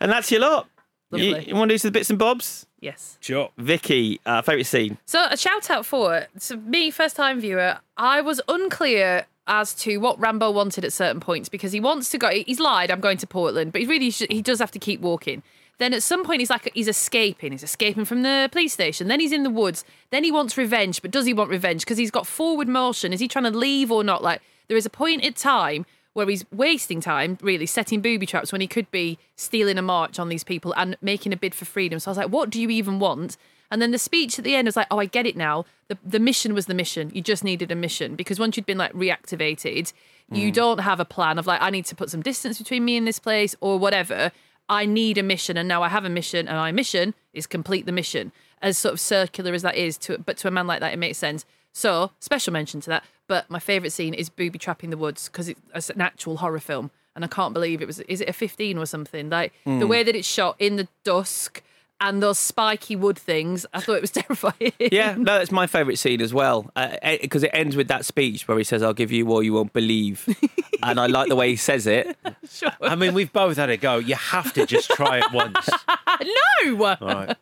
and 0.00 0.10
that's 0.10 0.30
your 0.30 0.40
lot. 0.40 0.68
You, 1.12 1.36
you 1.38 1.54
want 1.54 1.68
to 1.68 1.74
do 1.74 1.78
some 1.78 1.92
bits 1.92 2.10
and 2.10 2.18
bobs? 2.18 2.66
Yes. 2.80 3.18
Sure. 3.20 3.50
Vicky, 3.58 4.20
uh, 4.26 4.42
favourite 4.42 4.66
scene? 4.66 4.98
So 5.06 5.26
a 5.30 5.36
shout 5.36 5.70
out 5.70 5.86
for 5.86 6.26
to 6.46 6.56
me, 6.56 6.90
first 6.90 7.16
time 7.16 7.40
viewer. 7.40 7.78
I 7.96 8.20
was 8.20 8.40
unclear 8.48 9.26
as 9.46 9.74
to 9.74 9.98
what 9.98 10.18
Rambo 10.18 10.50
wanted 10.50 10.84
at 10.84 10.92
certain 10.92 11.20
points 11.20 11.48
because 11.48 11.72
he 11.72 11.80
wants 11.80 12.10
to 12.10 12.18
go. 12.18 12.30
He's 12.30 12.58
lied. 12.60 12.90
I'm 12.90 13.00
going 13.00 13.18
to 13.18 13.26
Portland, 13.26 13.72
but 13.72 13.80
he 13.80 13.86
really 13.86 14.10
sh- 14.10 14.26
he 14.28 14.42
does 14.42 14.58
have 14.58 14.70
to 14.72 14.78
keep 14.78 15.00
walking. 15.00 15.42
Then 15.78 15.92
at 15.92 16.02
some 16.02 16.24
point 16.24 16.40
he's 16.40 16.50
like 16.50 16.70
he's 16.74 16.88
escaping. 16.88 17.52
He's 17.52 17.62
escaping 17.62 18.04
from 18.04 18.22
the 18.22 18.48
police 18.50 18.72
station. 18.72 19.08
Then 19.08 19.20
he's 19.20 19.32
in 19.32 19.42
the 19.42 19.50
woods. 19.50 19.84
Then 20.10 20.24
he 20.24 20.32
wants 20.32 20.56
revenge, 20.56 21.02
but 21.02 21.10
does 21.10 21.26
he 21.26 21.34
want 21.34 21.50
revenge? 21.50 21.82
Because 21.82 21.98
he's 21.98 22.10
got 22.10 22.26
forward 22.26 22.68
motion. 22.68 23.12
Is 23.12 23.20
he 23.20 23.28
trying 23.28 23.50
to 23.50 23.56
leave 23.56 23.90
or 23.90 24.02
not? 24.02 24.22
Like 24.22 24.40
there 24.68 24.76
is 24.76 24.86
a 24.86 24.90
point 24.90 25.22
in 25.22 25.32
time 25.34 25.86
where 26.14 26.26
he's 26.26 26.46
wasting 26.50 27.00
time, 27.00 27.36
really 27.42 27.66
setting 27.66 28.00
booby 28.00 28.24
traps 28.24 28.50
when 28.50 28.62
he 28.62 28.66
could 28.66 28.90
be 28.90 29.18
stealing 29.36 29.76
a 29.76 29.82
march 29.82 30.18
on 30.18 30.30
these 30.30 30.44
people 30.44 30.72
and 30.74 30.96
making 31.02 31.30
a 31.30 31.36
bid 31.36 31.54
for 31.54 31.66
freedom. 31.66 31.98
So 31.98 32.08
I 32.08 32.12
was 32.12 32.18
like, 32.18 32.30
what 32.30 32.48
do 32.48 32.58
you 32.58 32.70
even 32.70 32.98
want? 32.98 33.36
And 33.70 33.82
then 33.82 33.90
the 33.90 33.98
speech 33.98 34.38
at 34.38 34.44
the 34.44 34.54
end 34.54 34.64
was 34.64 34.76
like, 34.76 34.86
oh, 34.90 34.98
I 34.98 35.04
get 35.04 35.26
it 35.26 35.36
now. 35.36 35.66
The, 35.88 35.98
the 36.02 36.18
mission 36.18 36.54
was 36.54 36.66
the 36.66 36.74
mission. 36.74 37.10
You 37.12 37.20
just 37.20 37.44
needed 37.44 37.70
a 37.70 37.74
mission 37.74 38.14
because 38.14 38.38
once 38.38 38.56
you'd 38.56 38.64
been 38.64 38.78
like 38.78 38.92
reactivated, 38.94 39.92
you 40.32 40.50
mm. 40.50 40.54
don't 40.54 40.78
have 40.78 41.00
a 41.00 41.04
plan 41.04 41.38
of 41.38 41.46
like, 41.46 41.60
I 41.60 41.68
need 41.68 41.84
to 41.86 41.94
put 41.94 42.08
some 42.08 42.22
distance 42.22 42.56
between 42.56 42.84
me 42.84 42.96
and 42.96 43.06
this 43.06 43.18
place 43.18 43.54
or 43.60 43.78
whatever. 43.78 44.32
I 44.68 44.86
need 44.86 45.18
a 45.18 45.22
mission 45.22 45.56
and 45.56 45.68
now 45.68 45.82
I 45.82 45.88
have 45.88 46.04
a 46.04 46.08
mission 46.08 46.48
and 46.48 46.56
my 46.56 46.72
mission 46.72 47.14
is 47.32 47.46
complete 47.46 47.86
the 47.86 47.92
mission. 47.92 48.32
As 48.62 48.78
sort 48.78 48.94
of 48.94 49.00
circular 49.00 49.52
as 49.54 49.62
that 49.62 49.76
is, 49.76 49.96
to 49.98 50.18
but 50.18 50.36
to 50.38 50.48
a 50.48 50.50
man 50.50 50.66
like 50.66 50.80
that, 50.80 50.92
it 50.92 50.96
makes 50.98 51.18
sense. 51.18 51.44
So 51.72 52.10
special 52.20 52.52
mention 52.52 52.80
to 52.82 52.90
that. 52.90 53.04
But 53.28 53.50
my 53.50 53.58
favourite 53.58 53.92
scene 53.92 54.14
is 54.14 54.28
booby 54.30 54.58
trapping 54.58 54.90
the 54.90 54.96
woods 54.96 55.28
because 55.28 55.48
it's 55.48 55.90
an 55.90 56.00
actual 56.00 56.38
horror 56.38 56.58
film, 56.60 56.90
and 57.14 57.24
I 57.24 57.28
can't 57.28 57.52
believe 57.52 57.82
it 57.82 57.86
was. 57.86 58.00
Is 58.00 58.20
it 58.22 58.28
a 58.28 58.32
fifteen 58.32 58.78
or 58.78 58.86
something? 58.86 59.28
Like 59.28 59.52
the 59.64 59.70
Hmm. 59.72 59.88
way 59.88 60.02
that 60.02 60.16
it's 60.16 60.26
shot 60.26 60.56
in 60.58 60.76
the 60.76 60.88
dusk 61.04 61.62
and 62.00 62.22
those 62.22 62.38
spiky 62.38 62.96
wood 62.96 63.18
things. 63.18 63.66
I 63.72 63.80
thought 63.80 63.94
it 63.94 64.00
was 64.02 64.10
terrifying. 64.12 64.72
Yeah, 64.78 65.14
no, 65.16 65.38
that's 65.38 65.50
my 65.50 65.66
favourite 65.66 65.98
scene 65.98 66.20
as 66.20 66.32
well 66.34 66.70
uh, 66.76 66.96
eh, 67.02 67.18
because 67.20 67.42
it 67.42 67.50
ends 67.52 67.76
with 67.76 67.88
that 67.88 68.04
speech 68.04 68.46
where 68.48 68.58
he 68.58 68.64
says, 68.64 68.82
"I'll 68.82 68.94
give 68.94 69.12
you 69.12 69.28
all 69.28 69.42
you 69.42 69.52
won't 69.52 69.72
believe," 69.72 70.26
and 70.82 71.00
I 71.00 71.06
like 71.06 71.28
the 71.28 71.36
way 71.36 71.50
he 71.50 71.56
says 71.56 71.86
it. 71.86 72.16
sure. 72.48 72.70
I 72.80 72.94
mean, 72.94 73.14
we've 73.14 73.32
both 73.32 73.56
had 73.56 73.70
a 73.70 73.76
go. 73.76 73.98
You 73.98 74.14
have 74.16 74.52
to 74.54 74.66
just 74.66 74.90
try 74.90 75.18
it 75.18 75.32
once. 75.32 75.68
no, 76.64 76.84
All 76.84 76.96
right. 77.00 77.30
Uh, 77.30 77.34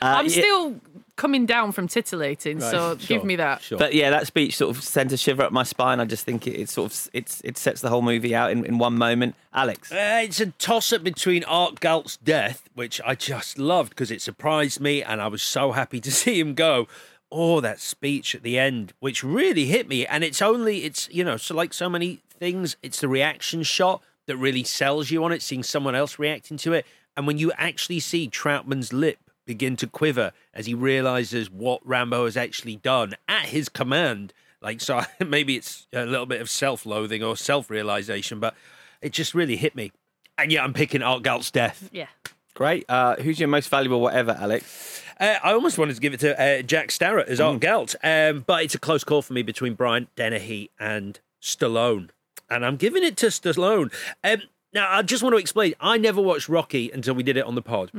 I'm 0.00 0.26
yeah. 0.26 0.30
still 0.30 0.80
coming 1.16 1.46
down 1.46 1.72
from 1.72 1.88
titillating. 1.88 2.60
So 2.60 2.90
Right, 2.90 2.98
give 2.98 3.24
me 3.24 3.36
that. 3.36 3.62
Sure. 3.62 3.78
But 3.78 3.94
yeah, 3.94 4.10
that 4.10 4.26
speech 4.26 4.56
sort 4.56 4.76
of 4.76 4.82
sent 4.82 5.12
a 5.12 5.16
shiver 5.16 5.42
up 5.42 5.52
my 5.52 5.62
spine. 5.62 6.00
I 6.00 6.04
just 6.04 6.24
think 6.24 6.46
it, 6.46 6.58
it 6.58 6.68
sort 6.68 6.92
of 6.92 7.10
it's 7.12 7.40
it 7.42 7.56
sets 7.58 7.80
the 7.80 7.88
whole 7.88 8.02
movie 8.02 8.34
out 8.34 8.50
in, 8.50 8.64
in 8.64 8.78
one 8.78 8.96
moment. 8.96 9.34
Alex, 9.52 9.92
Uh, 9.92 10.20
it's 10.24 10.40
a 10.40 10.46
toss 10.46 10.92
up 10.92 11.02
between 11.02 11.44
Art 11.44 11.80
Galt's 11.80 12.16
death, 12.16 12.68
which 12.74 13.00
I 13.04 13.14
just 13.14 13.58
loved 13.58 13.90
because 13.90 14.10
it 14.10 14.22
surprised 14.22 14.80
me 14.80 15.02
and 15.02 15.20
I 15.20 15.28
was 15.28 15.42
so 15.42 15.72
happy 15.72 16.00
to 16.00 16.10
see 16.22 16.38
him 16.40 16.54
go. 16.54 16.88
Or 17.30 17.62
that 17.62 17.80
speech 17.80 18.34
at 18.34 18.42
the 18.42 18.58
end, 18.58 18.92
which 19.00 19.24
really 19.24 19.64
hit 19.64 19.88
me. 19.88 20.04
And 20.04 20.22
it's 20.22 20.42
only, 20.42 20.84
it's, 20.84 21.08
you 21.10 21.24
know, 21.24 21.38
so 21.38 21.54
like 21.54 21.72
so 21.72 21.88
many 21.88 22.20
things, 22.38 22.76
it's 22.82 23.00
the 23.00 23.08
reaction 23.08 23.62
shot 23.62 24.02
that 24.26 24.36
really 24.36 24.64
sells 24.64 25.10
you 25.10 25.24
on 25.24 25.32
it, 25.32 25.40
seeing 25.40 25.62
someone 25.62 25.94
else 25.94 26.18
reacting 26.18 26.58
to 26.58 26.74
it. 26.74 26.84
And 27.16 27.26
when 27.26 27.38
you 27.38 27.50
actually 27.56 28.00
see 28.00 28.28
Trautman's 28.28 28.92
lip 28.92 29.18
begin 29.44 29.76
to 29.76 29.86
quiver 29.86 30.32
as 30.54 30.66
he 30.66 30.74
realizes 30.74 31.50
what 31.50 31.80
Rambo 31.86 32.24
has 32.24 32.36
actually 32.36 32.76
done 32.76 33.14
at 33.28 33.46
his 33.46 33.68
command, 33.68 34.32
like, 34.60 34.80
so 34.80 35.02
maybe 35.26 35.56
it's 35.56 35.86
a 35.92 36.04
little 36.04 36.26
bit 36.26 36.40
of 36.40 36.48
self 36.48 36.86
loathing 36.86 37.22
or 37.22 37.36
self 37.36 37.70
realization, 37.70 38.40
but 38.40 38.54
it 39.00 39.12
just 39.12 39.34
really 39.34 39.56
hit 39.56 39.74
me. 39.74 39.92
And 40.38 40.50
yeah, 40.52 40.64
I'm 40.64 40.72
picking 40.72 41.02
Art 41.02 41.22
Galt's 41.22 41.50
death. 41.50 41.88
Yeah. 41.92 42.06
great. 42.54 42.84
Uh, 42.88 43.16
who's 43.16 43.38
your 43.38 43.48
most 43.48 43.68
valuable 43.68 44.00
whatever, 44.00 44.36
Alex? 44.40 45.02
Uh, 45.20 45.36
I 45.42 45.52
almost 45.52 45.78
wanted 45.78 45.94
to 45.94 46.00
give 46.00 46.14
it 46.14 46.20
to 46.20 46.40
uh, 46.40 46.62
Jack 46.62 46.90
Starrett 46.90 47.28
as 47.28 47.40
Art 47.40 47.60
Galt, 47.60 47.94
um, 48.02 48.44
but 48.46 48.62
it's 48.64 48.74
a 48.74 48.78
close 48.78 49.04
call 49.04 49.22
for 49.22 49.32
me 49.34 49.42
between 49.42 49.74
Brian 49.74 50.08
Dennehy 50.16 50.70
and 50.80 51.20
Stallone. 51.40 52.10
And 52.50 52.64
I'm 52.66 52.76
giving 52.76 53.04
it 53.04 53.16
to 53.18 53.26
Stallone. 53.26 53.92
Um, 54.24 54.42
now, 54.72 54.88
I 54.90 55.02
just 55.02 55.22
want 55.22 55.34
to 55.34 55.38
explain 55.38 55.74
I 55.80 55.98
never 55.98 56.20
watched 56.20 56.48
Rocky 56.48 56.90
until 56.90 57.14
we 57.14 57.22
did 57.22 57.36
it 57.36 57.44
on 57.44 57.54
the 57.54 57.62
pod. 57.62 57.90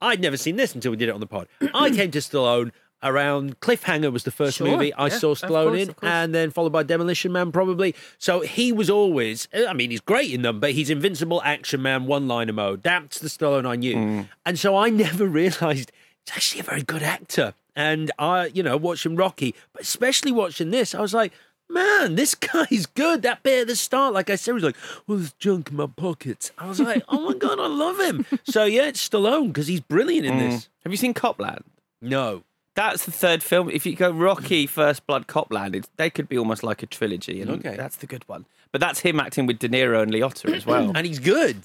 I'd 0.00 0.20
never 0.20 0.36
seen 0.36 0.56
this 0.56 0.74
until 0.74 0.90
we 0.90 0.96
did 0.96 1.08
it 1.08 1.12
on 1.12 1.20
the 1.20 1.26
pod. 1.26 1.48
I 1.74 1.90
came 1.90 2.10
to 2.10 2.18
Stallone 2.18 2.72
around 3.02 3.58
Cliffhanger 3.60 4.12
was 4.12 4.24
the 4.24 4.30
first 4.30 4.58
Sure, 4.58 4.68
movie 4.68 4.94
I 4.94 5.08
yeah, 5.08 5.18
saw 5.18 5.34
Stallone 5.34 5.86
course, 5.86 6.02
in, 6.02 6.08
and 6.08 6.34
then 6.34 6.50
followed 6.50 6.72
by 6.72 6.84
Demolition 6.84 7.32
Man, 7.32 7.52
probably. 7.52 7.94
So 8.18 8.40
he 8.40 8.72
was 8.72 8.88
always, 8.88 9.48
I 9.52 9.72
mean, 9.72 9.90
he's 9.90 10.00
great 10.00 10.30
in 10.30 10.42
them, 10.42 10.60
but 10.60 10.72
he's 10.72 10.88
invincible 10.88 11.42
action 11.42 11.82
man, 11.82 12.06
one 12.06 12.28
liner 12.28 12.52
mode. 12.52 12.82
That's 12.82 13.18
the 13.18 13.28
Stallone 13.28 13.66
I 13.66 13.76
knew. 13.76 13.96
Mm. 13.96 14.28
And 14.46 14.58
so 14.58 14.76
I 14.76 14.90
never 14.90 15.26
realized 15.26 15.90
he's 16.24 16.36
actually 16.36 16.60
a 16.60 16.64
very 16.64 16.82
good 16.82 17.02
actor. 17.02 17.54
And 17.74 18.10
I, 18.18 18.46
you 18.46 18.62
know, 18.62 18.76
watching 18.76 19.16
Rocky, 19.16 19.54
but 19.72 19.82
especially 19.82 20.30
watching 20.30 20.70
this, 20.70 20.94
I 20.94 21.00
was 21.00 21.14
like, 21.14 21.32
man, 21.68 22.14
this 22.16 22.34
guy's 22.34 22.86
good. 22.86 23.22
That 23.22 23.42
bit 23.42 23.62
at 23.62 23.66
the 23.68 23.76
start, 23.76 24.12
like 24.14 24.30
I 24.30 24.36
said, 24.36 24.54
was 24.54 24.62
like, 24.64 24.76
well, 25.06 25.18
there's 25.18 25.32
junk 25.34 25.70
in 25.70 25.76
my 25.76 25.86
pockets. 25.86 26.52
I 26.58 26.66
was 26.68 26.80
like, 26.80 27.02
oh 27.08 27.20
my 27.30 27.34
God, 27.34 27.58
I 27.58 27.66
love 27.66 27.98
him. 28.00 28.26
So 28.44 28.64
yeah, 28.64 28.88
it's 28.88 29.08
Stallone 29.08 29.48
because 29.48 29.66
he's 29.66 29.80
brilliant 29.80 30.26
in 30.26 30.38
this. 30.38 30.54
Mm. 30.64 30.68
Have 30.84 30.92
you 30.92 30.96
seen 30.98 31.14
Copland? 31.14 31.64
No. 32.00 32.42
That's 32.74 33.04
the 33.04 33.12
third 33.12 33.42
film. 33.42 33.68
If 33.68 33.84
you 33.84 33.94
go 33.94 34.10
Rocky, 34.10 34.66
First 34.66 35.06
Blood, 35.06 35.26
Copland, 35.26 35.76
it's, 35.76 35.88
they 35.98 36.08
could 36.08 36.26
be 36.28 36.38
almost 36.38 36.62
like 36.62 36.82
a 36.82 36.86
trilogy. 36.86 37.42
And 37.42 37.50
Okay. 37.50 37.76
that's 37.76 37.96
the 37.96 38.06
good 38.06 38.26
one. 38.28 38.46
But 38.72 38.80
that's 38.80 39.00
him 39.00 39.20
acting 39.20 39.44
with 39.44 39.58
De 39.58 39.68
Niro 39.68 40.02
and 40.02 40.10
Liotta 40.10 40.54
as 40.54 40.64
well. 40.64 40.90
And 40.94 41.06
he's 41.06 41.18
good. 41.18 41.56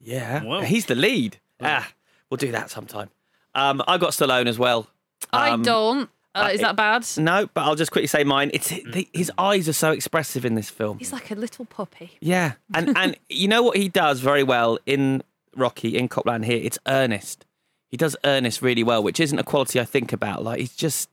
yeah, 0.00 0.42
Wow. 0.42 0.60
he's 0.62 0.86
the 0.86 0.94
lead. 0.94 1.36
Ah, 1.60 1.92
we'll 2.30 2.38
do 2.38 2.52
that 2.52 2.70
sometime. 2.70 3.10
Um, 3.54 3.82
I 3.86 3.98
got 3.98 4.10
Stallone 4.12 4.46
as 4.46 4.58
well. 4.58 4.86
I 5.32 5.50
Um, 5.50 5.62
don't. 5.62 6.10
Uh, 6.36 6.50
is 6.52 6.60
that 6.60 6.76
bad? 6.76 7.06
No, 7.16 7.48
but 7.52 7.62
I'll 7.62 7.74
just 7.74 7.90
quickly 7.90 8.06
say 8.06 8.24
mine. 8.24 8.50
It's 8.52 8.68
the, 8.68 9.08
his 9.12 9.32
eyes 9.38 9.68
are 9.68 9.72
so 9.72 9.90
expressive 9.90 10.44
in 10.44 10.54
this 10.54 10.70
film. 10.70 10.98
He's 10.98 11.12
like 11.12 11.30
a 11.30 11.34
little 11.34 11.64
puppy. 11.64 12.12
Yeah, 12.20 12.52
and 12.74 12.96
and 12.96 13.16
you 13.28 13.48
know 13.48 13.62
what 13.62 13.76
he 13.76 13.88
does 13.88 14.20
very 14.20 14.42
well 14.42 14.78
in 14.86 15.22
Rocky 15.56 15.96
in 15.96 16.08
Copland 16.08 16.44
here. 16.44 16.60
It's 16.62 16.78
earnest. 16.86 17.46
He 17.88 17.96
does 17.96 18.16
earnest 18.24 18.62
really 18.62 18.82
well, 18.82 19.02
which 19.02 19.20
isn't 19.20 19.38
a 19.38 19.44
quality 19.44 19.80
I 19.80 19.84
think 19.84 20.12
about. 20.12 20.42
Like 20.42 20.60
he's 20.60 20.74
just 20.74 21.08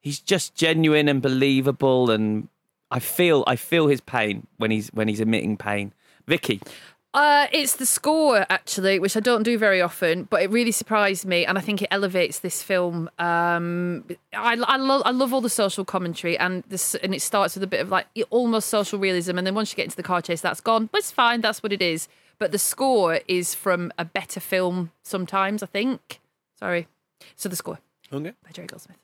he's 0.00 0.20
just 0.20 0.54
genuine 0.54 1.08
and 1.08 1.20
believable, 1.20 2.10
and 2.10 2.48
I 2.90 2.98
feel 2.98 3.44
I 3.46 3.56
feel 3.56 3.86
his 3.88 4.00
pain 4.00 4.46
when 4.58 4.70
he's 4.70 4.88
when 4.88 5.08
he's 5.08 5.20
emitting 5.20 5.56
pain. 5.56 5.92
Vicky, 6.28 6.60
Uh, 7.14 7.46
it's 7.52 7.76
the 7.76 7.84
score 7.84 8.46
actually, 8.48 8.98
which 8.98 9.16
I 9.18 9.20
don't 9.20 9.42
do 9.42 9.58
very 9.58 9.82
often, 9.82 10.24
but 10.24 10.42
it 10.42 10.50
really 10.50 10.72
surprised 10.72 11.26
me, 11.26 11.44
and 11.44 11.58
I 11.58 11.60
think 11.60 11.82
it 11.82 11.88
elevates 11.90 12.38
this 12.38 12.62
film. 12.62 13.10
Um, 13.18 14.04
I, 14.32 14.54
I 14.66 14.76
love 14.76 15.02
I 15.04 15.10
love 15.10 15.34
all 15.34 15.42
the 15.42 15.50
social 15.50 15.84
commentary, 15.84 16.38
and 16.38 16.62
this 16.68 16.94
and 16.96 17.14
it 17.14 17.20
starts 17.20 17.54
with 17.54 17.62
a 17.64 17.66
bit 17.66 17.80
of 17.80 17.90
like 17.90 18.06
almost 18.30 18.68
social 18.70 18.98
realism, 18.98 19.36
and 19.36 19.46
then 19.46 19.54
once 19.54 19.70
you 19.72 19.76
get 19.76 19.84
into 19.84 19.96
the 19.96 20.02
car 20.02 20.22
chase, 20.22 20.40
that's 20.40 20.62
gone. 20.62 20.86
But 20.90 21.00
it's 21.00 21.10
fine, 21.10 21.42
that's 21.42 21.62
what 21.62 21.72
it 21.72 21.82
is. 21.82 22.08
But 22.38 22.50
the 22.50 22.58
score 22.58 23.20
is 23.28 23.54
from 23.54 23.92
a 23.98 24.06
better 24.06 24.40
film 24.40 24.90
sometimes. 25.02 25.62
I 25.62 25.66
think. 25.66 26.18
Sorry. 26.58 26.88
So 27.36 27.48
the 27.50 27.56
score 27.56 27.78
Okay. 28.10 28.32
by 28.42 28.50
Jerry 28.52 28.68
Goldsmith. 28.68 28.96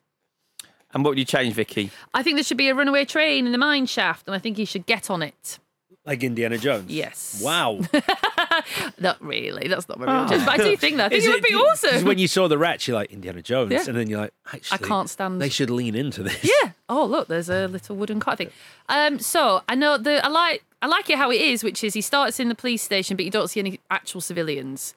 and 0.94 1.04
what 1.04 1.10
would 1.10 1.18
you 1.18 1.24
change, 1.26 1.52
Vicky? 1.54 1.90
I 2.14 2.22
think 2.22 2.36
there 2.36 2.44
should 2.44 2.56
be 2.56 2.68
a 2.70 2.74
runaway 2.74 3.04
train 3.04 3.44
in 3.44 3.52
the 3.52 3.58
mine 3.58 3.84
shaft, 3.84 4.26
and 4.26 4.34
I 4.34 4.38
think 4.38 4.56
he 4.56 4.64
should 4.64 4.86
get 4.86 5.10
on 5.10 5.20
it. 5.22 5.58
Like 6.08 6.24
Indiana 6.24 6.58
Jones. 6.58 6.90
Yes. 6.90 7.40
Wow. 7.44 7.80
Not 8.98 9.22
really. 9.22 9.68
That's 9.68 9.88
not 9.88 9.98
my 10.00 10.06
real 10.20 10.28
choice, 10.28 10.44
but 10.44 10.58
I 10.60 10.64
do 10.64 10.76
think 10.76 10.96
that. 10.96 11.06
I 11.06 11.08
think 11.10 11.18
Is 11.20 11.26
it 11.26 11.30
would 11.34 11.42
be 11.42 11.50
Because 11.50 11.84
awesome. 11.84 12.04
when 12.06 12.18
you 12.18 12.26
saw 12.26 12.48
the 12.48 12.58
rat, 12.58 12.86
you're 12.88 12.96
like 12.96 13.12
Indiana 13.12 13.42
Jones, 13.42 13.70
Yeah. 13.72 13.84
and 13.86 13.96
then 13.96 14.08
you're 14.08 14.20
like, 14.20 14.32
actually, 14.52 14.88
can't 14.88 15.08
stand- 15.10 15.40
They 15.40 15.48
should 15.48 15.70
lean 15.70 15.94
into 15.94 16.22
this. 16.22 16.42
Yeah. 16.42 16.72
Oh, 16.88 17.04
look, 17.04 17.28
there's 17.28 17.48
a 17.50 17.68
little 17.68 17.94
wooden 17.96 18.20
cart 18.20 18.38
thing. 18.38 18.50
Um, 18.88 19.18
so 19.18 19.62
I 19.68 19.74
know 19.74 19.98
the 19.98 20.24
I 20.24 20.28
like 20.28 20.64
I 20.80 20.86
like 20.86 21.10
it 21.10 21.18
how 21.18 21.30
it 21.30 21.40
is, 21.40 21.62
which 21.62 21.84
is 21.84 21.94
he 21.94 22.00
starts 22.00 22.40
in 22.40 22.48
the 22.48 22.54
police 22.54 22.82
station, 22.82 23.16
but 23.16 23.24
you 23.24 23.30
don't 23.30 23.48
see 23.48 23.60
any 23.60 23.78
actual 23.90 24.20
civilians. 24.20 24.94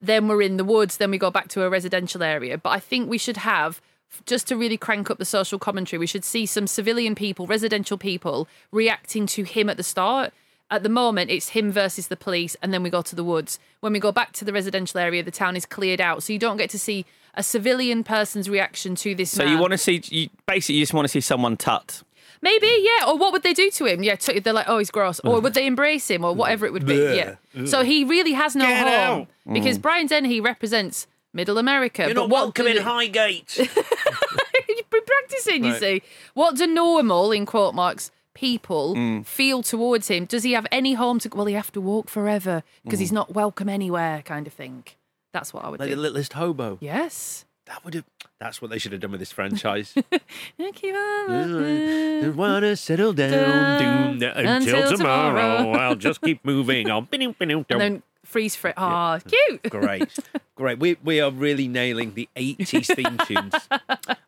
Then 0.00 0.28
we're 0.28 0.42
in 0.42 0.56
the 0.56 0.64
woods. 0.64 0.96
Then 0.96 1.10
we 1.10 1.18
go 1.18 1.30
back 1.30 1.48
to 1.48 1.62
a 1.62 1.68
residential 1.70 2.22
area. 2.22 2.58
But 2.58 2.70
I 2.70 2.80
think 2.80 3.08
we 3.08 3.18
should 3.18 3.36
have 3.38 3.80
just 4.26 4.46
to 4.48 4.56
really 4.56 4.76
crank 4.76 5.10
up 5.10 5.18
the 5.18 5.24
social 5.24 5.58
commentary. 5.58 5.98
We 5.98 6.06
should 6.06 6.24
see 6.24 6.46
some 6.46 6.66
civilian 6.66 7.14
people, 7.14 7.46
residential 7.46 7.98
people, 7.98 8.48
reacting 8.72 9.26
to 9.28 9.42
him 9.44 9.68
at 9.68 9.76
the 9.76 9.82
start. 9.82 10.32
At 10.70 10.82
the 10.82 10.88
moment, 10.88 11.30
it's 11.30 11.50
him 11.50 11.70
versus 11.70 12.08
the 12.08 12.16
police, 12.16 12.56
and 12.62 12.72
then 12.72 12.82
we 12.82 12.90
go 12.90 13.02
to 13.02 13.14
the 13.14 13.24
woods. 13.24 13.58
When 13.80 13.92
we 13.92 14.00
go 14.00 14.12
back 14.12 14.32
to 14.32 14.44
the 14.44 14.52
residential 14.52 14.98
area, 14.98 15.22
the 15.22 15.30
town 15.30 15.56
is 15.56 15.66
cleared 15.66 16.00
out, 16.00 16.22
so 16.22 16.32
you 16.32 16.38
don't 16.38 16.56
get 16.56 16.70
to 16.70 16.78
see 16.78 17.04
a 17.34 17.42
civilian 17.42 18.02
person's 18.02 18.48
reaction 18.48 18.94
to 18.96 19.14
this. 19.14 19.30
So 19.30 19.44
man. 19.44 19.52
you 19.52 19.58
want 19.58 19.72
to 19.72 19.78
see? 19.78 20.00
You 20.06 20.30
basically 20.46 20.76
you 20.76 20.82
just 20.82 20.94
want 20.94 21.04
to 21.04 21.10
see 21.10 21.20
someone 21.20 21.56
tut. 21.56 22.02
Maybe, 22.40 22.66
yeah. 22.80 23.08
Or 23.08 23.16
what 23.16 23.32
would 23.32 23.42
they 23.42 23.54
do 23.54 23.70
to 23.70 23.86
him? 23.86 24.02
Yeah, 24.02 24.16
t- 24.16 24.38
they're 24.38 24.52
like, 24.52 24.68
oh, 24.68 24.78
he's 24.78 24.90
gross. 24.90 25.18
Or 25.20 25.40
would 25.40 25.54
they 25.54 25.66
embrace 25.66 26.10
him, 26.10 26.24
or 26.24 26.34
mm. 26.34 26.36
whatever 26.36 26.66
it 26.66 26.74
would 26.74 26.86
be? 26.86 26.96
Yeah. 26.96 27.36
So 27.64 27.82
he 27.82 28.04
really 28.04 28.32
has 28.32 28.54
no 28.54 28.66
Get 28.66 28.82
home 28.82 29.20
out. 29.20 29.28
because 29.52 29.78
mm. 29.78 29.82
Brian 29.82 30.06
Dennehy 30.06 30.40
represents 30.40 31.06
Middle 31.32 31.56
America. 31.56 32.02
You're 32.02 32.14
but 32.14 32.20
not 32.22 32.30
what 32.30 32.42
welcome 32.42 32.66
do 32.66 32.72
in 32.72 32.82
Highgate. 32.82 33.56
You've 34.68 34.90
been 34.90 35.04
practicing, 35.06 35.64
you 35.64 35.72
Right. 35.72 35.80
see. 35.80 36.02
What 36.34 36.56
do 36.56 36.66
normal, 36.66 37.32
in 37.32 37.46
quote 37.46 37.74
marks, 37.74 38.10
people 38.34 38.94
Mm. 38.94 39.24
feel 39.26 39.62
towards 39.62 40.08
him? 40.08 40.24
Does 40.26 40.42
he 40.42 40.52
have 40.52 40.66
any 40.72 40.94
home 40.94 41.18
to? 41.20 41.28
Well, 41.34 41.46
he 41.46 41.54
have 41.54 41.72
to 41.72 41.80
walk 41.80 42.08
forever 42.08 42.62
because 42.84 42.98
he's 43.00 43.12
not 43.12 43.34
welcome 43.34 43.68
anywhere, 43.68 44.22
kind 44.22 44.46
of 44.46 44.52
thing. 44.52 44.84
That's 45.32 45.52
what 45.54 45.64
I 45.64 45.68
would 45.70 45.78
Mm. 45.78 45.84
like 45.84 45.90
the 45.90 45.96
do. 45.96 46.02
littlest 46.02 46.32
hobo. 46.34 46.78
Yes. 46.80 47.44
That 47.66 47.82
would 47.84 47.94
have. 47.94 48.04
That's 48.38 48.60
what 48.60 48.70
they 48.70 48.78
should 48.78 48.92
have 48.92 49.00
done 49.00 49.10
with 49.12 49.20
this 49.20 49.32
franchise. 49.32 49.94
Keep 49.94 50.94
on 50.94 52.20
Just 52.22 52.36
wanna 52.36 52.76
settle 52.76 53.12
down, 53.14 53.78
doom, 53.78 54.22
until, 54.36 54.46
Until 54.46 54.96
tomorrow. 54.98 55.58
tomorrow. 55.58 55.78
I'll 55.80 55.94
just 55.96 56.20
keep 56.20 56.44
moving 56.44 56.90
on. 56.90 57.08
And 57.10 57.34
then 57.68 58.02
freeze 58.24 58.54
frame. 58.54 58.74
Ah, 58.76 59.18
cute. 59.18 59.62
Great, 59.70 60.18
great. 60.56 60.78
We 60.78 60.96
we 61.02 61.20
are 61.20 61.30
really 61.30 61.66
nailing 61.68 62.12
the 62.14 62.28
eighties 62.36 62.88
theme 62.94 63.18
tunes. 63.26 63.54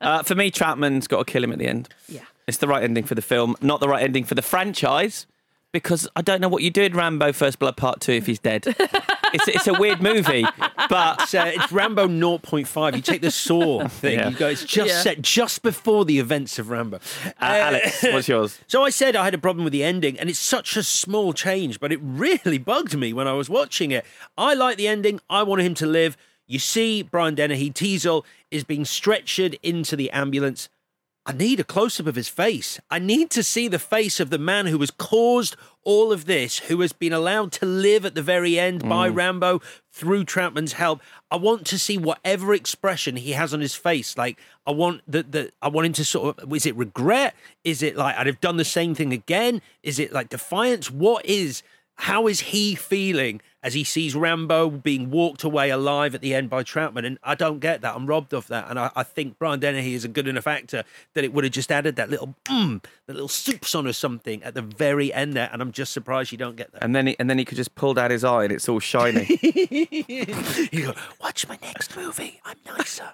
Uh, 0.01 0.23
for 0.23 0.37
me, 0.37 0.51
Trautman's 0.53 1.09
got 1.09 1.27
to 1.27 1.33
kill 1.33 1.43
him 1.43 1.51
at 1.53 1.59
the 1.59 1.67
end. 1.67 1.89
Yeah. 2.09 2.21
It's 2.47 2.59
the 2.59 2.69
right 2.69 2.83
ending 2.83 3.05
for 3.05 3.15
the 3.15 3.23
film, 3.23 3.57
not 3.61 3.81
the 3.81 3.89
right 3.89 4.03
ending 4.03 4.25
for 4.25 4.35
the 4.35 4.43
franchise, 4.43 5.27
because 5.73 6.09
I 6.17 6.23
don't 6.23 6.41
know 6.41 6.49
what 6.49 6.63
you 6.63 6.71
do 6.71 6.83
in 6.83 6.95
Rambo 6.95 7.33
First 7.33 7.59
Blood 7.59 7.77
Part 7.77 8.01
2 8.01 8.13
if 8.13 8.27
he's 8.27 8.39
dead. 8.39 8.65
it's, 9.35 9.49
it's 9.49 9.67
a 9.67 9.75
weird 9.75 10.01
movie, 10.01 10.47
but 10.89 11.23
It's, 11.23 11.35
uh, 11.35 11.51
it's 11.55 11.73
Rambo 11.73 12.07
0.5. 12.07 12.95
You 12.97 13.03
take 13.03 13.21
the 13.21 13.31
Saw 13.33 13.87
thing. 13.89 14.19
Yeah. 14.21 14.29
You 14.29 14.37
go. 14.37 14.49
It's 14.49 14.65
just 14.65 14.89
Yeah. 14.89 15.01
set 15.03 15.21
just 15.23 15.63
before 15.63 16.05
the 16.05 16.19
events 16.21 16.59
of 16.61 16.71
Rambo. 16.71 16.99
uh, 17.27 17.31
Alex, 17.41 18.03
what's 18.05 18.29
yours? 18.29 18.59
So 18.69 18.85
I 18.85 18.91
said 18.91 19.17
I 19.17 19.25
had 19.25 19.35
a 19.35 19.39
problem 19.39 19.65
with 19.65 19.73
the 19.73 19.83
ending, 19.83 20.19
and 20.19 20.31
it's 20.31 20.39
such 20.39 20.77
a 20.77 20.83
small 20.83 21.33
change, 21.33 21.81
but 21.81 21.91
it 21.93 21.99
really 22.03 22.59
bugged 22.59 22.97
me 22.97 23.13
when 23.13 23.27
I 23.27 23.33
was 23.33 23.51
watching 23.51 23.91
it. 23.91 24.07
I 24.39 24.55
like 24.55 24.77
the 24.77 24.87
ending. 24.89 25.21
I 25.29 25.43
wanted 25.43 25.67
him 25.67 25.75
to 25.75 25.87
live. 25.87 26.17
You 26.47 26.61
see, 26.61 27.03
Brian 27.03 27.35
Dennehy, 27.35 27.73
Teasle, 27.73 28.25
is 28.53 28.63
being 28.63 28.85
stretchered 28.85 29.59
into 29.65 29.97
the 29.97 30.11
ambulance. 30.13 30.69
I 31.29 31.33
need 31.33 31.59
a 31.59 31.65
close 31.65 31.99
up 31.99 32.07
of 32.07 32.15
his 32.15 32.29
face. 32.29 32.79
I 32.89 33.01
need 33.01 33.31
to 33.31 33.43
see 33.43 33.67
the 33.67 33.81
face 33.81 34.21
of 34.21 34.31
the 34.31 34.39
man 34.39 34.67
who 34.67 34.79
has 34.79 34.93
caused 34.93 35.57
all 35.83 36.13
of 36.13 36.27
this, 36.27 36.61
who 36.61 36.81
has 36.83 36.93
been 36.93 37.13
allowed 37.13 37.51
to 37.53 37.67
live 37.67 38.07
at 38.07 38.15
the 38.15 38.23
very 38.23 38.61
end 38.61 38.89
by 38.89 39.11
mm. 39.11 39.17
Rambo 39.17 39.61
through 39.93 40.25
Trautman's 40.25 40.75
help. 40.75 41.01
I 41.29 41.37
want 41.37 41.67
to 41.67 41.81
see 41.81 41.99
whatever 41.99 42.55
expression 42.55 43.17
he 43.17 43.33
has 43.33 43.53
on 43.53 43.61
his 43.61 43.75
face. 43.75 44.17
Like 44.17 44.39
I 44.69 44.71
want 44.71 45.03
the 45.09 45.25
the 45.25 45.51
I 45.61 45.67
want 45.67 45.89
him 45.89 45.93
to 45.95 46.05
sort 46.05 46.39
of 46.39 46.53
is 46.53 46.65
it 46.65 46.77
regret? 46.77 47.35
Is 47.65 47.83
it 47.83 47.97
like 47.97 48.17
I'd 48.17 48.29
have 48.29 48.41
done 48.41 48.57
the 48.57 48.65
same 48.65 48.95
thing 48.95 49.13
again? 49.13 49.63
Is 49.83 49.99
it 49.99 50.13
like 50.13 50.29
defiance? 50.29 50.93
What 50.93 51.27
is 51.27 51.65
how 51.97 52.29
is 52.29 52.41
he 52.41 52.77
feeling 52.77 53.41
as 53.67 53.75
he 53.75 53.83
sees 53.83 54.15
Rambo 54.15 54.71
being 54.71 55.11
walked 55.11 55.43
away 55.43 55.71
alive 55.71 56.15
at 56.15 56.21
the 56.21 56.35
end 56.35 56.49
by 56.49 56.63
Trautman? 56.63 57.05
And 57.05 57.19
I 57.25 57.35
don't 57.35 57.59
get 57.59 57.81
that. 57.81 57.97
I'm 57.97 58.07
robbed 58.07 58.33
of 58.33 58.47
that. 58.47 58.71
And 58.71 58.79
I, 58.79 58.93
I 58.95 59.03
think 59.03 59.41
Brian 59.41 59.59
Dennehy 59.59 59.95
is 59.95 60.05
a 60.05 60.09
good 60.09 60.29
enough 60.29 60.47
actor 60.47 60.85
that 61.15 61.25
it 61.25 61.33
would 61.33 61.43
have 61.43 61.53
just 61.53 61.73
added 61.73 61.97
that 61.97 62.09
little 62.09 62.37
mm, 62.45 62.81
that 63.07 63.15
little 63.15 63.27
soups 63.27 63.75
on 63.75 63.85
or 63.85 63.93
something 63.93 64.41
at 64.45 64.55
the 64.55 64.63
very 64.63 65.13
end 65.13 65.35
there. 65.35 65.51
And 65.53 65.61
I'm 65.61 65.73
just 65.73 65.93
surprised 65.93 66.31
you 66.31 66.39
don't 66.39 66.55
get 66.55 66.71
that. 66.73 66.85
And 66.85 66.95
then, 66.95 67.09
he, 67.09 67.17
and 67.19 67.29
then 67.29 67.39
he 67.39 67.45
could 67.45 67.57
just 67.57 67.75
pull 67.75 67.93
down 67.93 68.13
his 68.13 68.23
eye 68.23 68.45
and 68.45 68.53
it's 68.53 68.69
all 68.69 68.79
shiny. 68.79 69.27
you 70.71 70.87
go, 70.87 70.95
watch 71.21 71.49
my 71.49 71.59
next 71.61 71.97
movie. 71.97 72.41
I'm 72.45 72.59
nicer. 72.65 73.11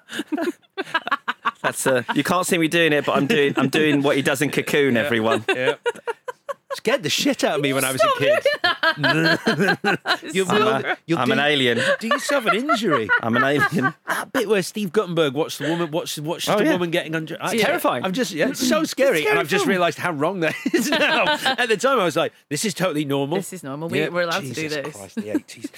That's 1.63 1.87
uh, 1.87 2.03
you 2.15 2.25
can't 2.25 2.47
see 2.47 2.59
me 2.59 2.69
doing 2.69 2.93
it, 2.93 3.07
but 3.07 3.17
I'm 3.17 3.27
doing 3.27 3.55
I'm 3.57 3.69
doing 3.71 4.03
what 4.03 4.17
he 4.17 4.23
does 4.23 4.43
in 4.43 4.51
Cocoon. 4.51 4.97
Everyone, 4.99 5.45
yeah. 5.49 5.77
Scared 6.75 7.03
the 7.03 7.11
shit 7.11 7.45
out 7.45 7.57
of 7.57 7.61
me 7.61 7.73
when 7.73 7.85
I 7.85 7.93
was 7.93 8.03
a 8.03 8.19
kid. 8.19 8.47
you 10.35 10.45
I'm, 10.49 10.55
will, 10.55 10.69
a, 10.69 10.99
you'll 11.07 11.19
I'm 11.19 11.27
do, 11.27 11.33
an 11.33 11.39
alien. 11.39 11.81
Do 12.01 12.07
yourself 12.09 12.47
an 12.47 12.57
injury. 12.57 13.09
I'm 13.23 13.37
an 13.37 13.45
alien. 13.45 13.95
That 14.09 14.33
bit 14.33 14.49
where 14.49 14.63
Steve 14.63 14.93
Guttenberg 14.93 15.35
watched 15.35 15.59
the 15.59 15.69
woman, 15.69 15.91
watched, 15.91 16.19
watched 16.19 16.49
Oh, 16.49 16.59
the 16.59 16.65
yeah. 16.65 16.73
woman 16.73 16.91
getting 16.91 17.15
under. 17.15 17.37
I, 17.41 17.57
terrifying. 17.57 18.05
I'm 18.05 18.13
just, 18.13 18.33
yeah, 18.33 18.49
it's 18.49 18.67
so 18.67 18.85
scary, 18.85 19.27
and 19.27 19.39
I've 19.39 19.49
just 19.49 19.67
realised 19.67 19.99
how 19.99 20.13
wrong 20.13 20.41
that 20.41 20.55
is 20.73 20.91
now. 20.91 21.25
At 21.45 21.69
the 21.69 21.77
time, 21.77 21.99
I 22.01 22.05
was 22.05 22.17
like, 22.17 22.33
"This 22.49 22.65
is 22.65 22.75
totally 22.75 23.05
normal. 23.05 23.37
This 23.39 23.53
is 23.53 23.63
normal. 23.63 23.89
We- 23.89 24.09
we're 24.09 24.23
allowed 24.23 24.41
to 24.41 24.49
do 24.49 24.55
Jesus 24.55 24.85
this. 24.85 24.97
Christ, 24.97 25.15
the 25.17 25.31
eighties. 25.31 25.69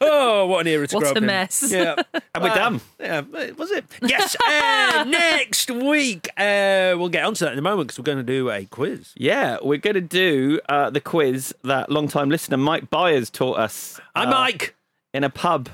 oh, 0.00 0.46
what 0.46 0.60
an 0.62 0.66
era 0.68 0.86
to 0.86 0.96
What 0.96 1.00
grow 1.00 1.08
a 1.08 1.12
up 1.12 1.16
in. 1.18 1.26
mess. 1.26 1.70
Yeah, 1.70 1.94
And 2.34 2.42
we're 2.44 2.54
done. 2.54 2.80
Yeah, 3.00 3.20
was 3.56 3.70
it? 3.70 3.84
Yes. 4.02 4.36
uh, 4.46 5.04
next 5.08 5.70
week, 5.70 6.28
uh, 6.36 6.94
we'll 6.98 7.08
get 7.08 7.24
onto 7.24 7.44
that 7.44 7.52
in 7.52 7.58
a 7.58 7.62
moment 7.62 7.88
because 7.88 7.98
we're 7.98 8.04
going 8.04 8.18
to 8.18 8.24
do 8.24 8.50
a 8.50 8.64
quiz. 8.66 9.12
Yeah, 9.16 9.58
we're 9.62 9.78
going 9.78 9.94
to 9.94 10.00
do 10.00 10.37
uh, 10.68 10.90
the 10.90 11.00
quiz 11.00 11.54
that 11.64 11.90
long-time 11.90 12.28
listener 12.30 12.56
Mike 12.56 12.90
Byers 12.90 13.30
taught 13.30 13.58
us. 13.58 14.00
I'm 14.14 14.30
Mike. 14.30 14.74
in 15.14 15.24
a 15.24 15.30
pub 15.30 15.68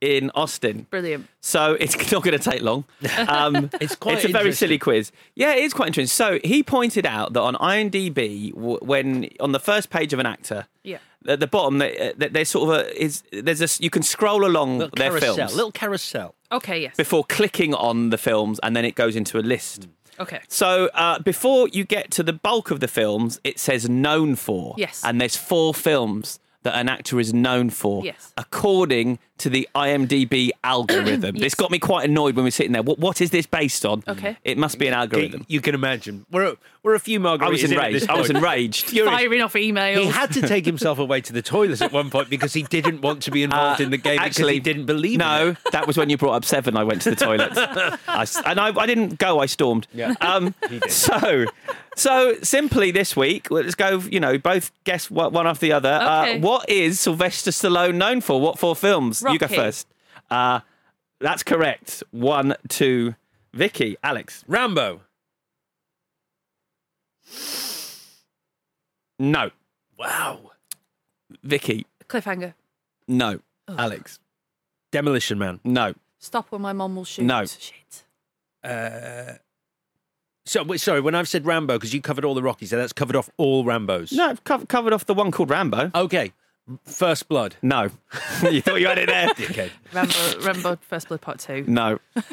in 0.00 0.30
Austin. 0.34 0.86
Brilliant. 0.90 1.26
So 1.42 1.76
it's 1.78 1.94
not 2.12 2.22
going 2.22 2.38
to 2.38 2.50
take 2.50 2.62
long. 2.62 2.84
Um, 3.28 3.68
It's 3.80 3.94
quite 3.96 4.16
It's 4.16 4.24
a 4.24 4.28
very 4.28 4.52
silly 4.52 4.78
quiz. 4.78 5.12
Yeah, 5.34 5.52
it 5.54 5.62
is 5.64 5.74
quite 5.74 5.88
interesting. 5.88 6.06
So 6.06 6.38
he 6.42 6.62
pointed 6.62 7.04
out 7.06 7.32
that 7.34 7.40
on 7.42 7.54
IMDb, 7.56 8.52
when 8.54 9.28
on 9.40 9.52
the 9.52 9.60
first 9.60 9.90
page 9.90 10.12
of 10.14 10.18
an 10.18 10.26
actor, 10.26 10.66
Yeah. 10.84 10.98
at 11.28 11.40
the 11.40 11.46
bottom, 11.46 11.78
that 11.78 12.18
that 12.18 12.32
there's 12.32 12.48
sort 12.48 12.70
of 12.70 12.76
a 12.86 13.02
is 13.02 13.22
there's 13.32 13.60
a 13.60 13.82
you 13.82 13.90
can 13.90 14.02
scroll 14.02 14.44
along 14.46 14.78
Little 14.78 14.96
their 14.96 15.10
carousel. 15.10 15.34
films 15.36 15.54
Little 15.54 15.72
carousel. 15.72 16.34
Okay, 16.52 16.80
yes. 16.82 16.96
before 16.96 17.24
clicking 17.24 17.74
on 17.74 18.10
the 18.10 18.18
films, 18.18 18.58
and 18.62 18.74
then 18.74 18.84
it 18.84 18.94
goes 18.94 19.14
into 19.16 19.38
a 19.38 19.44
list. 19.54 19.86
Okay. 20.20 20.40
So 20.48 20.90
uh, 20.94 21.18
before 21.20 21.68
you 21.68 21.84
get 21.84 22.10
to 22.12 22.22
the 22.22 22.32
bulk 22.32 22.70
of 22.70 22.80
the 22.80 22.88
films, 22.88 23.40
it 23.42 23.58
says 23.58 23.88
known 23.88 24.36
for. 24.36 24.74
Yes. 24.76 25.02
And 25.04 25.20
there's 25.20 25.36
four 25.36 25.72
films 25.72 26.39
that 26.62 26.74
an 26.74 26.88
actor 26.88 27.18
is 27.18 27.32
known 27.32 27.70
for. 27.70 28.04
Yes. 28.04 28.32
According 28.36 29.18
to 29.38 29.48
the 29.48 29.66
IMDb 29.74 30.50
algorithm. 30.64 31.36
This 31.36 31.54
got 31.54 31.70
me 31.70 31.78
quite 31.78 32.04
annoyed 32.08 32.36
when 32.36 32.44
we 32.44 32.48
were 32.48 32.50
sitting 32.50 32.72
there. 32.72 32.82
What, 32.82 32.98
what 32.98 33.22
is 33.22 33.30
this 33.30 33.46
based 33.46 33.86
on? 33.86 34.02
Okay. 34.06 34.36
It 34.44 34.58
must 34.58 34.78
be 34.78 34.86
an 34.86 34.92
algorithm. 34.92 35.46
You 35.48 35.62
can 35.62 35.74
imagine. 35.74 36.26
We're 36.30 36.56
we're 36.82 36.94
a 36.94 37.00
few 37.00 37.20
margaritas. 37.20 37.40
I 37.42 37.48
was 37.48 37.64
enraged. 37.64 37.94
this 38.02 38.08
I 38.08 38.18
was 38.18 38.30
enraged. 38.30 38.90
Firing 38.90 39.40
off 39.40 39.54
emails. 39.54 39.98
He 40.02 40.06
had 40.08 40.32
to 40.34 40.42
take 40.46 40.66
himself 40.66 40.98
away 40.98 41.22
to 41.22 41.32
the 41.32 41.40
toilets 41.42 41.80
at 41.80 41.90
one 41.92 42.10
point 42.10 42.28
because 42.28 42.52
he 42.52 42.62
didn't 42.64 43.00
want 43.00 43.22
to 43.22 43.30
be 43.30 43.42
involved 43.42 43.80
Uh, 43.80 43.84
in 43.84 43.90
the 43.90 43.96
game 43.96 44.16
because 44.16 44.26
actually, 44.26 44.54
he 44.54 44.60
didn't 44.60 44.84
believe 44.86 45.14
in 45.14 45.18
No, 45.20 45.56
that 45.72 45.86
was 45.86 45.96
when 45.96 46.10
you 46.10 46.18
brought 46.18 46.34
up 46.34 46.44
seven. 46.44 46.76
I 46.76 46.84
went 46.84 47.00
to 47.02 47.10
the 47.10 47.16
toilet, 47.16 47.52
I 48.08 48.22
s 48.22 48.40
and 48.44 48.60
I, 48.60 48.78
I 48.78 48.86
didn't 48.86 49.18
go. 49.18 49.38
I 49.40 49.46
stormed. 49.46 49.86
Yeah. 49.94 50.14
Um, 50.20 50.54
He 50.68 50.78
did. 50.80 50.90
so, 50.90 51.46
so 52.00 52.34
simply 52.42 52.90
this 52.90 53.14
week, 53.16 53.50
let's 53.50 53.74
go. 53.74 53.98
You 53.98 54.20
know, 54.20 54.38
both 54.38 54.72
guess 54.84 55.10
one 55.10 55.32
one 55.32 55.46
after 55.46 55.66
the 55.66 55.72
other. 55.72 55.92
Okay. 55.94 56.36
Uh, 56.36 56.40
what 56.40 56.68
is 56.68 56.98
Sylvester 56.98 57.50
Stallone 57.50 57.96
known 57.96 58.20
for? 58.20 58.40
What 58.40 58.58
four 58.58 58.74
films? 58.74 59.22
You 59.28 59.38
go 59.38 59.46
first. 59.46 59.86
Uh, 60.30 60.60
that's 61.20 61.42
correct. 61.42 62.02
One, 62.10 62.56
two. 62.68 63.14
Vicky, 63.52 63.96
Alex. 64.02 64.44
Rambo. 64.46 65.00
No. 69.18 69.50
Wow. 69.98 70.52
Vicky. 71.42 71.86
Cliffhanger. 72.08 72.54
No. 73.06 73.40
Alex. 73.68 74.18
Demolition 74.92 75.38
Man. 75.38 75.60
No. 75.64 75.94
Stop 76.18 76.50
when 76.50 76.62
my 76.62 76.72
mom 76.72 76.96
will 76.96 77.04
shoot. 77.04 77.24
No. 77.24 77.44
Shit. 77.44 78.04
Uh, 78.62 79.34
so 80.50 80.64
wait, 80.64 80.80
sorry, 80.80 81.00
when 81.00 81.14
I've 81.14 81.28
said 81.28 81.46
Rambo 81.46 81.74
because 81.76 81.94
you 81.94 82.00
covered 82.02 82.24
all 82.24 82.34
the 82.34 82.42
Rockies, 82.42 82.70
so 82.70 82.76
that's 82.76 82.92
covered 82.92 83.14
off 83.14 83.30
all 83.36 83.64
Rambos. 83.64 84.12
No. 84.12 84.30
I've 84.30 84.42
cov- 84.42 84.66
covered 84.66 84.92
off 84.92 85.06
the 85.06 85.14
one 85.14 85.30
called 85.30 85.48
Rambo. 85.50 85.92
Okay. 85.94 86.32
First 86.84 87.28
Blood. 87.28 87.54
No. 87.62 87.90
you 88.50 88.60
thought 88.60 88.80
you 88.80 88.86
had 88.88 88.98
it 88.98 89.08
there. 89.08 89.28
Okay. 89.50 89.70
Rambo, 89.92 90.40
Rambo 90.40 90.78
First 90.82 91.06
Blood 91.08 91.20
Part 91.20 91.38
2. 91.38 91.64
No. 91.68 91.98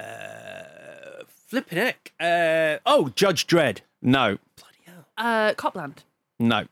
Uh, 0.00 1.24
flipping 1.48 1.76
heck. 1.78 2.12
Uh, 2.18 2.78
oh, 2.86 3.10
Judge 3.14 3.46
Dredd. 3.46 3.80
No. 4.00 4.38
Bloody 4.56 4.78
hell. 4.86 5.04
Uh, 5.18 5.52
Copland. 5.54 6.02
No. 6.38 6.64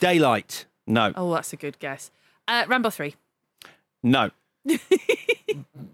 Daylight. 0.00 0.64
No. 0.86 1.12
Oh, 1.16 1.34
that's 1.34 1.52
a 1.52 1.56
good 1.56 1.78
guess. 1.78 2.10
Uh, 2.48 2.64
Rambo 2.66 2.88
3. 2.88 3.14
No. 4.02 4.30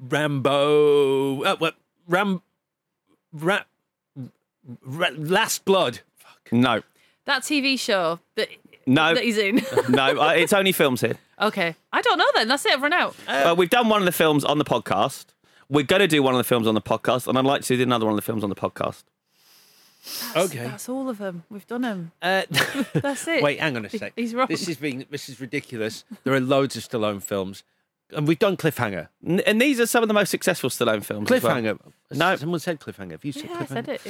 Rambo. 0.09 1.43
Uh, 1.43 1.57
what? 1.57 1.75
Ram. 2.07 2.43
Ra, 3.37 3.61
Ra, 4.85 5.09
Last 5.17 5.65
Blood. 5.65 6.01
Fuck. 6.17 6.53
No. 6.53 6.83
That 7.25 7.43
TV 7.43 7.79
show 7.79 8.21
that, 8.37 8.49
No. 8.87 9.15
that 9.15 9.23
he's 9.25 9.39
in. 9.39 9.57
no, 9.89 10.21
uh, 10.21 10.33
it's 10.37 10.53
only 10.53 10.73
films 10.73 11.01
here. 11.01 11.17
okay. 11.41 11.75
I 11.93 12.01
don't 12.03 12.19
know 12.19 12.27
then. 12.35 12.49
That's 12.49 12.65
it. 12.67 12.73
I've 12.73 12.83
run 12.83 12.93
out. 12.93 13.15
well, 13.27 13.57
we've 13.57 13.71
done 13.71 13.89
one 13.89 14.01
of 14.01 14.07
the 14.07 14.13
films 14.13 14.45
on 14.45 14.59
the 14.59 14.65
podcast. 14.65 15.27
We're 15.69 15.85
going 15.85 16.01
to 16.01 16.07
do 16.07 16.23
one 16.23 16.35
of 16.35 16.39
the 16.39 16.45
films 16.45 16.67
on 16.69 16.75
the 16.75 16.81
podcast, 16.81 17.27
and 17.27 17.37
I'd 17.37 17.45
like 17.45 17.63
to 17.63 17.77
do 17.77 17.83
another 17.83 18.05
one 18.07 18.13
of 18.13 18.17
the 18.17 18.23
films 18.23 18.45
on 18.45 18.51
the 18.51 18.57
podcast. 18.57 19.03
Okay. 20.37 20.59
That's 20.65 20.89
all 20.89 21.09
of 21.09 21.19
them. 21.19 21.43
We've 21.51 21.67
done 21.67 21.83
them. 21.83 22.13
Uh, 22.23 22.43
That's 22.95 23.27
it. 23.27 23.43
wait, 23.43 23.59
hang 23.59 23.77
on 23.77 23.85
a 23.85 23.91
sec. 23.91 24.13
He's 24.15 24.35
wrong. 24.35 24.47
This 24.49 24.69
is 24.69 24.77
being. 24.77 25.05
This 25.11 25.29
is 25.29 25.41
ridiculous. 25.41 26.05
There 26.23 26.33
are 26.33 26.39
loads 26.41 26.77
of 26.77 26.85
Stallone 26.85 27.21
films, 27.21 27.65
and 28.15 28.27
we've 28.29 28.39
done 28.39 28.57
Cliffhanger. 28.57 29.09
N- 29.27 29.41
And 29.47 29.61
these 29.61 29.81
are 29.81 29.87
some 29.87 30.03
of 30.03 30.09
the 30.09 30.15
most 30.15 30.31
successful 30.31 30.71
Stallone 30.71 31.05
films. 31.05 31.31
as 31.31 31.43
well. 31.43 31.55
Cliffhanger. 31.57 31.79
No. 32.13 32.37
someone 32.37 32.61
said 32.61 32.79
Cliffhanger. 32.81 33.13
Have 33.13 33.25
you 33.25 33.33
said 33.33 33.45
Yeah, 33.51 33.57
I 33.59 33.65
Cliffhanger? 33.65 33.69
said 33.69 33.89
it. 33.89 34.01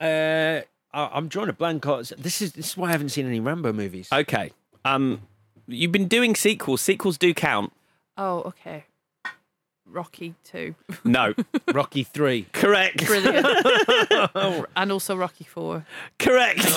Yeah. 0.00 0.64
Uh, 0.92 0.96
I- 0.96 1.16
I'm 1.16 1.28
drawing 1.28 1.48
a 1.48 1.52
blank. 1.52 1.86
on- 1.86 2.04
This 2.18 2.42
is 2.42 2.52
this 2.52 2.68
is 2.70 2.76
why 2.76 2.88
I 2.88 2.92
haven't 2.92 3.08
seen 3.10 3.26
any 3.26 3.40
Rambo 3.40 3.72
movies. 3.72 4.08
Okay. 4.12 4.52
Um, 4.84 5.22
you've 5.66 5.92
been 5.92 6.08
doing 6.08 6.34
sequels. 6.36 6.80
Sequels 6.80 7.16
do 7.18 7.32
count. 7.34 7.72
Oh, 8.16 8.40
okay. 8.42 8.84
Rocky 9.84 10.34
2. 10.44 10.74
No. 11.04 11.34
Rocky 11.74 12.02
Three. 12.04 12.46
Correct. 12.52 13.04
Brilliant. 13.04 13.46
and 14.76 14.92
also 14.92 15.16
Rocky 15.16 15.44
4. 15.44 15.84
Correct. 16.18 16.58
That's 16.62 16.76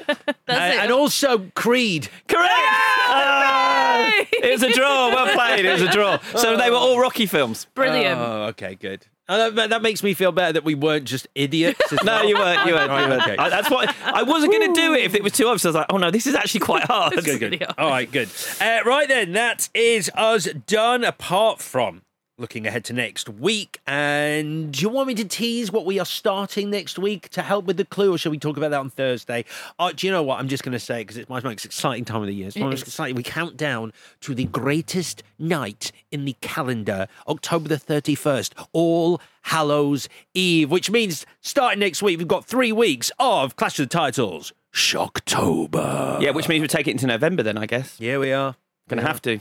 Uh, 0.00 0.26
it. 0.46 0.78
and 0.80 0.92
also 0.92 1.50
Creed. 1.54 2.08
Correct. 2.28 2.52
Ah! 2.52 3.75
It 3.98 4.52
was 4.52 4.62
a 4.62 4.72
draw. 4.72 5.08
Well 5.10 5.34
played. 5.34 5.64
It 5.64 5.72
was 5.72 5.82
a 5.82 5.90
draw. 5.90 6.18
So 6.36 6.56
they 6.56 6.70
were 6.70 6.76
all 6.76 6.98
Rocky 7.00 7.26
films. 7.26 7.66
Brilliant. 7.74 8.18
Oh, 8.20 8.42
okay, 8.50 8.74
good. 8.74 9.06
Uh, 9.28 9.50
that, 9.50 9.70
that 9.70 9.82
makes 9.82 10.04
me 10.04 10.14
feel 10.14 10.30
better 10.30 10.52
that 10.52 10.62
we 10.62 10.76
weren't 10.76 11.04
just 11.04 11.26
idiots. 11.34 11.92
as 11.92 11.98
No, 12.04 12.12
well. 12.12 12.28
you 12.28 12.34
weren't. 12.36 12.66
You 12.68 12.74
weren't. 12.74 12.90
You 12.90 12.96
Right, 12.96 13.08
weren't. 13.08 13.22
okay. 13.22 13.36
I, 13.36 13.48
that's 13.48 13.68
what 13.68 13.92
I 14.04 14.22
wasn't 14.22 14.52
going 14.52 14.72
to 14.72 14.80
do 14.80 14.94
it 14.94 15.00
if 15.04 15.14
it 15.16 15.22
was 15.24 15.32
too 15.32 15.48
obvious. 15.48 15.64
I 15.64 15.68
was 15.70 15.74
like, 15.74 15.86
oh 15.90 15.96
no, 15.96 16.12
this 16.12 16.28
is 16.28 16.34
actually 16.36 16.60
quite 16.60 16.84
hard. 16.84 17.12
good, 17.24 17.40
good. 17.40 17.66
All 17.78 17.88
right, 17.90 18.10
good. 18.10 18.28
Uh, 18.60 18.78
right 18.86 19.08
then, 19.08 19.32
that 19.32 19.68
is 19.74 20.10
us 20.14 20.44
done. 20.66 21.02
Apart 21.02 21.60
from 21.60 22.02
looking 22.38 22.66
ahead 22.66 22.84
to 22.84 22.92
next 22.92 23.28
week, 23.28 23.80
and 23.86 24.70
do 24.72 24.82
you 24.82 24.88
want 24.90 25.08
me 25.08 25.14
to 25.14 25.24
tease 25.24 25.72
what 25.72 25.86
we 25.86 25.98
are 25.98 26.04
starting 26.04 26.68
next 26.70 26.98
week 26.98 27.28
to 27.30 27.40
help 27.42 27.64
with 27.64 27.76
the 27.78 27.84
clue, 27.84 28.12
or 28.14 28.18
shall 28.18 28.30
we 28.30 28.38
talk 28.38 28.56
about 28.58 28.70
that 28.72 28.80
on 28.80 28.90
Thursday? 28.90 29.44
Uh, 29.78 29.90
do 29.94 30.06
you 30.06 30.12
know 30.12 30.22
what? 30.22 30.38
I'm 30.38 30.48
just 30.48 30.62
going 30.62 30.72
to 30.74 30.78
say 30.78 30.98
because 31.00 31.16
it's 31.16 31.30
my 31.30 31.40
most 31.40 31.64
exciting 31.64 32.04
time 32.04 32.20
of 32.20 32.26
the 32.26 32.34
year. 32.34 32.48
It's 32.48 32.56
my 32.56 32.66
It 32.66 32.70
most 32.70 32.82
exciting. 32.82 33.16
We 33.16 33.22
count 33.22 33.56
down 33.56 33.92
to 34.20 34.34
the 34.34 34.44
greatest 34.44 35.22
night 35.38 35.92
in 36.12 36.24
the 36.26 36.34
calendar, 36.42 37.08
October 37.26 37.68
the 37.68 37.76
31st, 37.76 38.52
All 38.72 39.20
Hallows 39.42 40.08
Eve, 40.34 40.70
which 40.70 40.90
means 40.90 41.24
starting 41.40 41.80
next 41.80 42.02
week, 42.02 42.18
we've 42.18 42.28
got 42.28 42.44
three 42.44 42.72
weeks 42.72 43.10
of 43.18 43.56
Clash 43.56 43.78
of 43.78 43.88
the 43.88 43.96
Titles. 43.96 44.52
Shocktober. 44.74 46.20
Yeah, 46.20 46.30
which 46.32 46.48
means 46.48 46.60
we 46.60 46.68
take 46.68 46.86
it 46.86 46.90
into 46.90 47.06
November 47.06 47.42
then, 47.42 47.56
I 47.56 47.64
guess. 47.66 47.98
Yeah, 47.98 48.18
we 48.18 48.32
are. 48.32 48.56
Gonna 48.88 49.02
Yeah. 49.02 49.08
have 49.08 49.22
to. 49.22 49.40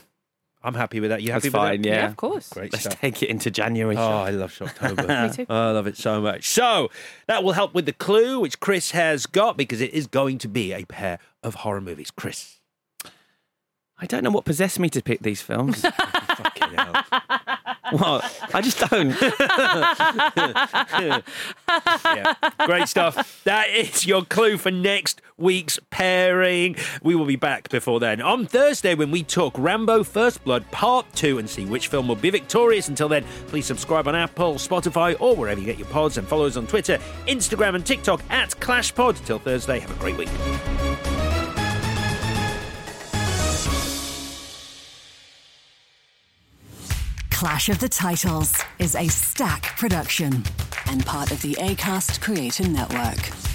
I'm 0.65 0.73
happy 0.73 0.99
with 0.99 1.11
that. 1.11 1.21
You 1.21 1.29
That's 1.29 1.45
happy 1.45 1.49
with 1.49 1.61
fine. 1.61 1.81
that? 1.83 1.87
Yeah. 1.87 1.95
Yeah, 1.95 2.07
of 2.07 2.17
course. 2.17 2.49
Great 2.49 2.73
Let's 2.73 2.85
stuff. 2.85 2.99
take 2.99 3.21
it 3.21 3.29
into 3.29 3.51
January. 3.51 3.95
Oh, 3.95 4.01
I 4.01 4.31
love 4.31 4.51
Shocktober. 4.51 5.07
Me 5.29 5.35
too. 5.35 5.45
Oh, 5.49 5.69
I 5.69 5.71
love 5.71 5.87
it 5.87 5.95
so 5.97 6.19
much. 6.21 6.49
So 6.49 6.89
that 7.27 7.43
will 7.43 7.53
help 7.53 7.73
with 7.73 7.85
the 7.85 7.93
clue, 7.93 8.39
which 8.39 8.59
Chris 8.59 8.91
has 8.91 9.25
got, 9.27 9.57
because 9.57 9.79
it 9.79 9.93
is 9.93 10.07
going 10.07 10.39
to 10.39 10.47
be 10.47 10.73
a 10.73 10.83
pair 10.85 11.19
of 11.43 11.55
horror 11.55 11.81
movies. 11.81 12.11
Chris. 12.11 12.59
I 13.97 14.05
don't 14.07 14.23
know 14.23 14.31
what 14.31 14.43
possessed 14.43 14.79
me 14.79 14.89
to 14.89 15.01
pick 15.01 15.21
these 15.21 15.41
films. 15.41 15.85
What? 17.91 18.49
I 18.53 18.61
just 18.61 18.79
don't. 18.79 19.09
yeah. 22.03 22.33
Great 22.65 22.87
stuff. 22.87 23.43
That 23.43 23.69
is 23.69 24.07
your 24.07 24.25
clue 24.25 24.57
for 24.57 24.71
next 24.71 25.21
week's 25.37 25.79
pairing. 25.91 26.77
We 27.03 27.13
will 27.15 27.25
be 27.25 27.35
back 27.35 27.69
before 27.69 27.99
then 27.99 28.21
on 28.21 28.47
Thursday 28.47 28.95
when 28.95 29.11
we 29.11 29.23
talk 29.23 29.53
Rambo 29.57 30.03
First 30.03 30.43
Blood 30.43 30.69
Part 30.71 31.05
2 31.13 31.37
and 31.37 31.49
see 31.49 31.65
which 31.65 31.89
film 31.89 32.07
will 32.07 32.15
be 32.15 32.31
victorious. 32.31 32.87
Until 32.87 33.07
then, 33.07 33.23
please 33.47 33.65
subscribe 33.67 34.07
on 34.07 34.15
Apple, 34.15 34.55
Spotify, 34.55 35.15
or 35.19 35.35
wherever 35.35 35.59
you 35.59 35.65
get 35.65 35.77
your 35.77 35.87
pods 35.89 36.17
and 36.17 36.27
follow 36.27 36.47
us 36.47 36.57
on 36.57 36.65
Twitter, 36.67 36.97
Instagram, 37.27 37.75
and 37.75 37.85
TikTok 37.85 38.21
at 38.29 38.49
ClashPod. 38.49 39.23
Till 39.25 39.39
Thursday, 39.39 39.79
have 39.79 39.91
a 39.91 39.99
great 39.99 40.17
week. 40.17 40.29
Clash 47.35 47.67
of 47.67 47.79
the 47.79 47.89
Titles 47.89 48.55
is 48.79 48.95
a 48.95 49.09
stack 49.09 49.77
production 49.77 50.41
and 50.87 51.05
part 51.05 51.33
of 51.33 51.41
the 51.41 51.53
ACAST 51.55 52.21
Creator 52.21 52.69
Network. 52.69 53.54